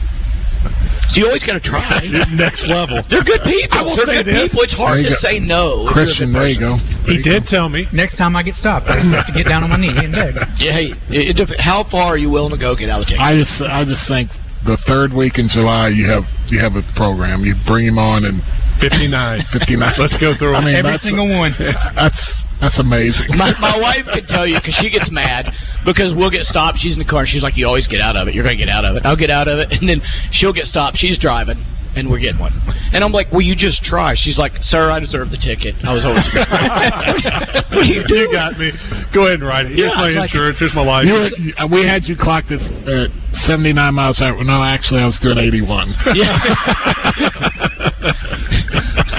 So 1.12 1.20
you 1.20 1.26
always 1.26 1.44
got 1.44 1.54
to 1.60 1.64
try. 1.64 2.00
Next 2.32 2.64
level. 2.68 3.02
They're 3.10 3.24
good 3.26 3.42
people. 3.44 3.76
I 3.78 3.82
will 3.82 3.96
They're 3.96 4.06
say 4.06 4.22
good 4.22 4.26
this. 4.32 4.48
people. 4.48 4.62
It's 4.64 4.72
hard 4.72 4.96
There 5.02 5.10
you 5.10 5.12
to 5.12 5.18
go. 5.20 5.28
say 5.28 5.36
no. 5.38 5.62
if 5.62 5.76
you're 5.82 5.90
a 5.90 5.92
Christian, 5.92 6.32
there 6.32 6.48
you 6.48 6.60
person. 6.60 7.04
go. 7.04 7.12
He 7.12 7.22
did 7.22 7.44
tell 7.50 7.68
me. 7.68 7.86
Next 7.92 8.16
time 8.16 8.36
I 8.36 8.42
get 8.42 8.54
stopped, 8.56 8.86
I 8.88 8.96
just 9.02 9.12
have 9.12 9.26
to 9.28 9.34
get 9.36 9.48
down 9.48 9.64
on 9.64 9.70
my 9.70 9.76
knee 9.76 9.92
and 9.92 10.12
beg. 10.12 10.34
Yeah. 10.62 10.72
Hey, 10.72 10.88
it, 11.10 11.36
it, 11.36 11.60
how 11.60 11.84
far 11.90 12.14
are 12.14 12.18
you 12.18 12.30
willing 12.30 12.52
to 12.54 12.60
go 12.60 12.76
get 12.76 12.88
out 12.88 13.00
of 13.02 13.06
the 13.06 13.16
ticket? 13.16 13.20
I 13.24 13.34
just 13.34 13.54
I 13.60 13.82
just 13.84 14.06
think 14.08 14.30
the 14.64 14.78
third 14.86 15.12
week 15.12 15.38
in 15.38 15.48
July 15.48 15.88
you 15.88 16.06
have 16.06 16.24
you 16.46 16.60
have 16.62 16.74
a 16.74 16.82
program. 16.94 17.42
You 17.44 17.54
bring 17.66 17.86
him 17.86 17.98
on 17.98 18.24
and 18.24 18.42
59. 18.80 19.42
59. 19.52 19.94
Let's 19.98 20.16
go 20.18 20.34
through 20.38 20.54
I 20.54 20.64
mean, 20.64 20.76
Every 20.76 20.98
single 21.02 21.28
one. 21.28 21.54
That's 21.94 22.20
that's 22.62 22.78
amazing. 22.78 23.34
My, 23.34 23.50
my 23.58 23.76
wife 23.76 24.06
could 24.14 24.28
tell 24.28 24.46
you 24.46 24.54
because 24.54 24.78
she 24.80 24.88
gets 24.88 25.10
mad 25.10 25.50
because 25.84 26.14
we'll 26.14 26.30
get 26.30 26.46
stopped. 26.46 26.78
She's 26.78 26.94
in 26.94 27.00
the 27.02 27.04
car. 27.04 27.26
and 27.26 27.28
She's 27.28 27.42
like, 27.42 27.56
"You 27.56 27.66
always 27.66 27.88
get 27.88 28.00
out 28.00 28.14
of 28.14 28.28
it. 28.28 28.34
You're 28.34 28.44
going 28.44 28.56
to 28.56 28.64
get 28.64 28.70
out 28.70 28.84
of 28.84 28.94
it. 28.94 29.02
I'll 29.04 29.18
get 29.18 29.30
out 29.30 29.48
of 29.48 29.58
it." 29.58 29.68
And 29.82 29.88
then 29.88 30.00
she'll 30.30 30.52
get 30.54 30.66
stopped. 30.66 30.96
She's 30.96 31.18
driving, 31.18 31.58
and 31.94 32.08
we're 32.10 32.18
getting 32.20 32.40
one. 32.40 32.52
And 32.92 33.02
I'm 33.04 33.12
like, 33.12 33.30
"Will 33.32 33.42
you 33.42 33.54
just 33.56 33.82
try?" 33.82 34.14
She's 34.16 34.38
like, 34.38 34.52
"Sir, 34.62 34.90
I 34.90 35.00
deserve 35.00 35.30
the 35.30 35.36
ticket. 35.38 35.74
I 35.84 35.92
was 35.92 36.04
always." 36.04 36.24
what 37.72 37.78
are 37.78 37.84
you 37.84 38.02
doing? 38.08 38.20
You 38.28 38.32
got 38.32 38.58
me. 38.58 38.72
Go 39.14 39.26
ahead 39.26 39.40
and 39.40 39.46
write 39.48 39.66
it. 39.66 39.72
Here's 39.76 39.92
Yeah, 39.92 40.00
my 40.00 40.08
it's 40.08 40.16
like- 40.16 40.30
insurance. 40.30 40.58
Here's 40.58 40.74
my 40.74 40.84
life. 40.84 41.06
Were, 41.06 41.30
uh, 41.58 41.66
we 41.70 41.86
had 41.86 42.04
you 42.04 42.16
clocked 42.16 42.50
at 42.52 42.60
uh, 42.60 43.08
79 43.46 43.94
miles 43.94 44.18
an 44.20 44.26
hour. 44.34 44.44
No, 44.44 44.62
actually, 44.62 45.00
I 45.00 45.06
was 45.06 45.18
doing 45.22 45.38
81. 45.38 45.94
Yeah. 46.14 46.38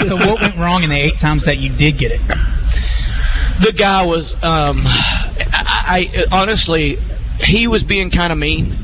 so 0.03 0.15
what 0.15 0.41
went 0.41 0.57
wrong 0.57 0.84
in 0.84 0.89
the 0.89 0.99
eight 0.99 1.19
times 1.21 1.45
that 1.45 1.57
you 1.57 1.69
did 1.76 1.97
get 1.99 2.11
it? 2.11 2.21
the 3.61 3.71
guy 3.78 4.03
was 4.03 4.34
um 4.41 4.82
I, 4.86 6.07
I 6.09 6.26
honestly 6.32 6.97
he 7.39 7.67
was 7.67 7.84
being 7.84 8.09
kind 8.09 8.34
of 8.34 8.39
mean 8.39 8.76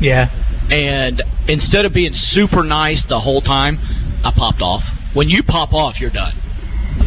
yeah 0.00 0.28
and 0.70 1.22
instead 1.48 1.84
of 1.84 1.92
being 1.92 2.12
super 2.12 2.62
nice 2.62 3.04
the 3.08 3.20
whole 3.20 3.40
time 3.40 3.78
i 4.24 4.32
popped 4.34 4.60
off 4.60 4.82
when 5.14 5.28
you 5.28 5.42
pop 5.42 5.72
off 5.72 6.00
you're 6.00 6.10
done 6.10 6.34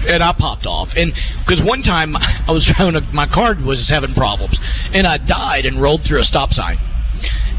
and 0.07 0.23
I 0.23 0.33
popped 0.37 0.65
off, 0.65 0.89
and 0.95 1.13
because 1.45 1.63
one 1.63 1.83
time 1.83 2.15
I 2.47 2.51
was 2.51 2.65
driving, 2.65 2.95
a, 2.95 3.01
my 3.13 3.27
car 3.27 3.55
was 3.55 3.85
having 3.89 4.13
problems, 4.13 4.57
and 4.93 5.05
I 5.05 5.17
died 5.17 5.65
and 5.65 5.81
rolled 5.81 6.01
through 6.07 6.21
a 6.21 6.23
stop 6.23 6.51
sign. 6.51 6.77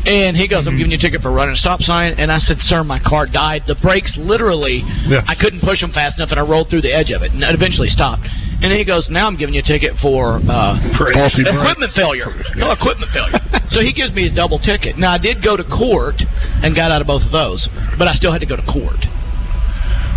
And 0.04 0.36
he 0.36 0.48
goes, 0.48 0.66
"I'm 0.66 0.74
mm-hmm. 0.74 0.78
giving 0.78 0.90
you 0.92 0.98
a 0.98 1.00
ticket 1.00 1.22
for 1.22 1.30
running 1.30 1.54
a 1.54 1.58
stop 1.58 1.80
sign." 1.80 2.14
And 2.18 2.32
I 2.32 2.38
said, 2.40 2.58
"Sir, 2.60 2.82
my 2.82 2.98
car 2.98 3.26
died. 3.26 3.62
The 3.66 3.76
brakes 3.76 4.16
literally, 4.18 4.82
I 4.82 5.34
couldn't 5.38 5.60
push 5.60 5.80
them 5.80 5.92
fast 5.92 6.18
enough, 6.18 6.30
and 6.30 6.40
I 6.40 6.42
rolled 6.42 6.70
through 6.70 6.82
the 6.82 6.92
edge 6.92 7.10
of 7.10 7.22
it, 7.22 7.32
and 7.32 7.42
it 7.42 7.54
eventually 7.54 7.88
stopped." 7.88 8.26
And 8.62 8.70
then 8.70 8.78
he 8.78 8.84
goes, 8.84 9.08
"Now 9.10 9.26
I'm 9.26 9.36
giving 9.36 9.54
you 9.54 9.60
a 9.60 9.66
ticket 9.66 9.98
for 10.00 10.38
uh, 10.38 10.78
equipment 10.94 11.92
failure. 11.98 12.30
No 12.54 12.70
equipment 12.70 13.10
failure." 13.10 13.42
so 13.74 13.80
he 13.82 13.92
gives 13.92 14.14
me 14.14 14.30
a 14.30 14.34
double 14.34 14.58
ticket. 14.58 14.96
Now 14.96 15.12
I 15.12 15.18
did 15.18 15.42
go 15.42 15.56
to 15.56 15.64
court 15.64 16.22
and 16.62 16.74
got 16.74 16.90
out 16.90 17.00
of 17.00 17.06
both 17.06 17.22
of 17.22 17.32
those, 17.32 17.68
but 17.98 18.06
I 18.06 18.14
still 18.14 18.30
had 18.30 18.40
to 18.40 18.46
go 18.46 18.54
to 18.54 18.62
court. 18.62 19.02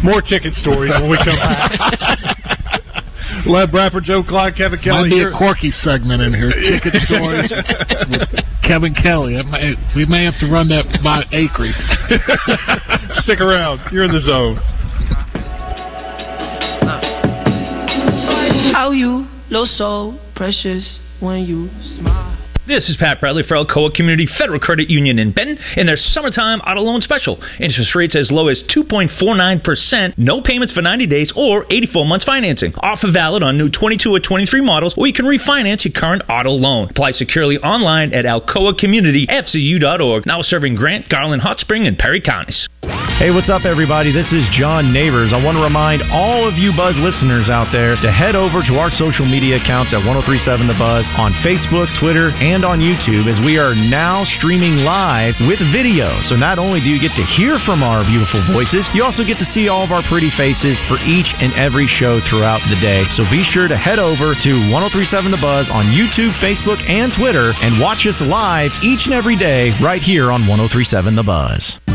More 0.03 0.21
ticket 0.21 0.53
stories 0.53 0.93
when 0.93 1.09
we 1.09 1.17
come 1.17 1.37
back. 1.41 1.73
Lev 3.47 3.71
Bradford, 3.71 4.03
Joe 4.03 4.23
Clyde, 4.23 4.55
Kevin 4.55 4.79
Kelly. 4.79 5.09
Might 5.09 5.09
be 5.09 5.15
here. 5.17 5.31
a 5.33 5.37
quirky 5.37 5.71
segment 5.71 6.21
in 6.21 6.33
here. 6.33 6.49
Ticket 6.53 7.01
stories 7.09 7.51
with 8.09 8.29
Kevin 8.61 8.93
Kelly. 8.93 9.35
It 9.35 9.45
may, 9.45 9.73
we 9.95 10.05
may 10.05 10.23
have 10.25 10.37
to 10.39 10.47
run 10.49 10.69
that 10.69 10.85
by 11.03 11.23
Acree. 11.33 11.73
Stick 13.23 13.41
around. 13.41 13.81
You're 13.91 14.05
in 14.05 14.13
the 14.13 14.21
zone. 14.21 14.61
How 18.73 18.91
you 18.91 19.27
look 19.49 19.67
so 19.67 20.19
precious 20.35 20.99
when 21.19 21.45
you 21.45 21.69
smile. 21.97 22.37
This 22.67 22.89
is 22.89 22.97
Pat 22.97 23.19
Bradley 23.19 23.43
for 23.47 23.53
Alcoa 23.53 23.93
Community 23.93 24.27
Federal 24.39 24.59
Credit 24.59 24.89
Union 24.89 25.19
in 25.19 25.31
Benton 25.31 25.59
in 25.77 25.85
their 25.85 25.97
summertime 25.97 26.61
auto 26.61 26.81
loan 26.81 26.99
special. 27.01 27.39
Interest 27.59 27.93
rates 27.93 28.15
as 28.15 28.31
low 28.31 28.47
as 28.47 28.63
2.49%, 28.75 30.17
no 30.17 30.41
payments 30.41 30.73
for 30.73 30.81
90 30.81 31.05
days 31.05 31.31
or 31.35 31.67
84 31.69 32.07
months 32.07 32.25
financing. 32.25 32.73
Offer 32.79 33.11
valid 33.13 33.43
on 33.43 33.55
new 33.55 33.69
22 33.69 34.09
or 34.09 34.19
23 34.19 34.61
models 34.61 34.95
or 34.97 35.05
you 35.05 35.13
can 35.13 35.25
refinance 35.25 35.85
your 35.85 35.93
current 35.93 36.23
auto 36.27 36.49
loan. 36.49 36.89
Apply 36.89 37.11
securely 37.11 37.59
online 37.59 38.15
at 38.15 38.25
alcoacommunityfcu.org. 38.25 40.25
Now 40.25 40.41
serving 40.41 40.73
Grant, 40.73 41.07
Garland, 41.07 41.43
Hot 41.43 41.59
Spring, 41.59 41.85
and 41.85 41.99
Perry 41.99 42.19
counties. 42.19 42.67
Hey, 43.15 43.31
what's 43.31 43.47
up, 43.47 43.63
everybody? 43.63 44.11
This 44.11 44.27
is 44.35 44.43
John 44.51 44.91
Neighbors. 44.91 45.31
I 45.31 45.39
want 45.39 45.55
to 45.55 45.63
remind 45.63 46.03
all 46.11 46.43
of 46.43 46.59
you 46.59 46.75
Buzz 46.75 46.99
listeners 46.99 47.47
out 47.47 47.71
there 47.71 47.95
to 48.03 48.11
head 48.11 48.35
over 48.35 48.59
to 48.67 48.75
our 48.75 48.91
social 48.91 49.23
media 49.23 49.55
accounts 49.55 49.95
at 49.95 50.03
1037 50.03 50.67
The 50.67 50.75
Buzz 50.75 51.07
on 51.15 51.31
Facebook, 51.39 51.87
Twitter, 51.95 52.35
and 52.43 52.67
on 52.67 52.83
YouTube 52.83 53.31
as 53.31 53.39
we 53.39 53.55
are 53.55 53.71
now 53.71 54.27
streaming 54.35 54.83
live 54.83 55.31
with 55.47 55.63
video. 55.71 56.11
So 56.27 56.35
not 56.35 56.59
only 56.59 56.83
do 56.83 56.91
you 56.91 56.99
get 56.99 57.15
to 57.15 57.23
hear 57.39 57.55
from 57.63 57.87
our 57.87 58.03
beautiful 58.03 58.43
voices, 58.51 58.83
you 58.91 58.99
also 58.99 59.23
get 59.23 59.39
to 59.39 59.47
see 59.55 59.71
all 59.71 59.87
of 59.87 59.95
our 59.95 60.03
pretty 60.11 60.29
faces 60.35 60.75
for 60.91 60.99
each 61.07 61.31
and 61.39 61.55
every 61.55 61.87
show 61.87 62.19
throughout 62.27 62.59
the 62.67 62.75
day. 62.83 63.07
So 63.15 63.23
be 63.31 63.47
sure 63.47 63.71
to 63.71 63.79
head 63.79 63.95
over 63.95 64.35
to 64.35 64.51
1037 64.67 65.31
The 65.31 65.39
Buzz 65.39 65.71
on 65.71 65.87
YouTube, 65.95 66.35
Facebook, 66.43 66.83
and 66.83 67.15
Twitter 67.15 67.55
and 67.63 67.79
watch 67.79 68.03
us 68.03 68.19
live 68.19 68.75
each 68.83 69.07
and 69.07 69.15
every 69.15 69.39
day 69.39 69.71
right 69.79 70.03
here 70.03 70.35
on 70.35 70.51
1037 70.51 71.15
The 71.15 71.23
Buzz. 71.23 71.94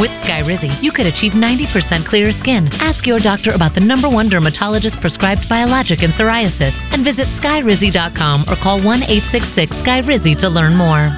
With 0.00 0.10
Skyrizi, 0.26 0.82
you 0.82 0.90
could 0.90 1.06
achieve 1.06 1.32
90% 1.32 2.08
clearer 2.08 2.32
skin. 2.40 2.68
Ask 2.80 3.06
your 3.06 3.20
doctor 3.20 3.52
about 3.52 3.74
the 3.74 3.80
number 3.80 4.08
one 4.10 4.28
dermatologist 4.28 5.00
prescribed 5.00 5.48
biologic 5.48 6.02
in 6.02 6.10
psoriasis 6.12 6.74
and 6.90 7.04
visit 7.04 7.28
skyrizi.com 7.38 8.46
or 8.48 8.56
call 8.60 8.82
1 8.82 9.02
866 9.04 9.70
Skyrizi 9.86 10.40
to 10.40 10.48
learn 10.48 10.74
more. 10.74 11.14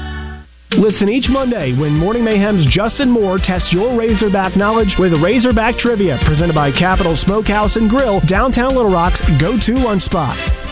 Listen 0.73 1.09
each 1.09 1.29
Monday 1.31 1.73
when 1.79 1.97
Morning 1.97 2.25
Mayhem's 2.25 2.67
Justin 2.67 3.09
Moore 3.09 3.39
tests 3.39 3.73
your 3.73 3.97
Razorback 3.97 4.57
knowledge 4.57 4.95
with 4.99 5.13
Razorback 5.23 5.79
Trivia, 5.79 6.19
presented 6.27 6.55
by 6.55 6.71
Capital 6.71 7.17
Smokehouse 7.17 7.77
and 7.77 7.89
Grill, 7.89 8.21
downtown 8.29 8.75
Little 8.75 8.93
Rock's 8.93 9.23
go-to 9.41 9.79
lunch 9.79 10.03
spot. 10.03 10.66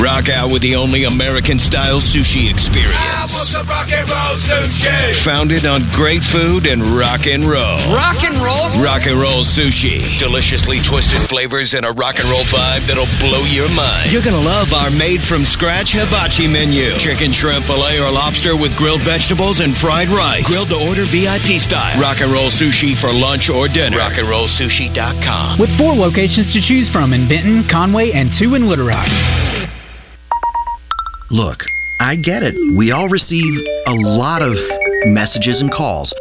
Rock 0.00 0.32
out 0.32 0.48
with 0.48 0.64
the 0.64 0.72
only 0.72 1.04
American 1.04 1.60
style 1.60 2.00
sushi 2.00 2.48
experience. 2.48 2.96
I 2.96 3.28
want 3.28 3.44
some 3.52 3.68
rock 3.68 3.92
and 3.92 4.08
roll 4.08 4.40
sushi. 4.40 5.20
Founded 5.20 5.68
on 5.68 5.84
great 5.92 6.24
food 6.32 6.64
and 6.64 6.96
rock 6.96 7.28
and 7.28 7.44
roll. 7.44 7.92
Rock 7.92 8.24
and 8.24 8.40
roll? 8.40 8.72
Rock 8.80 9.04
and 9.04 9.20
roll 9.20 9.44
sushi. 9.52 10.00
Deliciously 10.16 10.80
twisted 10.88 11.28
flavors 11.28 11.76
and 11.76 11.84
a 11.84 11.92
rock 11.92 12.16
and 12.16 12.24
roll 12.32 12.48
vibe 12.48 12.88
that'll 12.88 13.10
blow 13.20 13.44
your 13.44 13.68
mind. 13.68 14.08
You're 14.08 14.24
gonna 14.24 14.40
love 14.40 14.72
our 14.72 14.88
made 14.88 15.20
from 15.28 15.44
scratch 15.52 15.92
hibachi 15.92 16.48
menu. 16.48 16.96
Chicken, 16.96 17.36
shrimp, 17.36 17.68
filet, 17.68 18.00
or 18.00 18.08
lobster 18.08 18.56
with 18.56 18.72
grilled 18.80 19.04
vegetables 19.04 19.60
and 19.60 19.76
fried 19.76 20.08
rice. 20.08 20.48
Grilled 20.48 20.72
to 20.72 20.80
order 20.80 21.04
VIP 21.04 21.60
style. 21.68 22.00
Rock 22.00 22.24
and 22.24 22.32
roll 22.32 22.48
sushi 22.48 22.96
for 22.96 23.12
lunch 23.12 23.52
or 23.52 23.68
dinner. 23.68 24.00
Rockandrollsushi.com. 24.00 25.60
With 25.60 25.76
four 25.76 25.92
locations 25.92 26.48
to 26.56 26.64
choose 26.64 26.88
from 26.88 27.12
in 27.12 27.28
Benton, 27.28 27.68
Conway, 27.68 28.16
and 28.16 28.32
two 28.40 28.56
in 28.56 28.64
Little 28.64 28.88
Rock. 28.88 29.04
Look, 31.32 31.60
I 31.98 32.16
get 32.16 32.42
it. 32.42 32.54
We 32.76 32.90
all 32.90 33.08
receive 33.08 33.54
a 33.86 33.94
lot 33.94 34.42
of 34.42 34.52
messages 35.06 35.62
and 35.62 35.72
calls. 35.72 36.12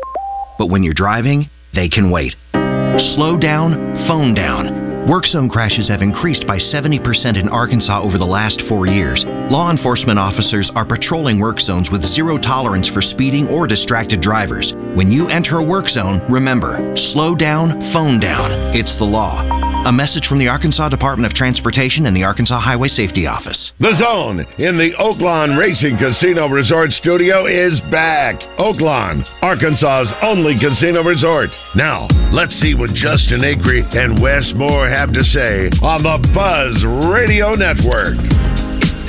But 0.57 0.68
when 0.68 0.84
you're 0.84 0.93
driving, 0.93 1.49
they 1.76 1.89
can 1.89 2.09
wait. 2.09 2.34
Slow 2.53 3.38
down, 3.38 3.74
phone 4.07 4.34
down. 4.34 5.09
Work 5.09 5.26
zone 5.26 5.49
crashes 5.49 5.89
have 5.89 6.01
increased 6.01 6.47
by 6.47 6.59
70% 6.59 7.38
in 7.38 7.49
Arkansas 7.49 8.01
over 8.01 8.18
the 8.18 8.24
last 8.24 8.62
four 8.70 8.86
years. 8.86 9.26
Law 9.28 9.70
enforcement 9.70 10.18
officers 10.18 10.72
are 10.76 10.86
patrolling 10.86 11.41
work 11.41 11.59
zones 11.59 11.89
with 11.91 12.05
zero 12.05 12.38
tolerance 12.38 12.88
for 12.88 13.01
speeding 13.01 13.49
or 13.49 13.68
distracted 13.68 14.22
drivers. 14.22 14.72
When 14.95 15.12
you 15.12 15.28
enter 15.28 15.57
a 15.57 15.64
work 15.64 15.89
zone, 15.89 16.22
remember 16.32 16.95
slow 17.12 17.36
down, 17.36 17.91
phone 17.91 18.22
down. 18.22 18.49
It's 18.74 18.95
the 18.97 19.03
law. 19.03 19.70
A 19.84 19.91
message 19.91 20.27
from 20.27 20.38
the 20.38 20.47
Arkansas 20.47 20.89
Department 20.89 21.25
of 21.25 21.36
Transportation 21.36 22.05
and 22.05 22.15
the 22.15 22.23
Arkansas 22.23 22.59
Highway 22.59 22.88
Safety 22.88 23.25
Office. 23.25 23.71
The 23.79 23.97
Zone 23.97 24.45
in 24.59 24.77
the 24.77 24.93
Oaklawn 24.99 25.57
Racing 25.57 25.97
Casino 25.97 26.47
Resort 26.47 26.91
Studio 26.91 27.47
is 27.47 27.82
back. 27.89 28.36
Oaklawn, 28.59 29.25
Arkansas's 29.41 30.13
only 30.21 30.53
casino 30.61 31.01
resort. 31.01 31.49
Now, 31.75 32.07
let's 32.32 32.53
see 32.61 32.75
what 32.75 32.93
Justin 32.93 33.41
Acree 33.41 33.82
and 33.97 34.21
Wes 34.21 34.53
Moore 34.55 34.88
have 34.88 35.13
to 35.13 35.23
say 35.23 35.71
on 35.82 36.03
the 36.03 36.29
Buzz 36.29 36.77
Radio 37.09 37.55
Network. 37.55 38.21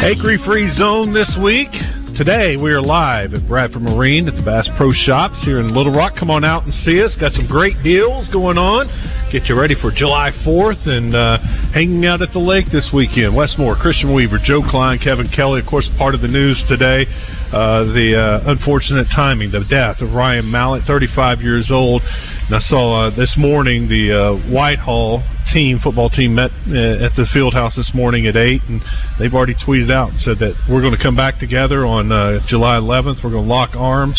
Acree 0.01 0.43
Free 0.43 0.73
Zone 0.73 1.13
this 1.13 1.37
week. 1.45 1.69
Today 2.17 2.59
we 2.61 2.71
are 2.73 2.83
live 2.83 3.33
at 3.33 3.49
Bradford 3.49 3.81
Marine 3.81 4.29
at 4.29 4.37
the 4.37 4.43
Bass 4.43 4.69
Pro 4.77 4.93
Shops 4.93 5.41
here 5.47 5.61
in 5.61 5.75
Little 5.75 5.97
Rock. 5.97 6.13
Come 6.21 6.29
on 6.29 6.45
out 6.45 6.65
and 6.65 6.75
see 6.85 7.03
us. 7.03 7.17
Got 7.19 7.33
some 7.33 7.49
great 7.49 7.83
deals 7.83 8.29
going 8.29 8.59
on. 8.59 8.85
get 9.33 9.49
you 9.49 9.59
ready 9.59 9.75
for 9.81 9.91
July 9.91 10.31
4th 10.45 10.87
and 10.87 11.17
uh, 11.17 11.39
hanging 11.73 12.05
out 12.05 12.21
at 12.21 12.29
the 12.35 12.39
lake 12.39 12.67
this 12.71 12.91
weekend. 12.93 13.35
Wes 13.35 13.57
Moore, 13.57 13.77
Christian 13.81 14.13
Weaver, 14.13 14.37
Joe 14.45 14.61
Kleine, 14.61 15.03
Kevin 15.03 15.33
Kelly, 15.33 15.61
of 15.61 15.67
course, 15.67 15.89
part 15.97 16.15
of 16.15 16.21
the 16.21 16.29
news 16.29 16.63
today. 16.69 17.09
Uh, 17.53 17.85
the 17.93 18.17
uh, 18.17 18.51
unfortunate 18.51 19.07
timing, 19.15 19.53
the 19.53 19.61
death 19.69 20.01
of 20.01 20.15
Ryan 20.15 20.51
Mallett, 20.51 20.85
35 20.87 21.43
years 21.43 21.69
old. 21.71 22.01
And 22.01 22.57
I 22.57 22.61
saw 22.61 23.09
uh, 23.09 23.11
this 23.15 23.35
morning 23.37 23.89
the 23.89 24.09
uh, 24.09 24.51
Whitehall 24.51 25.23
team, 25.53 25.79
football 25.79 26.09
team, 26.09 26.35
met 26.35 26.51
uh, 26.69 27.05
at 27.05 27.13
the 27.13 27.29
field 27.31 27.53
house 27.53 27.77
this 27.77 27.93
morning 27.93 28.27
at 28.27 28.37
8, 28.37 28.63
and 28.69 28.81
they've 29.21 29.35
already 29.35 29.55
tweeted 29.55 29.93
out 29.93 30.13
and 30.13 30.21
said 30.23 30.39
that 30.39 30.57
we're 30.65 30.81
going 30.81 30.97
to 30.97 31.03
come 31.03 31.15
back 31.15 31.39
together 31.39 31.85
on 31.85 32.11
uh, 32.11 32.41
July 32.49 32.77
11th. 32.77 33.23
We're 33.23 33.37
going 33.37 33.45
to 33.45 33.53
lock 33.53 33.77
arms, 33.77 34.17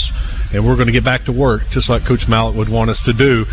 and 0.53 0.63
we're 0.63 0.75
going 0.75 0.85
to 0.85 0.93
get 0.93 1.03
back 1.03 1.25
to 1.25 1.31
work, 1.31 1.63
just 1.71 1.89
like 1.89 2.05
Coach 2.05 2.29
Mallett 2.29 2.55
would 2.55 2.69
want 2.69 2.91
us 2.91 3.01
to 3.05 3.13
do. 3.13 3.45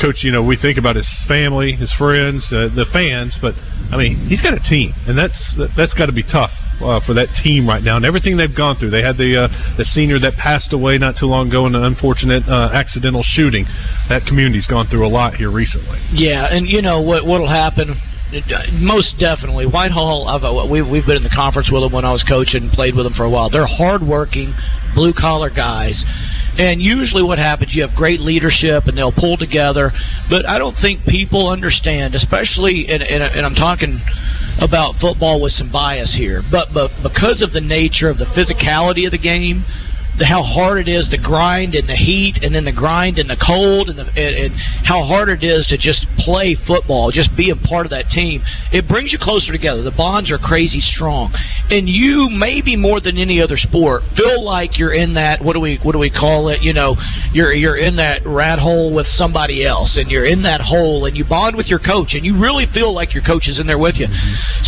Coach, 0.00 0.22
you 0.22 0.32
know, 0.32 0.42
we 0.42 0.56
think 0.56 0.78
about 0.78 0.96
his 0.96 1.08
family, 1.28 1.72
his 1.72 1.92
friends, 1.98 2.44
uh, 2.50 2.68
the 2.74 2.86
fans, 2.92 3.36
but 3.40 3.54
I 3.92 3.96
mean, 3.96 4.26
he's 4.28 4.42
got 4.42 4.54
a 4.54 4.60
team, 4.60 4.92
and 5.06 5.16
that's 5.18 5.54
that's 5.76 5.94
got 5.94 6.06
to 6.06 6.12
be 6.12 6.22
tough 6.22 6.50
uh, 6.80 7.00
for 7.06 7.14
that 7.14 7.28
team 7.42 7.68
right 7.68 7.82
now, 7.82 7.96
and 7.96 8.04
everything 8.04 8.36
they've 8.36 8.54
gone 8.54 8.76
through. 8.76 8.90
They 8.90 9.02
had 9.02 9.16
the 9.16 9.44
uh, 9.44 9.76
the 9.76 9.84
senior 9.84 10.18
that 10.20 10.34
passed 10.34 10.72
away 10.72 10.98
not 10.98 11.16
too 11.18 11.26
long 11.26 11.48
ago 11.48 11.66
in 11.66 11.74
an 11.74 11.84
unfortunate 11.84 12.42
uh, 12.48 12.70
accidental 12.72 13.22
shooting. 13.22 13.66
That 14.08 14.26
community's 14.26 14.66
gone 14.66 14.88
through 14.88 15.06
a 15.06 15.12
lot 15.12 15.34
here 15.34 15.50
recently. 15.50 16.00
Yeah, 16.12 16.46
and 16.50 16.66
you 16.66 16.82
know 16.82 17.00
what 17.00 17.26
what'll 17.26 17.48
happen. 17.48 17.94
Most 18.72 19.18
definitely, 19.18 19.66
Whitehall. 19.66 20.26
I've, 20.26 20.42
uh, 20.42 20.66
we've 20.70 20.88
we've 20.88 21.04
been 21.04 21.18
in 21.18 21.22
the 21.22 21.36
conference 21.36 21.70
with 21.70 21.82
them 21.82 21.92
when 21.92 22.04
I 22.04 22.12
was 22.12 22.24
coaching, 22.24 22.62
and 22.64 22.72
played 22.72 22.94
with 22.94 23.04
them 23.04 23.12
for 23.14 23.24
a 23.24 23.30
while. 23.30 23.50
They're 23.50 23.66
hardworking, 23.66 24.54
blue 24.94 25.12
collar 25.12 25.50
guys, 25.50 26.02
and 26.58 26.82
usually 26.82 27.22
what 27.22 27.38
happens, 27.38 27.74
you 27.74 27.82
have 27.86 27.96
great 27.96 28.20
leadership, 28.20 28.84
and 28.86 28.96
they'll 28.96 29.12
pull 29.12 29.36
together. 29.36 29.90
But 30.28 30.46
I 30.46 30.58
don't 30.58 30.76
think 30.80 31.04
people 31.04 31.48
understand, 31.48 32.14
especially, 32.14 32.86
and, 32.88 33.02
and, 33.02 33.22
and 33.22 33.46
I'm 33.46 33.54
talking 33.54 34.00
about 34.58 34.96
football 35.00 35.40
with 35.40 35.52
some 35.52 35.72
bias 35.72 36.14
here, 36.16 36.42
but 36.50 36.68
but 36.74 36.90
because 37.02 37.40
of 37.42 37.52
the 37.52 37.60
nature 37.60 38.10
of 38.10 38.18
the 38.18 38.26
physicality 38.26 39.06
of 39.06 39.12
the 39.12 39.18
game 39.18 39.64
the, 40.18 40.26
how 40.26 40.42
hard 40.42 40.78
it 40.78 40.90
is 40.90 41.08
the 41.10 41.18
grind 41.18 41.74
in 41.74 41.86
the 41.86 41.96
heat 41.96 42.38
and 42.42 42.54
then 42.54 42.64
the 42.64 42.72
grind 42.72 43.18
in 43.18 43.28
the 43.28 43.36
cold 43.40 43.88
and, 43.88 43.98
the, 43.98 44.04
and, 44.04 44.52
and 44.52 44.52
how 44.84 45.04
hard 45.04 45.28
it 45.28 45.42
is 45.42 45.66
to 45.68 45.78
just 45.78 46.06
play 46.18 46.56
football, 46.66 47.10
just 47.10 47.34
be 47.36 47.50
a 47.50 47.56
part 47.56 47.86
of 47.86 47.90
that 47.90 48.08
team. 48.08 48.42
It 48.72 48.88
brings 48.88 49.12
you 49.12 49.18
closer 49.20 49.52
together. 49.52 49.82
The 49.82 49.94
bonds 49.96 50.30
are 50.30 50.38
crazy 50.38 50.80
strong, 50.80 51.32
and 51.70 51.88
you 51.88 52.28
maybe 52.28 52.76
more 52.76 53.00
than 53.00 53.16
any 53.16 53.40
other 53.40 53.56
sport 53.56 54.02
feel 54.16 54.44
like 54.44 54.78
you're 54.78 54.92
in 54.92 55.14
that 55.14 55.42
what 55.42 55.54
do 55.54 55.60
we 55.60 55.78
what 55.82 55.92
do 55.92 55.98
we 55.98 56.10
call 56.10 56.48
it? 56.48 56.62
You 56.62 56.72
know, 56.72 56.96
you're 57.32 57.52
you're 57.52 57.76
in 57.76 57.96
that 57.96 58.26
rat 58.26 58.58
hole 58.58 58.92
with 58.94 59.06
somebody 59.08 59.64
else, 59.64 59.96
and 59.96 60.10
you're 60.10 60.26
in 60.26 60.42
that 60.42 60.60
hole, 60.60 61.06
and 61.06 61.16
you 61.16 61.24
bond 61.24 61.56
with 61.56 61.66
your 61.66 61.78
coach, 61.78 62.12
and 62.12 62.24
you 62.24 62.38
really 62.38 62.66
feel 62.72 62.92
like 62.92 63.14
your 63.14 63.24
coach 63.24 63.48
is 63.48 63.58
in 63.58 63.66
there 63.66 63.78
with 63.78 63.96
you. 63.96 64.06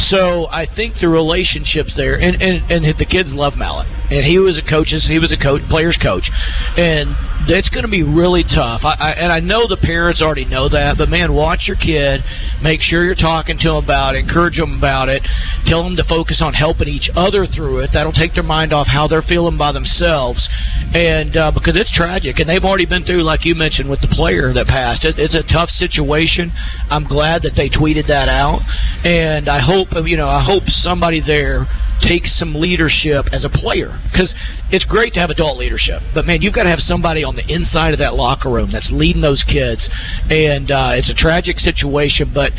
So 0.09 0.47
I 0.49 0.67
think 0.67 0.95
the 1.01 1.09
relationships 1.09 1.95
there, 1.97 2.19
and 2.19 2.41
and, 2.41 2.71
and 2.71 2.99
the 2.99 3.07
kids 3.07 3.29
love 3.33 3.55
Mallett, 3.57 3.89
and 4.11 4.25
he 4.25 4.39
was 4.39 4.57
a 4.59 4.65
coach's 4.65 5.07
he 5.07 5.19
was 5.19 5.34
a 5.35 5.43
coach, 5.43 5.63
player's 5.69 5.99
coach, 6.01 6.31
and 6.79 7.11
it's 7.51 7.69
going 7.69 7.85
to 7.85 7.91
be 7.91 8.03
really 8.03 8.45
tough. 8.45 8.83
I, 8.85 8.95
I, 8.95 9.11
and 9.13 9.33
I 9.33 9.41
know 9.41 9.69
the 9.69 9.77
parents 9.77 10.23
already 10.23 10.45
know 10.45 10.69
that, 10.69 10.97
but 10.97 11.09
man, 11.09 11.35
watch 11.35 11.67
your 11.67 11.77
kid. 11.77 12.23
Make 12.63 12.81
sure 12.81 13.05
you're 13.05 13.15
talking 13.15 13.59
to 13.59 13.69
them 13.69 13.85
about 13.85 14.15
it, 14.15 14.25
encourage 14.25 14.57
them 14.57 14.79
about 14.79 15.09
it, 15.09 15.23
tell 15.67 15.83
them 15.83 15.97
to 15.97 16.05
focus 16.05 16.41
on 16.41 16.55
helping 16.55 16.89
each 16.89 17.11
other 17.15 17.47
through 17.47 17.85
it. 17.85 17.91
That'll 17.93 18.13
take 18.13 18.35
their 18.35 18.47
mind 18.47 18.73
off 18.73 18.87
how 18.87 19.09
they're 19.09 19.27
feeling 19.27 19.59
by 19.59 19.73
themselves, 19.73 20.49
and 20.95 21.37
uh, 21.37 21.51
because 21.53 21.77
it's 21.77 21.93
tragic, 21.93 22.39
and 22.39 22.49
they've 22.49 22.65
already 22.65 22.87
been 22.87 23.05
through, 23.05 23.23
like 23.23 23.45
you 23.45 23.55
mentioned, 23.55 23.91
with 23.91 24.01
the 24.01 24.09
player 24.09 24.53
that 24.53 24.67
passed. 24.67 25.05
It, 25.05 25.19
it's 25.19 25.35
a 25.35 25.43
tough 25.43 25.71
situation. 25.71 26.53
I'm 26.89 27.07
glad 27.07 27.43
that 27.43 27.53
they 27.57 27.69
tweeted 27.69 28.07
that 28.09 28.29
out, 28.29 28.61
and 29.05 29.49
I 29.49 29.61
hope 29.61 29.89
you 30.07 30.17
know 30.17 30.29
I 30.29 30.43
hope 30.43 30.65
somebody 30.69 31.21
there 31.21 31.67
takes 32.07 32.39
some 32.39 32.55
leadership 32.55 33.27
as 33.33 33.45
a 33.45 33.49
player 33.49 33.99
because 34.11 34.33
it's 34.71 34.85
great 34.85 35.13
to 35.15 35.21
have 35.21 35.31
adult 35.31 35.59
leadership, 35.59 36.03
but 36.15 36.27
man, 36.27 36.43
you've 36.43 36.55
got 36.55 36.65
to 36.65 36.71
have 36.71 36.81
somebody 36.81 37.25
on 37.25 37.37
the 37.37 37.47
inside 37.49 37.93
of 37.93 37.99
that 37.99 38.15
locker 38.15 38.51
room 38.51 38.71
that's 38.71 38.91
leading 38.93 39.23
those 39.23 39.43
kids, 39.45 39.89
and 40.31 40.71
uh, 40.71 40.93
it's 40.95 41.11
a 41.11 41.15
tragic 41.15 41.59
situation. 41.59 42.33
But 42.33 42.53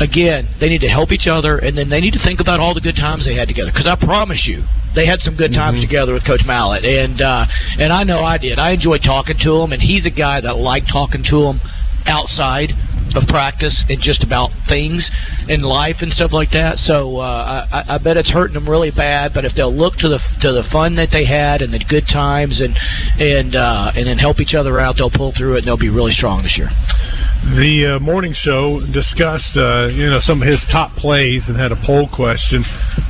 again, 0.00 0.48
they 0.60 0.68
need 0.68 0.80
to 0.82 0.88
help 0.88 1.12
each 1.12 1.26
other, 1.26 1.58
and 1.58 1.76
then 1.76 1.88
they 1.88 2.00
need 2.00 2.12
to 2.12 2.22
think 2.22 2.40
about 2.40 2.60
all 2.60 2.74
the 2.74 2.80
good 2.80 2.96
times 2.96 3.26
they 3.26 3.34
had 3.34 3.48
together. 3.48 3.70
Because 3.72 3.86
I 3.86 3.96
promise 3.96 4.44
you, 4.46 4.64
they 4.94 5.06
had 5.06 5.20
some 5.20 5.36
good 5.36 5.52
times 5.52 5.80
together 5.80 6.12
with 6.12 6.26
Coach 6.26 6.42
Mallett, 6.46 6.84
and 6.84 7.20
uh, 7.20 7.46
and 7.78 7.92
I 7.92 8.04
know 8.04 8.24
I 8.24 8.38
did. 8.38 8.58
I 8.58 8.72
enjoyed 8.72 9.02
talking 9.04 9.36
to 9.40 9.52
him, 9.62 9.72
and 9.72 9.82
he's 9.82 10.06
a 10.06 10.10
guy 10.10 10.40
that 10.40 10.56
liked 10.56 10.88
talking 10.90 11.22
to 11.30 11.44
him 11.44 11.60
outside 12.06 12.72
of 13.16 13.26
practice 13.28 13.84
and 13.88 14.00
just 14.00 14.22
about 14.22 14.50
things 14.68 15.10
in 15.48 15.62
life 15.62 15.96
and 16.00 16.12
stuff 16.12 16.32
like 16.32 16.50
that. 16.52 16.78
So 16.78 17.18
uh, 17.18 17.66
I, 17.70 17.94
I 17.94 17.98
bet 17.98 18.16
it's 18.16 18.30
hurting 18.30 18.54
them 18.54 18.68
really 18.68 18.90
bad. 18.90 19.32
But 19.34 19.44
if 19.44 19.52
they'll 19.54 19.74
look 19.74 19.94
to 19.98 20.08
the 20.08 20.18
to 20.40 20.52
the 20.52 20.64
fun 20.70 20.96
that 20.96 21.08
they 21.12 21.24
had 21.24 21.62
and 21.62 21.72
the 21.72 21.84
good 21.88 22.06
times 22.12 22.60
and 22.60 22.76
and 23.20 23.54
uh, 23.54 23.92
and 23.94 24.06
then 24.06 24.18
help 24.18 24.40
each 24.40 24.54
other 24.54 24.80
out, 24.80 24.96
they'll 24.96 25.10
pull 25.10 25.32
through 25.36 25.56
it 25.56 25.58
and 25.58 25.66
they'll 25.66 25.78
be 25.78 25.90
really 25.90 26.12
strong 26.12 26.42
this 26.42 26.56
year. 26.56 26.70
The 27.38 27.96
uh, 27.96 27.98
morning 28.02 28.34
show 28.34 28.80
discussed, 28.92 29.54
uh, 29.56 29.86
you 29.86 30.10
know, 30.10 30.18
some 30.20 30.42
of 30.42 30.48
his 30.48 30.58
top 30.72 30.96
plays 30.96 31.46
and 31.46 31.56
had 31.56 31.70
a 31.70 31.78
poll 31.86 32.10
question. 32.10 32.64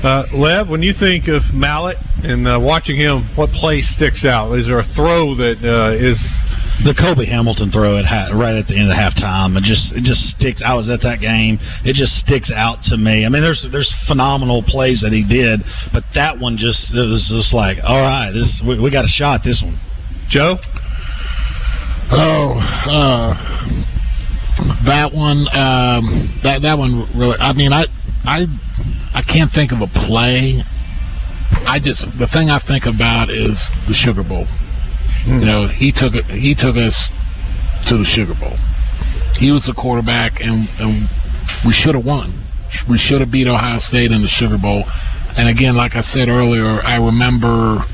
Uh, 0.04 0.24
Lev, 0.36 0.68
when 0.68 0.82
you 0.82 0.92
think 0.92 1.28
of 1.28 1.42
Mallett 1.52 1.96
and 2.22 2.46
uh, 2.46 2.60
watching 2.60 2.96
him, 2.96 3.24
what 3.36 3.48
play 3.56 3.80
sticks 3.80 4.24
out? 4.28 4.52
Is 4.52 4.66
there 4.66 4.78
a 4.78 4.88
throw 4.94 5.34
that 5.36 5.58
uh, 5.64 5.96
is 5.96 6.20
the 6.84 6.92
Cobi 6.92 7.24
Hamilton 7.24 7.72
throw 7.72 7.98
at 7.98 8.04
ha- 8.04 8.30
right 8.36 8.54
at 8.54 8.68
the 8.68 8.76
end 8.76 8.92
of 8.92 8.96
halftime? 9.00 9.56
It 9.56 9.64
just 9.64 9.96
it 9.96 10.04
just 10.04 10.20
sticks. 10.36 10.60
I 10.60 10.74
was 10.76 10.88
at 10.92 11.00
that 11.02 11.24
game. 11.24 11.58
It 11.88 11.96
just 11.96 12.12
sticks 12.20 12.52
out 12.54 12.84
to 12.92 12.96
me. 12.96 13.24
I 13.24 13.32
mean, 13.32 13.42
there's 13.42 13.66
there's 13.72 13.92
phenomenal 14.06 14.62
plays 14.62 15.00
that 15.02 15.10
he 15.10 15.24
did, 15.24 15.64
but 15.90 16.04
that 16.14 16.38
one 16.38 16.60
just 16.60 16.92
it 16.92 17.08
was 17.08 17.32
just 17.32 17.56
like, 17.56 17.78
all 17.82 18.00
right, 18.00 18.30
this 18.30 18.60
we, 18.60 18.78
we 18.78 18.92
got 18.92 19.08
a 19.08 19.10
shot. 19.10 19.40
This 19.42 19.64
one, 19.64 19.80
Joe. 20.28 20.60
Oh, 22.12 22.56
uh, 22.88 23.96
that 24.86 25.12
one. 25.12 25.46
Um, 25.52 26.40
that 26.42 26.62
that 26.62 26.78
one 26.78 27.08
really. 27.16 27.36
I 27.38 27.52
mean, 27.52 27.72
I 27.72 27.84
I 28.24 28.46
I 29.14 29.22
can't 29.22 29.50
think 29.52 29.72
of 29.72 29.80
a 29.80 29.90
play. 30.06 30.62
I 31.66 31.78
just 31.80 32.04
the 32.18 32.28
thing 32.32 32.50
I 32.50 32.60
think 32.66 32.84
about 32.86 33.30
is 33.30 33.56
the 33.88 33.94
Sugar 33.94 34.22
Bowl. 34.22 34.46
You 35.26 35.44
know, 35.44 35.68
he 35.68 35.92
took 35.92 36.14
it. 36.14 36.24
He 36.26 36.54
took 36.54 36.76
us 36.76 36.96
to 37.88 37.98
the 37.98 38.08
Sugar 38.14 38.34
Bowl. 38.38 38.56
He 39.38 39.50
was 39.50 39.64
the 39.66 39.74
quarterback, 39.74 40.40
and 40.40 40.68
and 40.78 41.08
we 41.66 41.72
should 41.72 41.94
have 41.94 42.04
won. 42.04 42.44
We 42.88 42.98
should 42.98 43.20
have 43.20 43.32
beat 43.32 43.46
Ohio 43.46 43.80
State 43.80 44.10
in 44.12 44.22
the 44.22 44.28
Sugar 44.28 44.58
Bowl. 44.58 44.84
And 45.36 45.48
again, 45.48 45.76
like 45.76 45.94
I 45.94 46.02
said 46.02 46.28
earlier, 46.28 46.82
I 46.82 46.96
remember 46.96 47.84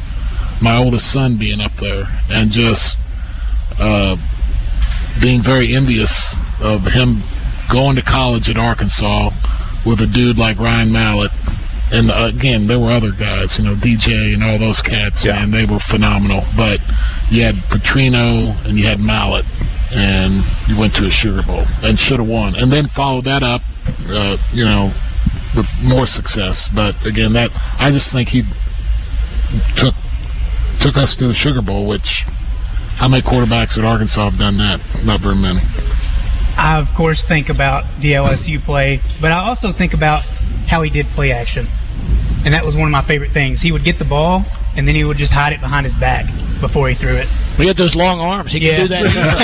my 0.62 0.77
oldest 0.79 1.12
son 1.12 1.39
being 1.39 1.61
up 1.61 1.73
there 1.81 2.05
and 2.31 2.51
just 2.51 2.97
uh, 3.79 4.17
being 5.21 5.43
very 5.45 5.75
envious 5.75 6.11
of 6.61 6.83
him 6.91 7.23
going 7.73 7.97
to 7.97 8.03
college 8.03 8.49
at 8.49 8.57
Arkansas 8.57 9.31
with 9.87 10.01
a 10.01 10.09
dude 10.12 10.37
like 10.37 10.59
Ryan 10.59 10.93
Mallett. 10.93 11.33
And 11.93 12.11
uh, 12.11 12.33
again, 12.33 12.67
there 12.67 12.81
were 12.81 12.91
other 12.91 13.12
guys, 13.12 13.53
you 13.61 13.65
know, 13.65 13.77
DJ 13.77 14.35
and 14.35 14.43
all 14.43 14.59
those 14.59 14.81
cats, 14.83 15.21
man, 15.25 15.53
they 15.53 15.69
were 15.69 15.81
phenomenal. 15.93 16.43
But 16.57 16.81
you 17.31 17.45
had 17.45 17.55
Petrino 17.69 18.57
and 18.65 18.79
you 18.79 18.89
had 18.89 18.99
Mallett, 18.99 19.45
and 19.93 20.43
you 20.67 20.81
went 20.81 20.97
to 20.97 21.05
a 21.05 21.12
Sugar 21.12 21.45
Bowl 21.45 21.62
and 21.85 21.99
should 22.09 22.19
have 22.19 22.29
won. 22.29 22.57
And 22.57 22.73
then 22.73 22.89
followed 22.97 23.29
that 23.29 23.45
up, 23.45 23.61
uh, 24.09 24.37
you 24.57 24.65
know, 24.65 24.91
with 25.55 25.69
more 25.85 26.09
success. 26.09 26.57
But 26.75 26.97
again, 27.07 27.37
that 27.37 27.53
I 27.53 27.93
just 27.93 28.11
think 28.11 28.33
he 28.33 28.43
took 29.79 29.95
took 30.83 30.97
us 30.97 31.15
to 31.21 31.29
the 31.29 31.37
Sugar 31.37 31.62
Bowl, 31.62 31.87
which 31.87 32.09
how 32.97 33.09
many 33.09 33.23
quarterbacks 33.23 33.77
at 33.79 33.85
Arkansas 33.85 34.31
have 34.31 34.39
done 34.39 34.59
that? 34.59 34.79
Not 35.05 35.21
very 35.21 35.35
many. 35.37 35.61
I 36.57 36.79
of 36.79 36.87
course 36.97 37.23
think 37.27 37.49
about 37.49 37.83
the 38.01 38.13
LSU 38.13 38.65
play, 38.65 39.01
but 39.21 39.33
I 39.33 39.39
also 39.43 39.73
think 39.77 39.93
about 39.93 40.23
how 40.71 40.83
he 40.83 40.91
did 40.91 41.07
play 41.15 41.33
action, 41.33 41.67
and 42.47 42.55
that 42.55 42.65
was 42.65 42.75
one 42.75 42.87
of 42.87 42.93
my 42.93 43.05
favorite 43.07 43.33
things. 43.33 43.61
He 43.61 43.73
would 43.73 43.85
get 43.85 43.99
the 43.99 44.05
ball, 44.05 44.45
and 44.77 44.87
then 44.87 44.95
he 44.95 45.03
would 45.05 45.17
just 45.19 45.33
hide 45.33 45.53
it 45.53 45.61
behind 45.61 45.85
his 45.87 45.95
back 45.99 46.25
before 46.61 46.89
he 46.89 46.95
threw 46.95 47.17
it. 47.17 47.27
We 47.59 47.67
had 47.67 47.77
those 47.77 47.95
long 47.95 48.21
arms. 48.21 48.53
He 48.53 48.59
Yeah. 48.61 48.77
could 48.77 48.83
do 48.83 48.89
that. 48.95 49.03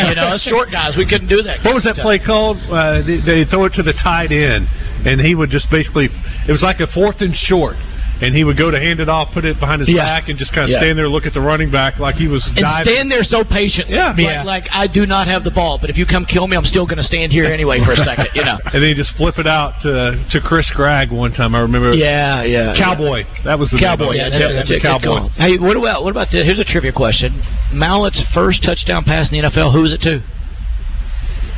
you 0.09 0.15
know, 0.15 0.29
us 0.39 0.43
short 0.43 0.71
guys, 0.71 0.97
we 0.97 1.05
couldn't 1.05 1.29
do 1.29 1.43
that. 1.43 1.65
What 1.65 1.75
was 1.75 1.83
that 1.85 1.97
play 1.97 2.19
called? 2.21 2.59
Uh, 2.71 3.03
they, 3.03 3.19
they 3.21 3.45
throw 3.51 3.65
it 3.67 3.75
to 3.75 3.83
the 3.83 3.93
tight 3.95 4.31
end, 4.31 4.69
and 5.05 5.21
he 5.21 5.35
would 5.35 5.51
just 5.51 5.69
basically. 5.71 6.09
It 6.47 6.53
was 6.53 6.63
like 6.63 6.79
a 6.79 6.87
fourth 6.95 7.21
and 7.21 7.35
short. 7.35 7.75
And 8.23 8.35
he 8.35 8.45
would 8.45 8.57
go 8.57 8.71
to 8.71 8.79
hand 8.79 9.01
it 9.01 9.09
off, 9.09 9.33
put 9.33 9.45
it 9.45 9.59
behind 9.59 9.81
his 9.81 9.89
Yeah. 9.89 10.05
back, 10.05 10.29
and 10.29 10.39
just 10.39 10.53
kind 10.53 10.65
of 10.65 10.71
Yeah. 10.71 10.79
stand 10.81 10.99
there, 10.99 11.09
look 11.09 11.27
at 11.27 11.33
the 11.35 11.41
running 11.41 11.71
back 11.71 11.99
like 11.99 12.17
he 12.17 12.29
was 12.29 12.45
And 12.47 12.57
diving. 12.57 12.93
stand 12.93 13.11
there 13.11 13.25
so 13.25 13.45
patiently. 13.45 13.95
Yeah. 13.97 14.15
Like, 14.43 14.65
like 14.65 14.69
I 14.73 14.87
do 14.87 15.07
not 15.07 15.27
have 15.29 15.45
the 15.45 15.51
ball, 15.51 15.79
but 15.79 15.91
if 15.91 15.97
you 15.99 16.07
come 16.07 16.25
kill 16.27 16.47
me, 16.47 16.57
I'm 16.57 16.65
still 16.65 16.87
going 16.87 16.99
to 16.99 17.05
stand 17.05 17.33
here 17.33 17.47
anyway 17.47 17.81
for 17.85 17.93
a 17.93 17.97
second. 17.97 18.29
You 18.35 18.45
know. 18.45 18.59
and 18.73 18.83
then 18.83 18.89
he 18.91 18.95
just 18.95 19.13
flip 19.17 19.39
it 19.39 19.47
out 19.47 19.81
to 19.83 20.19
to 20.31 20.41
Chris 20.41 20.71
Gragg 20.71 21.11
one 21.11 21.33
time. 21.33 21.55
I 21.55 21.61
remember. 21.61 21.93
Yeah, 21.95 22.43
yeah, 22.43 22.75
Cowboy. 22.77 23.25
That 23.45 23.59
was 23.59 23.71
the 23.71 23.79
Cowboy. 23.79 24.13
Yeah, 24.13 24.29
that's, 24.31 24.39
that's 24.55 24.71
a 24.71 24.73
good 24.75 24.83
Cowboy. 24.83 25.29
Hey, 25.37 25.57
what 25.59 25.77
about 25.77 26.05
what 26.05 26.11
about 26.11 26.31
this? 26.31 26.45
Here's 26.45 26.59
a 26.59 26.65
trivia 26.65 26.93
question. 26.93 27.43
Mallett's 27.73 28.23
first 28.35 28.63
touchdown 28.63 29.05
pass 29.05 29.31
in 29.31 29.41
the 29.41 29.49
NFL. 29.49 29.73
Who 29.73 29.83
was 29.83 29.93
it 29.93 30.03
to? 30.03 30.23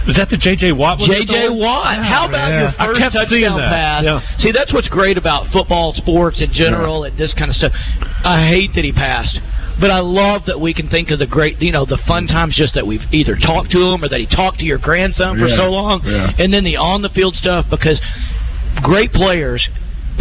Is 0.08 0.16
that 0.16 0.28
the 0.30 0.36
J.J. 0.36 0.72
Watt? 0.72 0.98
J.J. 0.98 1.48
Watt. 1.50 1.94
Yeah, 1.96 2.02
How 2.02 2.28
about 2.28 2.48
yeah. 2.48 2.60
your 2.60 2.72
first 2.74 3.14
touchdown 3.14 3.58
that. 3.58 3.70
pass? 3.70 4.02
Yeah. 4.04 4.20
See, 4.38 4.50
that's 4.50 4.72
what's 4.72 4.88
great 4.88 5.16
about 5.16 5.52
football, 5.52 5.94
sports 5.94 6.42
in 6.42 6.52
general, 6.52 7.04
and 7.04 7.16
this 7.16 7.32
kind 7.34 7.50
of 7.50 7.56
stuff. 7.56 7.72
I 8.24 8.46
hate 8.48 8.70
that 8.74 8.84
he 8.84 8.92
passed. 8.92 9.38
But 9.80 9.90
I 9.90 10.00
love 10.00 10.42
that 10.46 10.60
we 10.60 10.74
can 10.74 10.88
think 10.88 11.10
of 11.10 11.18
the 11.18 11.26
great, 11.26 11.60
you 11.62 11.72
know, 11.72 11.86
the 11.86 11.98
fun 12.06 12.26
times 12.26 12.54
just 12.56 12.74
that 12.74 12.86
we've 12.86 13.00
either 13.10 13.36
talked 13.36 13.70
to 13.72 13.80
him 13.80 14.04
or 14.04 14.08
that 14.08 14.20
he 14.20 14.26
talked 14.26 14.58
to 14.58 14.64
your 14.64 14.78
grandson 14.78 15.38
for 15.38 15.48
so 15.48 15.70
long, 15.70 16.02
and 16.04 16.52
then 16.52 16.62
the 16.64 16.76
on 16.76 17.00
the 17.02 17.08
field 17.10 17.34
stuff 17.34 17.64
because 17.70 18.00
great 18.82 19.12
players 19.12 19.66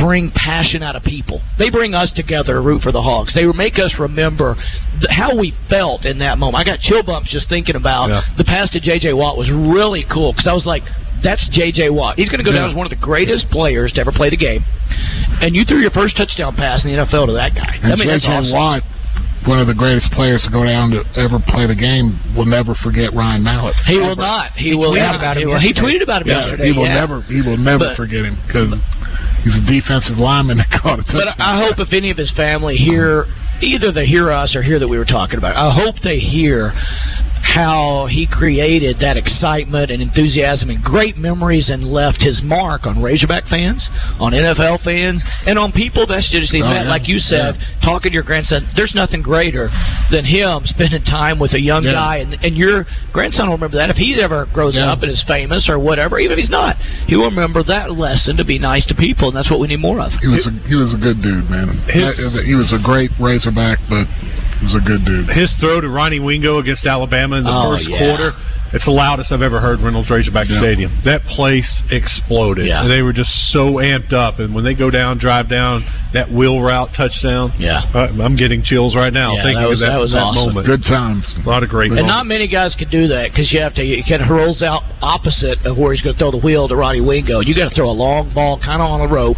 bring 0.02 0.32
passion 0.34 0.82
out 0.82 0.96
of 0.96 1.04
people. 1.04 1.42
They 1.58 1.70
bring 1.70 1.94
us 1.94 2.12
together 2.16 2.54
to 2.54 2.62
root 2.62 2.82
for 2.82 2.92
the 2.92 3.02
Hogs. 3.02 3.34
They 3.34 3.46
make 3.46 3.78
us 3.78 3.96
remember 4.00 4.56
th- 5.00 5.10
how 5.10 5.38
we 5.38 5.54
felt 5.70 6.06
in 6.06 6.20
that 6.20 6.38
moment. 6.38 6.62
I 6.62 6.66
got 6.66 6.80
chill 6.80 7.04
bumps 7.04 7.32
just 7.32 7.50
thinking 7.50 7.76
about 7.76 8.10
the 8.38 8.44
pass 8.44 8.70
to 8.72 8.80
J.J. 8.80 9.14
Watt 9.14 9.38
was 9.38 9.50
really 9.50 10.06
cool 10.12 10.34
because 10.34 10.48
I 10.48 10.54
was 10.54 10.66
like, 10.66 10.84
that's 11.24 11.48
J.J. 11.54 11.92
Watt. 11.92 12.18
He's 12.18 12.30
going 12.30 12.44
to 12.44 12.46
go 12.46 12.52
down 12.52 12.70
as 12.70 12.76
one 12.76 12.86
of 12.86 12.90
the 12.90 12.98
greatest 12.98 13.50
players 13.50 13.94
to 13.94 14.02
ever 14.02 14.12
play 14.12 14.30
the 14.30 14.38
game. 14.38 14.66
And 15.42 15.56
you 15.56 15.66
threw 15.66 15.78
your 15.78 15.92
first 15.92 16.18
touchdown 16.18 16.56
pass 16.56 16.84
in 16.84 16.92
the 16.92 16.98
NFL 16.98 17.28
to 17.28 17.34
that 17.34 17.54
guy. 17.54 17.78
And 17.82 17.94
I 17.94 17.96
mean, 17.96 18.10
J.J. 18.10 18.28
awesome. 18.28 18.54
Watt, 18.54 18.82
one 19.48 19.58
of 19.60 19.66
the 19.66 19.74
greatest 19.74 20.12
players 20.14 20.42
to 20.46 20.52
go 20.52 20.64
down 20.64 20.92
to 20.92 21.02
ever 21.18 21.40
play 21.50 21.66
the 21.66 21.76
game, 21.76 22.14
will 22.38 22.46
never 22.46 22.76
forget 22.84 23.14
Ryan 23.14 23.42
Mallett. 23.44 23.76
He 23.88 23.98
Ever. 23.98 24.14
will 24.14 24.16
not. 24.16 24.52
He, 24.54 24.76
will 24.76 24.94
tweeted 24.94 25.12
not. 25.12 25.16
about 25.16 25.38
him 25.38 25.42
he, 25.42 25.46
will- 25.48 25.60
he 25.60 25.74
tweeted 25.74 26.04
about 26.04 26.22
him 26.22 26.28
Yeah, 26.30 26.40
yesterday. 26.46 26.66
He 26.70 26.72
will 26.78 26.86
yeah. 26.86 27.02
never. 27.02 27.22
He 27.24 27.42
will 27.42 27.58
never 27.58 27.90
But- 27.90 27.98
forget 27.98 28.26
him 28.26 28.38
because 28.46 28.70
he's 29.44 29.58
a 29.58 29.66
defensive 29.66 30.18
lineman 30.22 30.58
that 30.62 30.70
caught 30.82 31.00
a 31.00 31.04
touchdown. 31.04 31.34
But 31.38 31.42
I 31.42 31.58
hope 31.58 31.80
if 31.80 31.92
any 31.94 32.12
of 32.12 32.18
his 32.18 32.30
family 32.38 32.76
hear, 32.78 33.26
either 33.62 33.92
they 33.92 34.06
hear 34.06 34.30
us 34.30 34.56
or 34.56 34.62
hear 34.62 34.78
that 34.78 34.88
we 34.88 34.98
were 34.98 35.06
talking 35.10 35.38
about, 35.40 35.58
it, 35.58 35.60
I 35.60 35.74
hope 35.74 35.96
they 36.04 36.20
hear 36.20 36.74
how 37.42 38.08
he 38.10 38.28
created 38.30 38.98
that 39.02 39.18
excitement 39.18 39.90
and 39.92 40.02
enthusiasm 40.02 40.70
and 40.70 40.82
great 40.84 41.18
memories 41.18 41.70
and 41.70 41.84
left 41.84 42.22
his 42.22 42.42
mark 42.44 42.86
on 42.86 43.02
Razorback 43.02 43.46
fans, 43.50 43.84
on 44.20 44.32
NFL 44.34 44.84
fans, 44.84 45.22
and 45.46 45.58
on 45.58 45.72
people 45.72 46.06
that's 46.08 46.30
just 46.30 46.52
he's 46.54 46.64
Oh, 46.64 46.70
met. 46.70 46.86
yeah. 46.86 46.90
Like 46.90 47.08
you 47.08 47.20
said, 47.20 47.56
talking 47.84 48.12
to 48.12 48.14
your 48.14 48.24
grandson, 48.24 48.68
there's 48.76 48.94
nothing 48.96 49.22
greater 49.22 49.70
than 50.12 50.24
him 50.26 50.62
spending 50.66 51.04
time 51.04 51.40
with 51.40 51.54
a 51.54 51.62
young 51.62 51.84
Yeah. 51.84 51.94
guy, 51.94 52.16
and, 52.18 52.38
and 52.44 52.56
your 52.56 52.86
grandson 53.12 53.48
will 53.48 53.56
remember 53.58 53.78
that 53.78 53.90
if 53.90 53.98
he 53.98 54.22
ever 54.22 54.48
grows 54.54 54.76
Yeah. 54.76 54.92
up 54.92 55.02
and 55.02 55.12
is 55.12 55.24
famous 55.28 55.68
or 55.68 55.80
whatever, 55.80 56.20
even 56.20 56.34
if 56.34 56.40
he's 56.40 56.50
not, 56.50 56.78
he 57.08 57.16
will 57.16 57.30
remember 57.32 57.64
that 57.64 57.92
lesson 57.98 58.38
to 58.38 58.44
be 58.46 58.60
nice 58.60 58.86
to 58.88 58.96
people, 58.96 59.30
and 59.30 59.36
that's 59.38 59.50
what 59.50 59.60
we 59.60 59.68
need 59.68 59.80
more 59.80 60.00
of. 60.00 60.12
He 60.22 60.28
was 60.28 60.46
a, 60.46 60.52
he 60.68 60.76
was 60.76 60.94
a 60.94 60.98
good 60.98 61.22
dude, 61.22 61.50
man. 61.50 61.70
His- 61.88 62.46
he 62.46 62.56
was 62.56 62.72
a 62.72 62.80
great 62.84 63.12
Razorback, 63.20 63.80
but 63.90 64.06
he 64.60 64.66
was 64.66 64.76
a 64.76 64.80
good 64.86 65.04
dude. 65.06 65.30
His 65.30 65.52
throw 65.60 65.82
to 65.82 65.90
Ronnie 65.90 66.20
Wingo 66.20 66.60
against 66.60 66.86
Alabama 66.86 67.31
in 67.34 67.44
the 67.44 67.52
Oh, 67.52 67.76
first 67.76 67.90
yeah. 67.90 67.98
quarter. 68.00 68.34
It's 68.74 68.86
the 68.86 68.92
loudest 68.92 69.32
I've 69.32 69.42
ever 69.42 69.60
heard 69.60 69.82
Reynolds 69.82 70.10
Razorback 70.10 70.48
Stadium. 70.48 71.02
That 71.04 71.24
place 71.36 71.68
exploded. 71.92 72.68
Yeah. 72.68 72.88
They 72.88 73.02
were 73.02 73.12
just 73.14 73.30
so 73.52 73.76
amped 73.84 74.14
up. 74.14 74.40
And 74.40 74.56
when 74.56 74.64
they 74.64 74.74
go 74.74 74.90
down, 74.90 75.18
drive 75.18 75.50
down, 75.50 75.84
that 76.14 76.32
wheel 76.32 76.62
route 76.62 76.90
touchdown. 76.96 77.54
Yeah. 77.60 77.84
Uh, 77.94 78.08
I'm 78.24 78.36
getting 78.38 78.64
chills 78.64 78.96
right 78.96 79.12
now 79.12 79.34
Yeah, 79.36 79.44
thinking 79.44 79.62
that 79.62 79.70
was- 79.70 79.82
of 79.82 79.88
that, 79.88 79.94
that 79.94 80.00
was 80.00 80.16
awesome. 80.16 80.54
moment. 80.56 80.68
Good 80.68 80.84
times. 80.86 81.26
A 81.46 81.50
lot 81.50 81.64
of 81.64 81.70
great 81.70 81.88
And 81.92 81.96
moments. 82.00 82.08
not 82.16 82.26
many 82.28 82.48
guys 82.48 82.74
can 82.76 82.90
do 82.90 83.08
that 83.10 83.32
because 83.32 83.52
you 83.52 83.60
have 83.60 83.74
to. 83.76 83.84
You 83.84 84.04
kind 84.08 84.22
of 84.22 84.30
rolls 84.30 84.62
out 84.64 84.84
opposite 85.02 85.66
of 85.66 85.78
where 85.78 85.94
he's 85.94 86.02
going 86.02 86.16
to 86.16 86.20
throw 86.20 86.32
the 86.32 86.38
wheel 86.40 86.68
to 86.68 86.76
Ronnie 86.76 87.02
Wingo. 87.02 87.42
You 87.42 87.54
got 87.56 87.70
to 87.70 87.76
throw 87.76 87.90
a 87.90 87.92
long 87.92 88.34
ball, 88.34 88.60
kind 88.60 88.82
of 88.82 88.88
on 88.90 89.02
a 89.02 89.08
rope, 89.12 89.38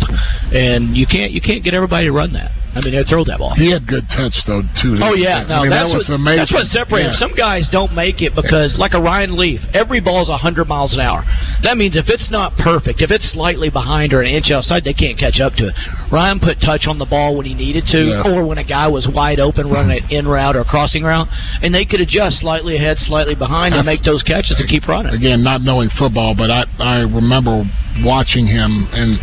and 0.54 0.96
you 0.96 1.08
can't. 1.08 1.32
You 1.32 1.42
can't 1.42 1.64
get 1.64 1.74
everybody 1.74 2.06
to 2.08 2.12
run 2.12 2.34
that. 2.34 2.52
I 2.76 2.82
mean, 2.82 2.96
they 2.96 3.04
throw 3.04 3.24
that 3.26 3.38
ball. 3.38 3.54
He 3.54 3.70
had 3.72 3.86
good 3.86 4.10
touch 4.10 4.34
though 4.48 4.64
too. 4.82 4.98
Oh 5.00 5.14
yeah, 5.14 5.46
no, 5.46 5.62
I 5.62 5.62
mean, 5.62 5.70
that's 5.70 5.92
that 5.92 5.98
was 5.98 6.10
what 6.10 6.16
amazing. 6.16 6.38
that's 6.42 6.54
what 6.54 6.66
separates. 6.74 7.10
Yeah. 7.14 7.20
Some 7.22 7.36
guys 7.38 7.70
don't 7.72 7.94
make 7.94 8.22
it 8.26 8.34
because, 8.34 8.74
like 8.80 8.96
a 8.96 9.02
Ryan 9.02 9.23
Leaf, 9.32 9.62
every 9.74 10.00
ball 10.00 10.14
ball's 10.14 10.42
hundred 10.42 10.68
miles 10.68 10.94
an 10.94 11.00
hour. 11.00 11.24
That 11.64 11.76
means 11.78 11.96
if 11.98 12.06
it's 12.08 12.30
not 12.30 12.56
perfect, 12.58 13.02
if 13.02 13.10
it's 13.10 13.32
slightly 13.32 13.70
behind 13.72 14.14
or 14.14 14.22
an 14.22 14.28
inch 14.30 14.52
outside, 14.52 14.84
they 14.84 14.94
can't 14.94 15.18
catch 15.18 15.40
up 15.40 15.54
to 15.56 15.70
it. 15.70 15.74
Ryan 16.12 16.40
put 16.40 16.62
touch 16.62 16.86
on 16.88 17.00
the 17.00 17.06
ball 17.06 17.36
when 17.36 17.46
he 17.48 17.54
needed 17.56 17.86
to, 17.88 17.98
Yeah. 17.98 18.22
or 18.30 18.46
when 18.46 18.60
a 18.60 18.64
guy 18.64 18.88
was 18.88 19.08
wide 19.08 19.40
open 19.40 19.70
running 19.72 20.04
an 20.04 20.10
in 20.12 20.28
route 20.28 20.56
or 20.56 20.64
crossing 20.64 21.04
route, 21.04 21.28
and 21.64 21.74
they 21.74 21.86
could 21.86 22.00
adjust 22.02 22.42
slightly 22.42 22.76
ahead, 22.76 22.98
slightly 23.00 23.34
behind, 23.34 23.74
and 23.74 23.88
That's- 23.88 24.00
make 24.00 24.06
those 24.06 24.22
catches 24.22 24.60
and 24.60 24.70
keep 24.70 24.88
running. 24.88 25.14
Again, 25.14 25.42
not 25.44 25.62
knowing 25.64 25.90
football, 25.98 26.36
but 26.36 26.52
I 26.52 26.66
I 26.80 26.98
remember 27.00 27.64
watching 28.04 28.46
him 28.46 28.88
and 28.94 29.18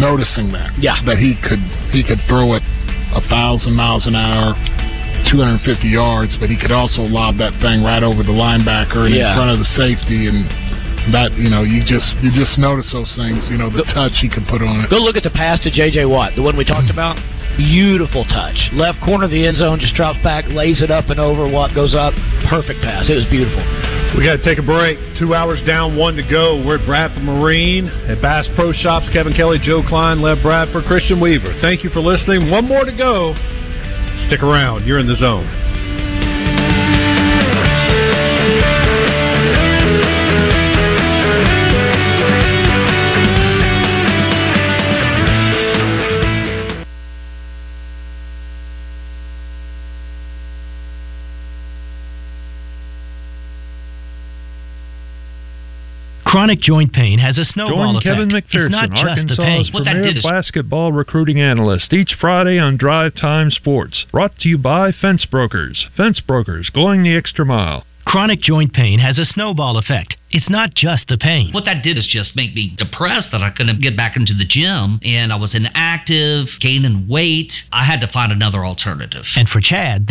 noticing 0.00 0.52
that. 0.52 0.78
Yeah. 0.78 0.96
That 1.04 1.18
he 1.18 1.34
could 1.42 1.60
he 1.92 2.02
could 2.02 2.20
throw 2.28 2.54
it 2.54 2.62
a 3.12 3.20
thousand 3.28 3.74
miles 3.74 4.06
an 4.06 4.14
hour. 4.16 4.54
250 5.30 5.88
yards, 5.88 6.36
but 6.40 6.48
he 6.50 6.56
could 6.56 6.72
also 6.72 7.02
lob 7.02 7.38
that 7.38 7.52
thing 7.60 7.82
right 7.82 8.02
over 8.02 8.22
the 8.22 8.32
linebacker 8.34 9.06
and 9.06 9.14
Yeah. 9.14 9.30
in 9.32 9.36
front 9.36 9.50
of 9.50 9.58
the 9.58 9.70
safety, 9.76 10.28
and 10.28 10.48
that 11.12 11.36
you 11.36 11.50
know 11.50 11.62
you 11.62 11.84
just 11.84 12.14
you 12.22 12.30
just 12.32 12.56
notice 12.58 12.90
those 12.92 13.12
things. 13.16 13.44
You 13.50 13.58
know 13.58 13.68
the 13.68 13.84
touch 13.92 14.12
he 14.20 14.28
could 14.28 14.46
put 14.48 14.62
on 14.62 14.80
it. 14.80 14.90
Go 14.90 14.98
look 14.98 15.16
at 15.16 15.22
the 15.22 15.30
pass 15.30 15.60
to 15.60 15.70
J.J. 15.70 16.06
Watt, 16.06 16.34
the 16.36 16.42
one 16.42 16.56
we 16.56 16.64
talked 16.64 16.90
about. 16.90 17.20
Beautiful 17.56 18.24
touch. 18.24 18.56
Left 18.72 19.00
corner 19.00 19.26
of 19.26 19.30
the 19.30 19.46
end 19.46 19.56
zone, 19.56 19.78
just 19.78 19.94
drops 19.94 20.18
back, 20.24 20.48
lays 20.48 20.82
it 20.82 20.90
up 20.90 21.08
and 21.10 21.20
over. 21.20 21.46
Watt 21.46 21.72
goes 21.74 21.94
up. 21.94 22.12
Perfect 22.50 22.80
pass. 22.82 23.08
It 23.08 23.14
was 23.14 23.26
beautiful. 23.26 23.62
We 24.18 24.24
got 24.24 24.38
to 24.38 24.44
take 24.44 24.58
a 24.58 24.62
break. 24.66 24.98
Two 25.18 25.34
hours 25.34 25.62
down, 25.62 25.94
one 25.96 26.16
to 26.16 26.22
go. 26.22 26.64
We're 26.66 26.78
at 26.80 26.86
Bradford 26.86 27.22
Marine 27.22 27.86
at 28.08 28.20
Bass 28.20 28.48
Pro 28.56 28.72
Shops. 28.72 29.06
Kevin 29.12 29.34
Kelly, 29.34 29.58
Joe 29.62 29.82
Kleine, 29.82 30.20
Lev 30.20 30.42
Bradford, 30.42 30.84
Christian 30.86 31.20
Weaver. 31.20 31.54
Thank 31.60 31.84
you 31.84 31.90
for 31.90 32.00
listening. 32.00 32.50
One 32.50 32.66
more 32.66 32.84
to 32.84 32.92
go. 32.96 33.34
Stick 34.26 34.42
around. 34.42 34.86
You're 34.86 34.98
in 34.98 35.06
the 35.06 35.16
zone. 35.16 35.73
Chronic 56.34 56.58
joint 56.58 56.92
pain 56.92 57.20
has 57.20 57.38
a 57.38 57.44
snowball 57.44 57.76
Join 57.76 57.96
effect. 57.96 58.04
Kevin 58.06 58.34
it's 58.34 58.72
not 58.72 58.90
McPherson, 58.90 59.28
just 59.28 59.36
the 59.36 59.42
Arkansas's 59.44 59.70
pain. 59.70 59.84
premier 59.84 60.14
basketball 60.20 60.90
recruiting 60.90 61.40
analyst, 61.40 61.92
each 61.92 62.16
Friday 62.20 62.58
on 62.58 62.76
Drive 62.76 63.14
Time 63.14 63.52
Sports. 63.52 64.04
Brought 64.10 64.36
to 64.38 64.48
you 64.48 64.58
by 64.58 64.90
Fence 64.90 65.24
Brokers. 65.26 65.86
Fence 65.96 66.18
Brokers, 66.18 66.70
going 66.70 67.04
the 67.04 67.16
extra 67.16 67.46
mile. 67.46 67.84
Chronic 68.04 68.40
joint 68.40 68.72
pain 68.72 68.98
has 68.98 69.18
a 69.20 69.24
snowball 69.24 69.78
effect. 69.78 70.16
It's 70.34 70.50
not 70.50 70.74
just 70.74 71.06
the 71.06 71.16
pain. 71.16 71.52
What 71.52 71.64
that 71.66 71.84
did 71.84 71.96
is 71.96 72.08
just 72.10 72.34
make 72.34 72.52
me 72.56 72.74
depressed 72.76 73.28
that 73.30 73.40
I 73.40 73.50
couldn't 73.50 73.80
get 73.80 73.96
back 73.96 74.16
into 74.16 74.34
the 74.34 74.44
gym 74.44 74.98
and 75.04 75.32
I 75.32 75.36
was 75.36 75.54
inactive, 75.54 76.48
gaining 76.60 77.06
weight. 77.06 77.52
I 77.70 77.84
had 77.84 78.00
to 78.00 78.08
find 78.12 78.32
another 78.32 78.66
alternative. 78.66 79.22
And 79.36 79.48
for 79.48 79.60
Chad, 79.60 80.02